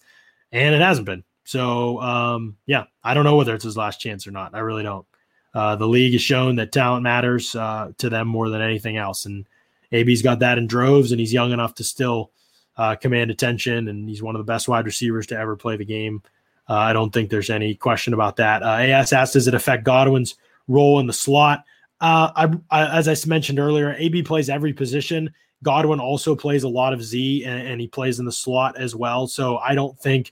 and 0.52 0.76
it 0.76 0.82
hasn't 0.82 1.08
been. 1.08 1.24
So 1.50 2.00
um, 2.00 2.58
yeah, 2.68 2.84
I 3.04 3.16
don't 3.16 3.24
know 3.24 3.36
whether 3.36 3.56
it's 3.56 3.64
his 3.64 3.76
last 3.76 4.00
chance 4.00 4.28
or 4.28 4.32
not. 4.32 4.54
I 4.54 4.60
really 4.60 4.84
don't. 4.84 5.08
Uh, 5.52 5.76
the 5.76 5.88
league 5.88 6.14
has 6.14 6.22
shown 6.22 6.58
that 6.58 6.72
talent 6.72 7.02
matters 7.02 7.56
uh, 7.56 7.92
to 7.98 8.08
them 8.08 8.28
more 8.28 8.50
than 8.50 8.62
anything 8.62 8.98
else, 8.98 9.26
and 9.26 9.48
AB's 9.92 10.22
got 10.22 10.38
that 10.40 10.60
in 10.60 10.68
droves, 10.68 11.12
and 11.12 11.20
he's 11.20 11.34
young 11.34 11.52
enough 11.52 11.74
to 11.74 11.84
still 11.84 12.30
uh, 12.78 12.94
command 12.94 13.32
attention, 13.32 13.88
and 13.88 14.08
he's 14.08 14.22
one 14.22 14.36
of 14.36 14.40
the 14.40 14.52
best 14.52 14.68
wide 14.68 14.86
receivers 14.86 15.26
to 15.26 15.38
ever 15.40 15.56
play 15.56 15.76
the 15.76 15.84
game. 15.84 16.22
Uh, 16.70 16.76
I 16.76 16.94
don't 16.94 17.12
think 17.12 17.32
there's 17.32 17.50
any 17.50 17.74
question 17.74 18.14
about 18.14 18.36
that. 18.36 18.62
Uh, 18.62 18.76
AS 18.76 19.12
asked, 19.12 19.34
does 19.34 19.48
it 19.48 19.56
affect 19.56 19.84
Godwin's 19.84 20.36
role 20.68 21.00
in 21.00 21.08
the 21.08 21.14
slot? 21.14 21.64
Uh, 22.00 22.30
I, 22.36 22.52
I, 22.70 22.96
as 22.96 23.08
I 23.08 23.16
mentioned 23.28 23.58
earlier, 23.58 23.96
AB 23.98 24.22
plays 24.22 24.52
every 24.52 24.74
position. 24.74 25.34
Godwin 25.64 26.00
also 26.00 26.36
plays 26.36 26.62
a 26.62 26.70
lot 26.70 26.94
of 26.94 27.02
Z, 27.02 27.44
and, 27.44 27.68
and 27.70 27.82
he 27.82 27.88
plays 27.88 28.20
in 28.20 28.26
the 28.26 28.32
slot 28.32 28.78
as 28.78 28.96
well. 28.96 29.26
So 29.26 29.58
I 29.58 29.74
don't 29.74 30.00
think 30.00 30.32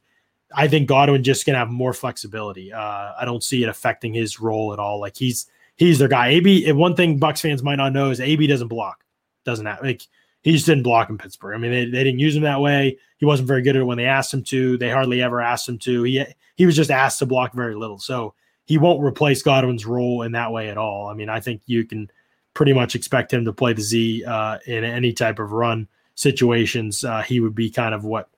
I 0.55 0.67
think 0.67 0.87
Godwin 0.87 1.23
just 1.23 1.45
gonna 1.45 1.57
have 1.57 1.69
more 1.69 1.93
flexibility. 1.93 2.71
Uh, 2.71 3.13
I 3.19 3.23
don't 3.25 3.43
see 3.43 3.63
it 3.63 3.69
affecting 3.69 4.13
his 4.13 4.39
role 4.39 4.73
at 4.73 4.79
all. 4.79 4.99
Like 4.99 5.17
he's 5.17 5.47
he's 5.75 5.99
their 5.99 6.07
guy. 6.07 6.29
AB. 6.29 6.71
One 6.71 6.95
thing 6.95 7.19
Bucs 7.19 7.41
fans 7.41 7.63
might 7.63 7.75
not 7.75 7.93
know 7.93 8.09
is 8.09 8.19
AB 8.19 8.47
doesn't 8.47 8.67
block. 8.67 9.03
Doesn't 9.45 9.65
have 9.65 9.81
like 9.81 10.03
he 10.41 10.51
just 10.51 10.65
didn't 10.65 10.83
block 10.83 11.09
in 11.09 11.17
Pittsburgh. 11.17 11.55
I 11.55 11.57
mean, 11.57 11.71
they, 11.71 11.85
they 11.85 12.03
didn't 12.03 12.19
use 12.19 12.35
him 12.35 12.43
that 12.43 12.61
way. 12.61 12.97
He 13.17 13.25
wasn't 13.25 13.47
very 13.47 13.61
good 13.61 13.75
at 13.75 13.81
it 13.81 13.85
when 13.85 13.97
they 13.97 14.05
asked 14.05 14.33
him 14.33 14.43
to. 14.45 14.77
They 14.77 14.89
hardly 14.89 15.21
ever 15.21 15.41
asked 15.41 15.67
him 15.67 15.77
to. 15.79 16.03
He 16.03 16.23
he 16.55 16.65
was 16.65 16.75
just 16.75 16.91
asked 16.91 17.19
to 17.19 17.25
block 17.25 17.53
very 17.53 17.75
little. 17.75 17.99
So 17.99 18.33
he 18.65 18.77
won't 18.77 19.03
replace 19.03 19.41
Godwin's 19.41 19.85
role 19.85 20.23
in 20.23 20.33
that 20.33 20.51
way 20.51 20.69
at 20.69 20.77
all. 20.77 21.07
I 21.07 21.13
mean, 21.13 21.29
I 21.29 21.39
think 21.39 21.61
you 21.65 21.85
can 21.85 22.09
pretty 22.53 22.73
much 22.73 22.95
expect 22.95 23.33
him 23.33 23.45
to 23.45 23.53
play 23.53 23.73
the 23.73 23.81
Z 23.81 24.25
uh, 24.25 24.57
in 24.65 24.83
any 24.83 25.13
type 25.13 25.39
of 25.39 25.51
run 25.51 25.87
situations. 26.15 27.03
Uh, 27.03 27.21
he 27.21 27.39
would 27.39 27.55
be 27.55 27.69
kind 27.69 27.93
of 27.93 28.03
what 28.03 28.29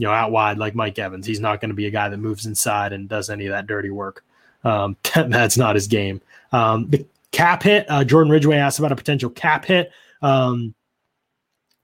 you 0.00 0.06
know, 0.06 0.14
out 0.14 0.32
wide 0.32 0.56
like 0.56 0.74
Mike 0.74 0.98
Evans. 0.98 1.26
He's 1.26 1.40
not 1.40 1.60
going 1.60 1.68
to 1.68 1.74
be 1.74 1.84
a 1.84 1.90
guy 1.90 2.08
that 2.08 2.16
moves 2.16 2.46
inside 2.46 2.94
and 2.94 3.06
does 3.06 3.28
any 3.28 3.44
of 3.44 3.52
that 3.52 3.66
dirty 3.66 3.90
work. 3.90 4.24
Um, 4.64 4.96
that's 5.14 5.58
not 5.58 5.74
his 5.74 5.88
game. 5.88 6.22
Um, 6.52 6.88
the 6.88 7.04
cap 7.32 7.62
hit, 7.62 7.84
uh, 7.90 8.02
Jordan 8.02 8.32
Ridgeway 8.32 8.56
asked 8.56 8.78
about 8.78 8.92
a 8.92 8.96
potential 8.96 9.28
cap 9.28 9.66
hit 9.66 9.92
um, 10.22 10.74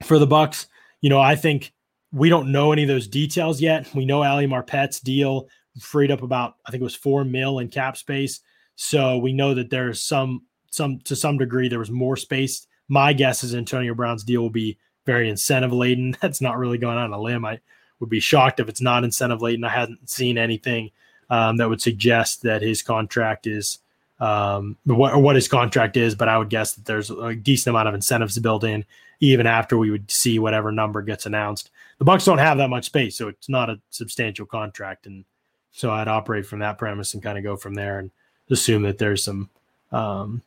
for 0.02 0.18
the 0.18 0.26
Bucs. 0.26 0.64
You 1.02 1.10
know, 1.10 1.20
I 1.20 1.36
think 1.36 1.74
we 2.10 2.30
don't 2.30 2.50
know 2.50 2.72
any 2.72 2.84
of 2.84 2.88
those 2.88 3.06
details 3.06 3.60
yet. 3.60 3.94
We 3.94 4.06
know 4.06 4.22
Ali 4.22 4.46
Marpet's 4.46 4.98
deal 4.98 5.46
freed 5.78 6.10
up 6.10 6.22
about, 6.22 6.54
I 6.64 6.70
think 6.70 6.80
it 6.80 6.84
was 6.84 6.94
four 6.94 7.22
mil 7.22 7.58
in 7.58 7.68
cap 7.68 7.98
space. 7.98 8.40
So 8.76 9.18
we 9.18 9.34
know 9.34 9.52
that 9.52 9.68
there's 9.68 10.00
some, 10.00 10.46
some 10.70 11.00
to 11.00 11.14
some 11.14 11.36
degree, 11.36 11.68
there 11.68 11.78
was 11.78 11.90
more 11.90 12.16
space. 12.16 12.66
My 12.88 13.12
guess 13.12 13.44
is 13.44 13.54
Antonio 13.54 13.94
Brown's 13.94 14.24
deal 14.24 14.40
will 14.40 14.48
be 14.48 14.78
very 15.04 15.28
incentive 15.28 15.74
laden. 15.74 16.16
That's 16.22 16.40
not 16.40 16.56
really 16.56 16.78
going 16.78 16.96
on 16.96 17.12
a 17.12 17.20
limb. 17.20 17.44
I 17.44 17.60
would 18.00 18.10
be 18.10 18.20
shocked 18.20 18.60
if 18.60 18.68
it's 18.68 18.80
not 18.80 19.04
incentive 19.04 19.42
laden. 19.42 19.64
I 19.64 19.70
hadn't 19.70 20.08
seen 20.08 20.38
anything 20.38 20.90
um, 21.30 21.56
that 21.56 21.68
would 21.68 21.80
suggest 21.80 22.42
that 22.42 22.62
his 22.62 22.82
contract 22.82 23.46
is 23.46 23.78
um, 24.20 24.76
what, 24.84 25.20
what 25.20 25.34
his 25.34 25.48
contract 25.48 25.96
is, 25.96 26.14
but 26.14 26.28
I 26.28 26.38
would 26.38 26.48
guess 26.48 26.74
that 26.74 26.84
there's 26.84 27.10
a 27.10 27.34
decent 27.34 27.74
amount 27.74 27.88
of 27.88 27.94
incentives 27.94 28.38
built 28.38 28.64
in 28.64 28.84
even 29.20 29.46
after 29.46 29.78
we 29.78 29.90
would 29.90 30.10
see 30.10 30.38
whatever 30.38 30.70
number 30.70 31.02
gets 31.02 31.26
announced. 31.26 31.70
The 31.98 32.04
Bucs 32.04 32.26
don't 32.26 32.38
have 32.38 32.58
that 32.58 32.68
much 32.68 32.86
space, 32.86 33.16
so 33.16 33.28
it's 33.28 33.48
not 33.48 33.70
a 33.70 33.80
substantial 33.90 34.44
contract, 34.44 35.06
and 35.06 35.24
so 35.72 35.90
I'd 35.90 36.08
operate 36.08 36.46
from 36.46 36.58
that 36.58 36.78
premise 36.78 37.14
and 37.14 37.22
kind 37.22 37.38
of 37.38 37.44
go 37.44 37.56
from 37.56 37.74
there 37.74 37.98
and 37.98 38.10
assume 38.50 38.82
that 38.82 38.98
there's 38.98 39.24
some 39.24 39.48
um, 39.92 40.42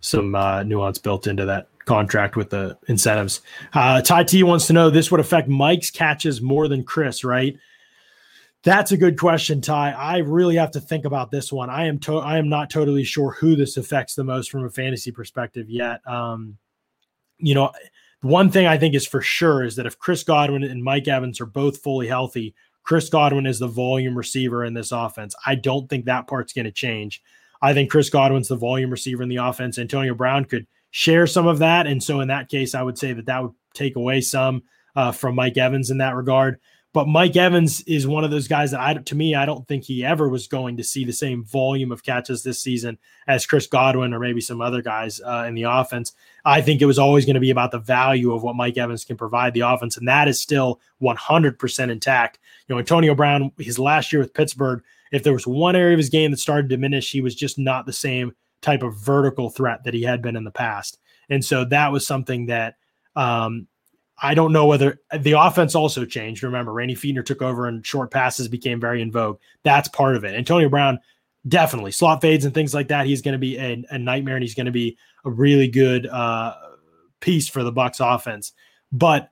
some 0.00 0.34
uh, 0.34 0.62
nuance 0.62 0.98
built 0.98 1.26
into 1.26 1.44
that 1.44 1.68
contract 1.90 2.36
with 2.36 2.50
the 2.50 2.78
incentives. 2.86 3.40
Uh, 3.72 4.00
Ty 4.00 4.22
T 4.22 4.44
wants 4.44 4.68
to 4.68 4.72
know 4.72 4.90
this 4.90 5.10
would 5.10 5.18
affect 5.18 5.48
Mike's 5.48 5.90
catches 5.90 6.40
more 6.40 6.68
than 6.68 6.84
Chris, 6.84 7.24
right? 7.24 7.56
That's 8.62 8.92
a 8.92 8.96
good 8.96 9.18
question, 9.18 9.60
Ty. 9.60 9.90
I 9.90 10.18
really 10.18 10.54
have 10.54 10.70
to 10.72 10.80
think 10.80 11.04
about 11.04 11.32
this 11.32 11.52
one. 11.52 11.68
I 11.68 11.86
am 11.86 11.98
to- 12.00 12.18
I 12.18 12.38
am 12.38 12.48
not 12.48 12.70
totally 12.70 13.02
sure 13.02 13.32
who 13.32 13.56
this 13.56 13.76
affects 13.76 14.14
the 14.14 14.22
most 14.22 14.52
from 14.52 14.64
a 14.64 14.70
fantasy 14.70 15.10
perspective 15.10 15.68
yet. 15.68 16.00
Um, 16.06 16.58
you 17.38 17.54
know, 17.54 17.72
one 18.20 18.52
thing 18.52 18.66
I 18.66 18.78
think 18.78 18.94
is 18.94 19.06
for 19.06 19.20
sure 19.20 19.64
is 19.64 19.74
that 19.74 19.86
if 19.86 19.98
Chris 19.98 20.22
Godwin 20.22 20.62
and 20.62 20.84
Mike 20.84 21.08
Evans 21.08 21.40
are 21.40 21.46
both 21.46 21.82
fully 21.82 22.06
healthy, 22.06 22.54
Chris 22.84 23.08
Godwin 23.08 23.46
is 23.46 23.58
the 23.58 23.66
volume 23.66 24.16
receiver 24.16 24.64
in 24.64 24.74
this 24.74 24.92
offense. 24.92 25.34
I 25.44 25.56
don't 25.56 25.88
think 25.88 26.04
that 26.04 26.28
part's 26.28 26.52
going 26.52 26.66
to 26.66 26.70
change. 26.70 27.20
I 27.62 27.74
think 27.74 27.90
Chris 27.90 28.10
Godwin's 28.10 28.48
the 28.48 28.56
volume 28.56 28.90
receiver 28.90 29.24
in 29.24 29.28
the 29.28 29.36
offense. 29.36 29.76
Antonio 29.78 30.14
Brown 30.14 30.44
could 30.44 30.66
share 30.90 31.26
some 31.26 31.46
of 31.46 31.58
that. 31.58 31.86
And 31.86 32.02
so 32.02 32.20
in 32.20 32.28
that 32.28 32.48
case, 32.48 32.74
I 32.74 32.82
would 32.82 32.98
say 32.98 33.12
that 33.12 33.26
that 33.26 33.42
would 33.42 33.54
take 33.74 33.96
away 33.96 34.20
some 34.20 34.62
uh, 34.96 35.12
from 35.12 35.34
Mike 35.34 35.56
Evans 35.56 35.90
in 35.90 35.98
that 35.98 36.16
regard. 36.16 36.58
But 36.92 37.06
Mike 37.06 37.36
Evans 37.36 37.82
is 37.82 38.08
one 38.08 38.24
of 38.24 38.32
those 38.32 38.48
guys 38.48 38.72
that 38.72 38.80
I, 38.80 38.94
to 38.94 39.14
me, 39.14 39.36
I 39.36 39.46
don't 39.46 39.66
think 39.68 39.84
he 39.84 40.04
ever 40.04 40.28
was 40.28 40.48
going 40.48 40.76
to 40.76 40.82
see 40.82 41.04
the 41.04 41.12
same 41.12 41.44
volume 41.44 41.92
of 41.92 42.02
catches 42.02 42.42
this 42.42 42.60
season 42.60 42.98
as 43.28 43.46
Chris 43.46 43.68
Godwin 43.68 44.12
or 44.12 44.18
maybe 44.18 44.40
some 44.40 44.60
other 44.60 44.82
guys 44.82 45.20
uh, 45.20 45.44
in 45.46 45.54
the 45.54 45.62
offense. 45.62 46.12
I 46.44 46.60
think 46.60 46.82
it 46.82 46.86
was 46.86 46.98
always 46.98 47.24
going 47.24 47.34
to 47.34 47.40
be 47.40 47.52
about 47.52 47.70
the 47.70 47.78
value 47.78 48.34
of 48.34 48.42
what 48.42 48.56
Mike 48.56 48.76
Evans 48.76 49.04
can 49.04 49.16
provide 49.16 49.54
the 49.54 49.60
offense, 49.60 49.98
and 49.98 50.08
that 50.08 50.26
is 50.26 50.42
still 50.42 50.80
100% 51.00 51.90
intact. 51.90 52.40
You 52.66 52.74
know, 52.74 52.80
Antonio 52.80 53.14
Brown, 53.14 53.52
his 53.58 53.78
last 53.78 54.12
year 54.12 54.20
with 54.20 54.34
Pittsburgh, 54.34 54.82
if 55.12 55.22
there 55.22 55.32
was 55.32 55.46
one 55.46 55.76
area 55.76 55.94
of 55.94 55.98
his 55.98 56.08
game 56.08 56.32
that 56.32 56.38
started 56.38 56.68
to 56.68 56.76
diminish, 56.76 57.12
he 57.12 57.20
was 57.20 57.36
just 57.36 57.56
not 57.56 57.86
the 57.86 57.92
same 57.92 58.32
type 58.62 58.82
of 58.82 58.96
vertical 58.96 59.50
threat 59.50 59.84
that 59.84 59.94
he 59.94 60.02
had 60.02 60.22
been 60.22 60.36
in 60.36 60.44
the 60.44 60.50
past. 60.50 60.98
And 61.28 61.44
so 61.44 61.64
that 61.66 61.92
was 61.92 62.06
something 62.06 62.46
that 62.46 62.76
um, 63.16 63.66
I 64.22 64.34
don't 64.34 64.52
know 64.52 64.66
whether 64.66 65.00
the 65.18 65.32
offense 65.32 65.74
also 65.74 66.04
changed. 66.04 66.42
Remember, 66.42 66.72
Randy 66.72 66.94
Fichtner 66.94 67.24
took 67.24 67.40
over 67.40 67.66
and 67.66 67.84
short 67.84 68.10
passes 68.10 68.48
became 68.48 68.80
very 68.80 69.00
in 69.00 69.10
vogue. 69.10 69.38
That's 69.62 69.88
part 69.88 70.16
of 70.16 70.24
it. 70.24 70.34
Antonio 70.34 70.68
Brown, 70.68 70.98
definitely 71.48 71.92
slot 71.92 72.20
fades 72.20 72.44
and 72.44 72.52
things 72.52 72.74
like 72.74 72.88
that. 72.88 73.06
He's 73.06 73.22
going 73.22 73.32
to 73.32 73.38
be 73.38 73.56
a, 73.56 73.82
a, 73.90 73.98
nightmare 73.98 74.36
and 74.36 74.42
he's 74.42 74.54
going 74.54 74.66
to 74.66 74.72
be 74.72 74.98
a 75.24 75.30
really 75.30 75.68
good 75.68 76.06
uh, 76.06 76.54
piece 77.20 77.48
for 77.48 77.62
the 77.62 77.72
Bucs 77.72 77.98
offense. 78.00 78.52
But 78.92 79.30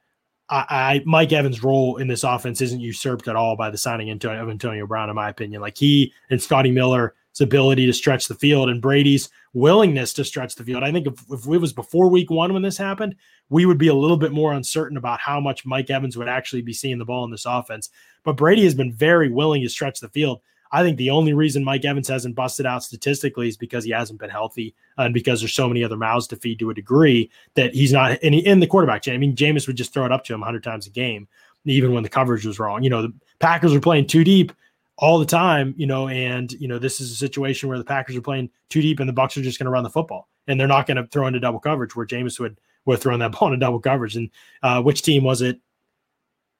I, 0.49 0.65
I, 0.71 1.03
Mike 1.05 1.33
Evans' 1.33 1.63
role 1.63 1.99
in 1.99 2.09
this 2.09 2.25
offense 2.25 2.63
isn't 2.63 2.81
usurped 2.81 3.29
at 3.29 3.37
all 3.37 3.57
by 3.57 3.71
the 3.71 3.77
signing 3.77 4.11
of 4.11 4.49
Antonio 4.49 4.87
Brown, 4.87 5.11
in 5.11 5.17
my 5.17 5.29
opinion. 5.29 5.61
Like 5.61 5.77
he 5.77 6.13
and 6.31 6.41
Scotty 6.41 6.71
Miller 6.71 7.15
ability 7.41 7.87
to 7.87 7.93
stretch 7.93 8.29
the 8.29 8.35
field 8.35 8.69
and 8.69 8.83
Brady's 8.83 9.31
willingness 9.53 10.13
to 10.15 10.25
stretch 10.25 10.55
the 10.55 10.65
field. 10.65 10.83
I 10.83 10.93
think 10.93 11.07
if, 11.07 11.15
if 11.31 11.47
it 11.47 11.59
was 11.59 11.73
before 11.73 12.09
week 12.09 12.31
one 12.31 12.53
when 12.53 12.63
this 12.63 12.77
happened, 12.77 13.17
we 13.51 13.67
would 13.67 13.79
be 13.79 13.89
a 13.89 13.95
little 13.95 14.17
bit 14.17 14.33
more 14.33 14.53
uncertain 14.53 14.97
about 14.97 15.21
how 15.21 15.41
much 15.41 15.67
Mike 15.67 15.91
Evans 15.91 16.17
would 16.17 16.29
actually 16.29 16.63
be 16.63 16.73
seeing 16.73 16.99
the 16.99 17.05
ball 17.05 17.25
in 17.25 17.31
this 17.31 17.47
offense. 17.47 17.91
But 18.25 18.37
Brady 18.37 18.65
has 18.65 18.75
been 18.75 18.93
very 18.93 19.31
willing 19.31 19.63
to 19.63 19.69
stretch 19.69 20.01
the 20.01 20.09
field. 20.09 20.41
I 20.71 20.83
think 20.83 20.99
the 20.99 21.11
only 21.11 21.33
reason 21.33 21.65
Mike 21.65 21.85
Evans 21.85 22.09
hasn't 22.09 22.35
busted 22.35 22.67
out 22.67 22.83
statistically 22.83 23.49
is 23.49 23.57
because 23.57 23.85
he 23.85 23.91
hasn't 23.91 24.21
been 24.21 24.31
healthy 24.31 24.75
uh, 24.99 25.03
and 25.03 25.15
because 25.15 25.41
there's 25.41 25.55
so 25.55 25.69
many 25.69 25.83
other 25.83 25.97
mouths 25.97 26.27
to 26.29 26.37
feed 26.37 26.59
to 26.59 26.71
a 26.71 26.75
degree 26.75 27.31
that 27.55 27.75
he's 27.75 27.93
not 27.93 28.23
in, 28.23 28.61
the 28.61 28.67
quarterback. 28.67 29.09
I 29.09 29.17
mean, 29.17 29.35
Jameis 29.35 29.67
would 29.67 29.77
just 29.77 29.95
throw 29.95 30.05
it 30.05 30.13
up 30.13 30.25
to 30.25 30.35
him 30.35 30.41
100 30.41 30.63
times 30.63 30.87
a 30.87 30.91
game, 30.91 31.27
even 31.65 31.93
when 31.93 32.03
the 32.03 32.09
coverage 32.09 32.45
was 32.45 32.59
wrong. 32.59 32.83
You 32.83 32.91
know, 32.91 33.03
the 33.03 33.15
Packers 33.39 33.73
were 33.73 33.81
playing 33.81 34.09
too 34.09 34.25
deep 34.25 34.53
all 34.99 35.19
the 35.19 35.27
time, 35.27 35.75
you 35.77 35.87
know, 35.87 36.09
and, 36.09 36.53
you 36.53 36.67
know, 36.67 36.79
this 36.79 37.01
is 37.01 37.13
a 37.13 37.17
situation 37.17 37.69
where 37.69 37.79
the 37.79 37.85
Packers 37.85 38.17
are 38.17 38.21
playing 38.21 38.51
too 38.69 38.83
deep 38.83 38.99
and 38.99 39.09
the 39.09 39.13
Bucs 39.13 39.37
are 39.37 39.43
just 39.43 39.59
going 39.59 39.67
to 39.67 39.71
run 39.71 39.85
the 39.85 39.91
football 39.91 40.29
and 40.49 40.59
they're 40.59 40.67
not 40.67 40.87
going 40.87 40.97
to 40.97 41.07
throw 41.07 41.29
into 41.29 41.39
double 41.39 41.61
coverage 41.61 41.95
where 41.95 42.07
Jameis 42.07 42.41
would, 42.41 42.61
would 42.85 43.01
throw 43.01 43.17
that 43.17 43.33
ball 43.39 43.49
into 43.49 43.65
double 43.65 43.79
coverage. 43.79 44.17
And 44.17 44.31
uh, 44.63 44.83
which 44.83 45.03
team 45.03 45.23
was 45.23 45.41
it? 45.41 45.61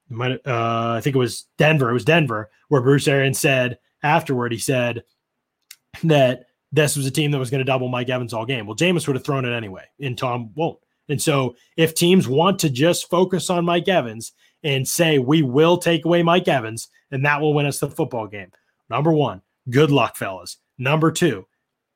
Might, 0.09 0.41
uh, 0.47 0.95
I 0.97 1.01
think 1.03 1.17
it 1.17 1.19
was 1.19 1.47
Denver. 1.59 1.91
It 1.91 1.95
was 1.95 2.05
Denver 2.05 2.49
where 2.69 2.81
Bruce 2.81 3.09
Arians 3.09 3.39
said, 3.39 3.79
afterward, 4.03 4.53
he 4.53 4.59
said 4.59 5.03
that 6.05 6.47
this 6.71 6.97
was 6.97 7.07
a 7.07 7.11
team 7.11 7.33
that 7.33 7.39
was 7.39 7.51
going 7.51 7.59
to 7.59 7.65
double 7.65 7.89
Mike 7.89 8.09
Evans 8.09 8.33
all 8.33 8.47
game. 8.47 8.67
Well, 8.67 8.77
Jameis 8.77 9.07
would 9.07 9.17
have 9.17 9.25
thrown 9.25 9.45
it 9.45 9.55
anyway, 9.55 9.85
and 10.01 10.17
Tom 10.17 10.51
won't. 10.55 10.79
And 11.09 11.21
so, 11.21 11.57
if 11.77 11.95
teams 11.95 12.29
want 12.29 12.59
to 12.61 12.71
just 12.71 13.09
focus 13.09 13.51
on 13.51 13.65
Mike 13.65 13.89
Evans 13.89 14.33
and 14.63 14.87
say, 14.87 15.19
we 15.19 15.43
will 15.43 15.79
take 15.79 16.05
away 16.05 16.23
Mike 16.23 16.49
Evans, 16.49 16.89
and 17.11 17.25
that 17.25 17.41
will 17.41 17.55
win 17.55 17.67
us 17.67 17.79
the 17.79 17.89
football 17.89 18.27
game. 18.27 18.53
Number 18.91 19.13
one, 19.13 19.43
good 19.71 19.91
luck, 19.91 20.17
fellas. 20.17 20.59
Number 20.79 21.11
two, 21.11 21.47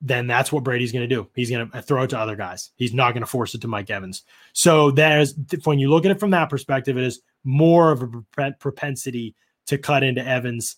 then 0.01 0.27
that's 0.27 0.51
what 0.51 0.65
Brady's 0.65 0.93
going 0.93 1.09
to 1.09 1.15
do. 1.15 1.29
He's 1.35 1.51
going 1.51 1.71
to 1.71 1.83
throw 1.83 2.03
it 2.03 2.11
to 2.11 2.19
other 2.19 2.37
guys. 2.37 2.73
He's 2.77 2.93
not 2.93 3.13
going 3.13 3.23
to 3.23 3.27
force 3.27 3.55
it 3.55 3.61
to 3.63 3.69
Mike 3.69 3.91
Evans. 3.91 4.25
So 4.53 4.91
there's 4.91 5.35
when 5.65 5.79
you 5.79 5.91
look 5.91 6.05
at 6.05 6.11
it 6.11 6.21
from 6.21 6.31
that 6.31 6.51
perspective, 6.51 6.99
it 6.99 7.05
is 7.05 7.21
more 7.45 7.93
of 7.93 8.03
a 8.03 8.53
propensity 8.59 9.37
to 9.67 9.79
cut 9.79 10.03
into 10.03 10.27
Evans 10.27 10.77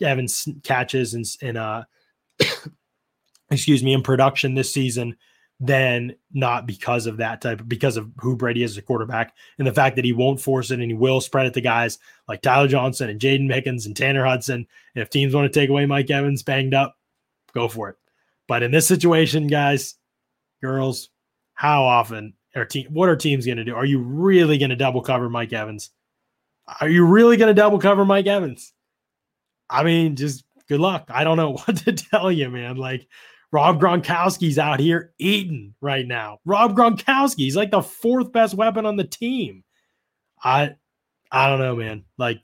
Evans 0.00 0.46
catches 0.64 1.14
and 1.42 1.58
uh 1.58 1.84
excuse 3.50 3.82
me 3.82 3.94
in 3.94 4.02
production 4.02 4.54
this 4.54 4.72
season 4.72 5.16
than 5.60 6.14
not 6.32 6.66
because 6.66 7.06
of 7.06 7.16
that 7.16 7.40
type 7.40 7.60
because 7.66 7.96
of 7.96 8.08
who 8.18 8.36
Brady 8.36 8.62
is 8.62 8.72
as 8.72 8.78
a 8.78 8.82
quarterback 8.82 9.34
and 9.58 9.66
the 9.66 9.72
fact 9.72 9.96
that 9.96 10.04
he 10.04 10.12
won't 10.12 10.40
force 10.40 10.70
it 10.70 10.78
and 10.78 10.90
he 10.90 10.94
will 10.94 11.20
spread 11.20 11.46
it 11.46 11.54
to 11.54 11.60
guys 11.60 11.98
like 12.28 12.42
Tyler 12.42 12.68
Johnson 12.68 13.10
and 13.10 13.20
Jaydon 13.20 13.50
Mickens 13.50 13.86
and 13.86 13.96
Tanner 13.96 14.24
Hudson. 14.24 14.66
And 14.94 15.02
if 15.02 15.10
teams 15.10 15.34
want 15.34 15.52
to 15.52 15.60
take 15.60 15.68
away 15.68 15.84
Mike 15.84 16.10
Evans 16.10 16.44
banged 16.44 16.74
up, 16.74 16.96
go 17.54 17.66
for 17.66 17.88
it. 17.88 17.96
But 18.46 18.62
in 18.62 18.70
this 18.70 18.86
situation, 18.86 19.48
guys, 19.48 19.96
girls, 20.62 21.10
how 21.54 21.82
often 21.82 22.34
are 22.54 22.64
team 22.64 22.86
what 22.90 23.08
are 23.08 23.16
teams 23.16 23.44
going 23.44 23.58
to 23.58 23.64
do? 23.64 23.74
Are 23.74 23.84
you 23.84 23.98
really 23.98 24.58
going 24.58 24.70
to 24.70 24.76
double 24.76 25.02
cover 25.02 25.28
Mike 25.28 25.52
Evans? 25.52 25.90
Are 26.80 26.88
you 26.88 27.04
really 27.04 27.36
going 27.36 27.48
to 27.48 27.60
double 27.60 27.80
cover 27.80 28.04
Mike 28.04 28.26
Evans? 28.26 28.72
I 29.68 29.82
mean, 29.82 30.14
just 30.14 30.44
good 30.68 30.80
luck. 30.80 31.10
I 31.12 31.24
don't 31.24 31.36
know 31.36 31.52
what 31.64 31.78
to 31.78 31.92
tell 31.92 32.30
you, 32.30 32.48
man. 32.48 32.76
Like 32.76 33.08
Rob 33.50 33.80
Gronkowski's 33.80 34.58
out 34.58 34.80
here 34.80 35.12
eating 35.18 35.74
right 35.80 36.06
now. 36.06 36.38
Rob 36.44 36.76
Gronkowski's 36.76 37.56
like 37.56 37.70
the 37.70 37.82
fourth 37.82 38.32
best 38.32 38.54
weapon 38.54 38.86
on 38.86 38.96
the 38.96 39.04
team. 39.04 39.64
I 40.42 40.76
I 41.30 41.48
don't 41.48 41.58
know, 41.58 41.76
man. 41.76 42.04
Like 42.18 42.40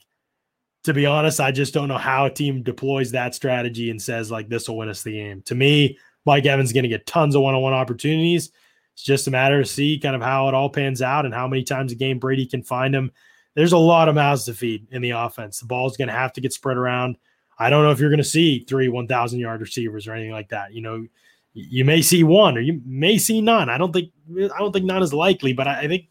to 0.84 0.94
be 0.94 1.06
honest, 1.06 1.40
I 1.40 1.52
just 1.52 1.74
don't 1.74 1.88
know 1.88 1.98
how 1.98 2.26
a 2.26 2.30
team 2.30 2.62
deploys 2.62 3.12
that 3.12 3.34
strategy 3.34 3.90
and 3.90 4.00
says 4.00 4.30
like 4.30 4.48
this 4.48 4.68
will 4.68 4.78
win 4.78 4.88
us 4.88 5.02
the 5.02 5.12
game. 5.12 5.42
To 5.42 5.54
me, 5.54 5.98
Mike 6.26 6.46
Evans 6.46 6.70
is 6.70 6.72
going 6.72 6.84
to 6.84 6.88
get 6.88 7.06
tons 7.06 7.34
of 7.34 7.42
one-on-one 7.42 7.72
opportunities. 7.72 8.50
It's 8.94 9.02
just 9.02 9.26
a 9.26 9.30
matter 9.30 9.60
of 9.60 9.68
see 9.68 9.98
kind 9.98 10.14
of 10.14 10.22
how 10.22 10.48
it 10.48 10.54
all 10.54 10.70
pans 10.70 11.02
out 11.02 11.24
and 11.24 11.34
how 11.34 11.48
many 11.48 11.64
times 11.64 11.92
a 11.92 11.96
game 11.96 12.18
Brady 12.18 12.46
can 12.46 12.62
find 12.62 12.94
him 12.94 13.10
there's 13.54 13.72
a 13.72 13.78
lot 13.78 14.08
of 14.08 14.14
mouths 14.14 14.44
to 14.44 14.54
feed 14.54 14.88
in 14.90 15.02
the 15.02 15.10
offense. 15.10 15.60
The 15.60 15.66
ball's 15.66 15.96
going 15.96 16.08
to 16.08 16.14
have 16.14 16.32
to 16.34 16.40
get 16.40 16.52
spread 16.52 16.76
around. 16.76 17.16
I 17.58 17.70
don't 17.70 17.84
know 17.84 17.90
if 17.90 18.00
you're 18.00 18.10
going 18.10 18.18
to 18.18 18.24
see 18.24 18.64
three 18.64 18.88
1,000 18.88 19.38
yard 19.38 19.60
receivers 19.60 20.06
or 20.06 20.14
anything 20.14 20.32
like 20.32 20.48
that. 20.48 20.72
You 20.72 20.82
know, 20.82 21.06
you 21.54 21.84
may 21.84 22.02
see 22.02 22.24
one 22.24 22.58
or 22.58 22.60
you 22.60 22.80
may 22.84 23.16
see 23.16 23.40
none. 23.40 23.70
I 23.70 23.78
don't 23.78 23.92
think 23.92 24.10
I 24.36 24.58
don't 24.58 24.72
think 24.72 24.86
none 24.86 25.02
is 25.02 25.14
likely, 25.14 25.52
but 25.52 25.68
I, 25.68 25.82
I 25.82 25.88
think 25.88 26.06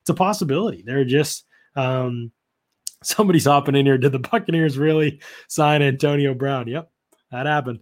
it's 0.00 0.10
a 0.10 0.14
possibility. 0.14 0.82
They're 0.84 1.04
just 1.04 1.44
um, 1.76 2.32
somebody's 3.02 3.44
hopping 3.44 3.76
in 3.76 3.86
here. 3.86 3.98
Did 3.98 4.12
the 4.12 4.18
Buccaneers 4.18 4.76
really 4.76 5.20
sign 5.46 5.82
Antonio 5.82 6.34
Brown? 6.34 6.66
Yep, 6.66 6.90
that 7.30 7.46
happened. 7.46 7.80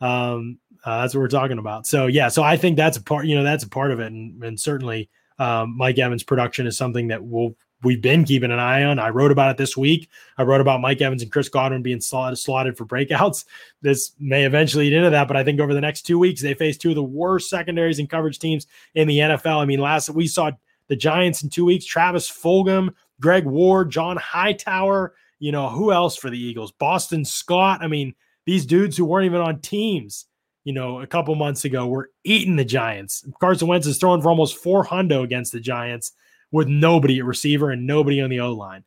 Um, 0.00 0.58
uh, 0.84 1.00
that's 1.00 1.14
what 1.14 1.20
we're 1.20 1.28
talking 1.28 1.58
about. 1.58 1.86
So 1.86 2.06
yeah, 2.06 2.28
so 2.28 2.42
I 2.42 2.56
think 2.56 2.76
that's 2.76 2.98
a 2.98 3.02
part. 3.02 3.26
You 3.26 3.34
know, 3.36 3.44
that's 3.44 3.64
a 3.64 3.68
part 3.68 3.90
of 3.90 4.00
it, 4.00 4.12
and, 4.12 4.42
and 4.44 4.60
certainly 4.60 5.08
um, 5.38 5.76
Mike 5.76 5.98
Evans' 5.98 6.22
production 6.22 6.66
is 6.66 6.76
something 6.76 7.08
that 7.08 7.26
will 7.26 7.56
we've 7.82 8.02
been 8.02 8.24
keeping 8.24 8.50
an 8.50 8.58
eye 8.58 8.84
on. 8.84 8.98
I 8.98 9.10
wrote 9.10 9.30
about 9.30 9.50
it 9.50 9.56
this 9.56 9.76
week. 9.76 10.08
I 10.36 10.42
wrote 10.42 10.60
about 10.60 10.80
Mike 10.80 11.00
Evans 11.00 11.22
and 11.22 11.30
Chris 11.30 11.48
Godwin 11.48 11.82
being 11.82 12.00
slotted, 12.00 12.38
slotted 12.38 12.76
for 12.76 12.84
breakouts. 12.84 13.44
This 13.82 14.12
may 14.18 14.44
eventually 14.44 14.84
lead 14.84 14.94
into 14.96 15.10
that, 15.10 15.28
but 15.28 15.36
I 15.36 15.44
think 15.44 15.60
over 15.60 15.74
the 15.74 15.80
next 15.80 16.02
two 16.02 16.18
weeks, 16.18 16.42
they 16.42 16.54
face 16.54 16.76
two 16.76 16.90
of 16.90 16.96
the 16.96 17.02
worst 17.02 17.48
secondaries 17.48 17.98
and 17.98 18.10
coverage 18.10 18.38
teams 18.38 18.66
in 18.94 19.08
the 19.08 19.18
NFL. 19.18 19.58
I 19.58 19.64
mean, 19.64 19.80
last 19.80 20.10
we 20.10 20.26
saw 20.26 20.50
the 20.88 20.96
Giants 20.96 21.42
in 21.42 21.50
two 21.50 21.64
weeks, 21.64 21.84
Travis 21.84 22.30
Fulgham, 22.30 22.94
Greg 23.20 23.44
Ward, 23.44 23.90
John 23.90 24.16
Hightower, 24.16 25.14
you 25.38 25.52
know, 25.52 25.68
who 25.68 25.92
else 25.92 26.16
for 26.16 26.30
the 26.30 26.38
Eagles? 26.38 26.72
Boston 26.72 27.24
Scott. 27.24 27.80
I 27.82 27.86
mean, 27.86 28.14
these 28.46 28.66
dudes 28.66 28.96
who 28.96 29.04
weren't 29.04 29.26
even 29.26 29.40
on 29.40 29.60
teams, 29.60 30.26
you 30.64 30.72
know, 30.72 31.00
a 31.00 31.06
couple 31.06 31.34
months 31.34 31.64
ago 31.64 31.86
were 31.86 32.10
eating 32.24 32.56
the 32.56 32.64
Giants. 32.64 33.24
Carson 33.40 33.68
Wentz 33.68 33.86
is 33.86 33.98
throwing 33.98 34.20
for 34.20 34.30
almost 34.30 34.56
400 34.56 35.20
against 35.22 35.52
the 35.52 35.60
Giants 35.60 36.12
with 36.50 36.68
nobody 36.68 37.18
at 37.18 37.24
receiver 37.24 37.70
and 37.70 37.86
nobody 37.86 38.20
on 38.20 38.30
the 38.30 38.40
O 38.40 38.52
line. 38.52 38.84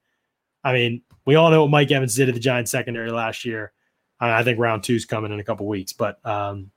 I 0.64 0.74
mean, 0.74 1.02
we 1.26 1.36
all 1.36 1.50
know 1.52 1.62
what 1.62 1.72
Mike 1.72 1.92
Evans 1.92 2.16
did 2.16 2.30
at 2.30 2.36
the 2.36 2.42
Giants 2.42 2.72
secondary 2.72 3.12
last 3.12 3.46
year. 3.46 3.72
I 4.20 4.44
think 4.44 4.60
round 4.60 4.84
two 4.84 4.96
is 4.96 5.06
coming 5.06 5.32
in 5.32 5.40
a 5.40 5.44
couple 5.44 5.68
weeks, 5.68 5.94
but 5.94 6.24
um, 6.26 6.70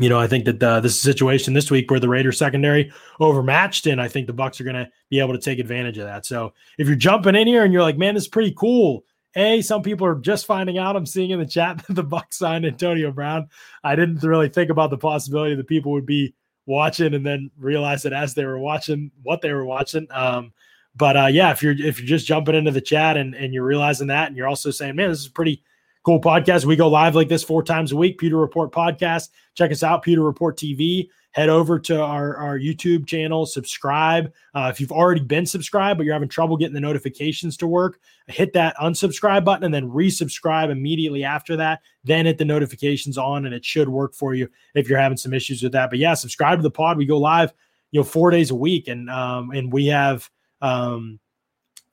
you 0.00 0.08
know, 0.08 0.18
I 0.18 0.26
think 0.26 0.44
that 0.46 0.62
uh, 0.62 0.80
this 0.80 1.00
situation 1.00 1.54
this 1.54 1.70
week 1.70 1.90
where 1.90 2.00
the 2.00 2.08
Raiders 2.08 2.38
secondary 2.38 2.92
overmatched, 3.20 3.86
and 3.86 4.00
I 4.00 4.08
think 4.08 4.26
the 4.26 4.34
Bucs 4.34 4.60
are 4.60 4.64
going 4.64 4.76
to 4.76 4.90
be 5.08 5.20
able 5.20 5.32
to 5.32 5.40
take 5.40 5.58
advantage 5.58 5.96
of 5.98 6.06
that. 6.06 6.26
So 6.26 6.52
if 6.76 6.86
you're 6.86 6.96
jumping 6.96 7.36
in 7.36 7.46
here 7.46 7.64
and 7.64 7.72
you're 7.72 7.82
like, 7.82 7.96
"Man, 7.96 8.14
this 8.14 8.24
is 8.24 8.28
pretty 8.28 8.52
cool," 8.58 9.04
a 9.36 9.62
some 9.62 9.82
people 9.82 10.06
are 10.06 10.16
just 10.16 10.44
finding 10.44 10.76
out. 10.76 10.96
I'm 10.96 11.06
seeing 11.06 11.30
in 11.30 11.38
the 11.38 11.46
chat 11.46 11.78
that 11.86 11.94
the 11.94 12.04
Bucs 12.04 12.34
signed 12.34 12.66
Antonio 12.66 13.12
Brown. 13.12 13.48
I 13.84 13.94
didn't 13.94 14.22
really 14.22 14.48
think 14.48 14.70
about 14.70 14.90
the 14.90 14.98
possibility 14.98 15.54
that 15.54 15.68
people 15.68 15.92
would 15.92 16.06
be 16.06 16.34
watching 16.66 17.14
and 17.14 17.24
then 17.24 17.50
realize 17.58 18.04
it 18.04 18.12
as 18.12 18.34
they 18.34 18.44
were 18.44 18.58
watching 18.58 19.10
what 19.22 19.40
they 19.40 19.52
were 19.52 19.64
watching. 19.64 20.06
Um, 20.10 20.52
but 20.96 21.16
uh, 21.16 21.26
yeah, 21.26 21.50
if 21.52 21.62
you're 21.62 21.72
if 21.72 21.98
you're 21.98 22.06
just 22.06 22.26
jumping 22.26 22.54
into 22.54 22.70
the 22.70 22.80
chat 22.80 23.16
and, 23.16 23.34
and 23.34 23.54
you're 23.54 23.64
realizing 23.64 24.08
that, 24.08 24.28
and 24.28 24.36
you're 24.36 24.48
also 24.48 24.70
saying, 24.70 24.96
man, 24.96 25.10
this 25.10 25.20
is 25.20 25.26
a 25.26 25.32
pretty 25.32 25.62
cool 26.04 26.20
podcast. 26.20 26.64
We 26.64 26.76
go 26.76 26.88
live 26.88 27.14
like 27.14 27.28
this 27.28 27.42
four 27.42 27.62
times 27.62 27.92
a 27.92 27.96
week. 27.96 28.18
Pewter 28.18 28.38
Report 28.38 28.72
podcast. 28.72 29.30
Check 29.54 29.72
us 29.72 29.82
out, 29.82 30.02
Pewter 30.02 30.22
Report 30.22 30.56
TV 30.56 31.08
head 31.36 31.50
over 31.50 31.78
to 31.78 32.02
our, 32.02 32.34
our 32.38 32.58
YouTube 32.58 33.06
channel, 33.06 33.44
subscribe. 33.44 34.32
Uh, 34.54 34.70
if 34.72 34.80
you've 34.80 34.90
already 34.90 35.20
been 35.20 35.44
subscribed, 35.44 35.98
but 35.98 36.06
you're 36.06 36.14
having 36.14 36.30
trouble 36.30 36.56
getting 36.56 36.72
the 36.72 36.80
notifications 36.80 37.58
to 37.58 37.66
work, 37.66 38.00
hit 38.26 38.54
that 38.54 38.74
unsubscribe 38.78 39.44
button 39.44 39.64
and 39.64 39.74
then 39.74 39.86
resubscribe 39.86 40.70
immediately 40.70 41.24
after 41.24 41.54
that. 41.54 41.82
Then 42.04 42.24
hit 42.24 42.38
the 42.38 42.46
notifications 42.46 43.18
on, 43.18 43.44
and 43.44 43.54
it 43.54 43.66
should 43.66 43.86
work 43.86 44.14
for 44.14 44.34
you 44.34 44.48
if 44.74 44.88
you're 44.88 44.98
having 44.98 45.18
some 45.18 45.34
issues 45.34 45.62
with 45.62 45.72
that. 45.72 45.90
But 45.90 45.98
yeah, 45.98 46.14
subscribe 46.14 46.58
to 46.58 46.62
the 46.62 46.70
pod. 46.70 46.96
We 46.96 47.04
go 47.04 47.18
live, 47.18 47.52
you 47.90 48.00
know, 48.00 48.04
four 48.04 48.30
days 48.30 48.50
a 48.50 48.54
week, 48.54 48.88
and 48.88 49.10
um, 49.10 49.50
and 49.50 49.70
we 49.70 49.88
have 49.88 50.30
um, 50.62 51.20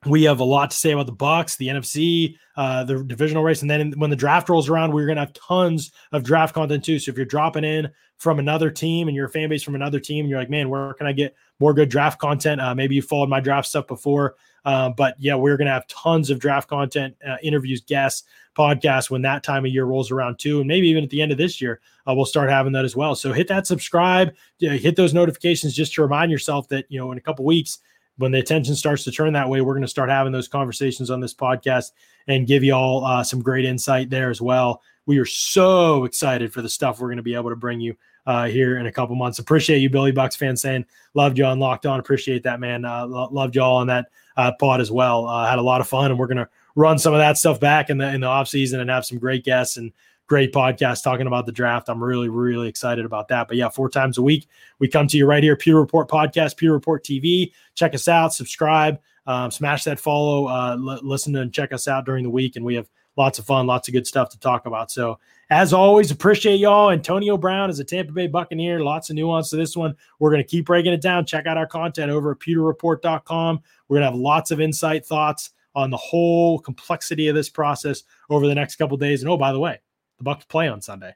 we 0.06 0.24
have 0.24 0.40
a 0.40 0.44
lot 0.44 0.72
to 0.72 0.78
say 0.78 0.92
about 0.92 1.06
the 1.06 1.14
Bucs, 1.14 1.58
the 1.58 1.68
NFC, 1.68 2.36
uh, 2.56 2.84
the 2.84 3.04
divisional 3.04 3.44
race, 3.44 3.62
and 3.62 3.70
then 3.70 3.94
when 3.98 4.10
the 4.10 4.16
draft 4.16 4.50
rolls 4.50 4.70
around, 4.70 4.94
we're 4.94 5.06
going 5.06 5.16
to 5.16 5.22
have 5.22 5.34
tons 5.34 5.92
of 6.12 6.24
draft 6.24 6.54
content 6.54 6.84
too. 6.84 7.00
So 7.00 7.12
if 7.12 7.18
you're 7.18 7.26
dropping 7.26 7.64
in 7.64 7.90
from 8.18 8.40
another 8.40 8.70
team 8.70 9.08
and 9.08 9.16
you're 9.16 9.28
a 9.28 9.32
fan 9.32 9.50
base 9.50 9.64
from 9.64 9.76
another 9.76 10.00
team, 10.00 10.26
and 10.26 10.30
you're 10.30 10.40
like, 10.40 10.50
man, 10.50 10.70
where 10.70 10.94
can 10.94 11.08
I 11.08 11.12
get 11.12 11.36
more 11.60 11.74
good 11.74 11.90
draft 11.90 12.20
content? 12.20 12.62
Uh, 12.62 12.76
maybe 12.76 12.96
you 12.96 13.02
followed 13.02 13.30
my 13.30 13.40
draft 13.40 13.68
stuff 13.68 13.88
before, 13.88 14.36
uh, 14.66 14.90
but 14.90 15.16
yeah, 15.20 15.36
we're 15.36 15.58
going 15.58 15.68
to 15.68 15.74
have 15.74 15.88
tons 15.88 16.30
of 16.30 16.40
draft 16.40 16.70
content, 16.70 17.16
uh, 17.28 17.38
interviews, 17.42 17.82
guests, 17.82 18.24
podcasts 18.56 19.10
when 19.10 19.22
that 19.24 19.44
time 19.44 19.66
of 19.66 19.72
year 19.72 19.86
rolls 19.86 20.12
around 20.12 20.38
too, 20.38 20.60
and 20.60 20.68
maybe 20.68 20.88
even 20.88 21.04
at 21.04 21.10
the 21.10 21.22
end 21.22 21.32
of 21.32 21.38
this 21.38 21.60
year, 21.60 21.80
uh, 22.08 22.14
we'll 22.14 22.26
start 22.26 22.50
having 22.50 22.72
that 22.74 22.86
as 22.86 22.96
well. 22.96 23.16
So 23.16 23.34
hit 23.34 23.48
that 23.48 23.66
subscribe, 23.66 24.34
hit 24.60 24.96
those 24.96 25.14
notifications 25.14 25.74
just 25.74 25.94
to 25.94 26.02
remind 26.02 26.32
yourself 26.32 26.68
that 26.70 26.86
you 26.90 27.00
know 27.00 27.12
in 27.12 27.18
a 27.18 27.22
couple 27.22 27.46
weeks 27.46 27.80
when 28.18 28.32
the 28.32 28.40
attention 28.40 28.76
starts 28.76 29.04
to 29.04 29.12
turn 29.12 29.34
that 29.34 29.50
way, 29.50 29.62
we're 29.62 29.74
going 29.74 29.82
to 29.82 29.88
start 29.88 30.10
having 30.10 30.32
those 30.32 30.48
conversations 30.48 31.10
on 31.10 31.20
this 31.20 31.34
podcast 31.34 31.92
and 32.28 32.48
give 32.48 32.64
you 32.64 32.74
all 32.74 33.04
uh, 33.06 33.24
some 33.24 33.42
great 33.42 33.66
insight 33.66 34.10
there 34.10 34.30
as 34.30 34.42
well. 34.42 34.82
We 35.06 35.18
are 35.20 35.26
so 35.26 36.06
excited 36.06 36.54
for 36.54 36.62
the 36.62 36.70
stuff 36.70 37.00
we're 37.00 37.08
going 37.08 37.18
to 37.18 37.24
be 37.24 37.36
able 37.36 37.50
to 37.50 37.56
bring 37.56 37.80
you 37.80 37.96
uh, 38.26 38.46
here 38.46 38.78
in 38.78 38.86
a 38.86 38.92
couple 38.92 39.16
months. 39.16 39.40
Appreciate 39.40 39.80
you, 39.80 39.90
Billy 39.90 40.14
Bucs 40.14 40.38
fan, 40.38 40.56
saying 40.56 40.86
loved 41.14 41.38
you 41.38 41.46
on 41.46 41.60
Locked 41.60 41.86
On. 41.86 42.00
Appreciate 42.00 42.44
that, 42.44 42.60
man. 42.60 42.86
Uh, 42.86 43.06
lo- 43.06 43.30
loved 43.32 43.56
you 43.56 43.62
all 43.62 43.78
on 43.78 43.88
that 43.88 44.08
uh, 44.38 44.52
pod 44.60 44.80
as 44.80 44.92
well. 44.92 45.28
Uh, 45.28 45.50
had 45.50 45.60
a 45.60 45.64
lot 45.64 45.82
of 45.82 45.88
fun, 45.88 46.12
and 46.12 46.20
we're 46.20 46.28
going 46.28 46.38
to 46.38 46.48
run 46.76 46.98
some 46.98 47.14
of 47.14 47.20
that 47.20 47.38
stuff 47.38 47.60
back 47.60 47.90
in 47.90 47.98
the 47.98 48.14
in 48.14 48.22
the 48.22 48.28
off 48.28 48.48
season 48.48 48.80
and 48.80 48.90
have 48.90 49.06
some 49.06 49.20
great 49.20 49.44
guests 49.44 49.78
and 49.78 49.92
great 50.34 50.52
podcast 50.52 51.04
talking 51.04 51.28
about 51.28 51.46
the 51.46 51.52
draft. 51.52 51.88
I'm 51.90 52.04
really, 52.04 52.28
really 52.28 52.68
excited 52.68 53.06
about 53.06 53.28
that. 53.28 53.48
But 53.48 53.56
yeah, 53.56 53.70
four 53.70 53.88
times 53.88 54.18
a 54.18 54.22
week, 54.24 54.48
we 54.80 54.88
come 54.88 55.06
to 55.10 55.16
you 55.16 55.28
right 55.28 55.44
here, 55.44 55.56
Pewter 55.56 55.80
Report 55.80 56.10
Podcast, 56.10 56.58
Pewter 56.58 56.74
Report 56.74 57.04
TV. 57.06 57.52
Check 57.76 57.94
us 57.94 58.08
out, 58.08 58.34
subscribe, 58.34 59.00
um, 59.28 59.52
smash 59.52 59.84
that 59.84 60.00
follow, 60.00 60.48
uh, 60.48 60.72
l- 60.72 61.00
listen 61.04 61.36
and 61.36 61.54
check 61.54 61.72
us 61.72 61.88
out 61.88 62.08
during 62.08 62.24
the 62.24 62.32
week. 62.32 62.56
And 62.56 62.66
we 62.66 62.74
have 62.74 62.90
lots 63.16 63.38
of 63.38 63.46
fun, 63.46 63.68
lots 63.68 63.88
of 63.88 63.94
good 63.94 64.08
stuff 64.08 64.30
to 64.30 64.40
talk 64.40 64.66
about. 64.66 64.90
So, 64.90 65.20
as 65.52 65.72
always, 65.72 66.10
appreciate 66.10 66.56
y'all. 66.56 66.90
Antonio 66.90 67.38
Brown 67.38 67.70
is 67.70 67.80
a 67.80 67.84
Tampa 67.84 68.12
Bay 68.12 68.26
Buccaneer. 68.26 68.84
Lots 68.84 69.12
of 69.12 69.16
nuance 69.16 69.52
to 69.52 69.56
this 69.56 69.78
one. 69.78 69.96
We're 70.18 70.32
going 70.32 70.42
to 70.42 70.50
keep 70.50 70.66
breaking 70.66 70.94
it 70.94 71.02
down. 71.02 71.28
Check 71.28 71.46
out 71.46 71.60
our 71.60 71.68
content 71.68 72.10
over 72.10 72.32
at 72.32 72.40
pewterreport.com. 72.40 73.62
We're 73.88 73.98
going 73.98 74.08
to 74.08 74.10
have 74.10 74.20
lots 74.20 74.50
of 74.50 74.60
insight, 74.60 75.06
thoughts 75.06 75.52
on 75.76 75.92
the 75.92 75.98
whole 75.98 76.58
complexity 76.58 77.28
of 77.28 77.36
this 77.36 77.50
process 77.50 78.02
over 78.32 78.48
the 78.48 78.56
next 78.56 78.78
couple 78.78 78.98
days. 78.98 79.22
And 79.22 79.30
oh, 79.30 79.38
by 79.38 79.52
the 79.52 79.60
way, 79.60 79.80
the 80.18 80.24
Bucs 80.24 80.48
play 80.48 80.68
on 80.68 80.82
Sunday, 80.82 81.16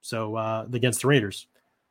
so 0.00 0.36
uh, 0.36 0.66
against 0.72 1.02
the 1.02 1.08
Raiders. 1.08 1.46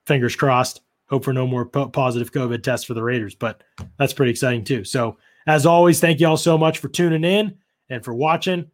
Fingers 0.05 0.35
crossed. 0.35 0.81
Hope 1.09 1.23
for 1.23 1.33
no 1.33 1.47
more 1.47 1.65
po- 1.65 1.89
positive 1.89 2.31
COVID 2.31 2.63
tests 2.63 2.85
for 2.85 2.93
the 2.93 3.03
Raiders, 3.03 3.35
but 3.35 3.63
that's 3.97 4.13
pretty 4.13 4.31
exciting 4.31 4.63
too. 4.63 4.83
So, 4.83 5.17
as 5.47 5.65
always, 5.65 5.99
thank 5.99 6.19
you 6.19 6.27
all 6.27 6.37
so 6.37 6.57
much 6.57 6.79
for 6.79 6.89
tuning 6.89 7.23
in 7.23 7.57
and 7.89 8.03
for 8.03 8.13
watching 8.13 8.69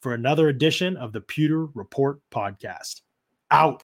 for 0.00 0.14
another 0.14 0.48
edition 0.48 0.96
of 0.96 1.12
the 1.12 1.20
Pewter 1.20 1.66
Report 1.66 2.20
podcast. 2.30 3.02
Out. 3.50 3.82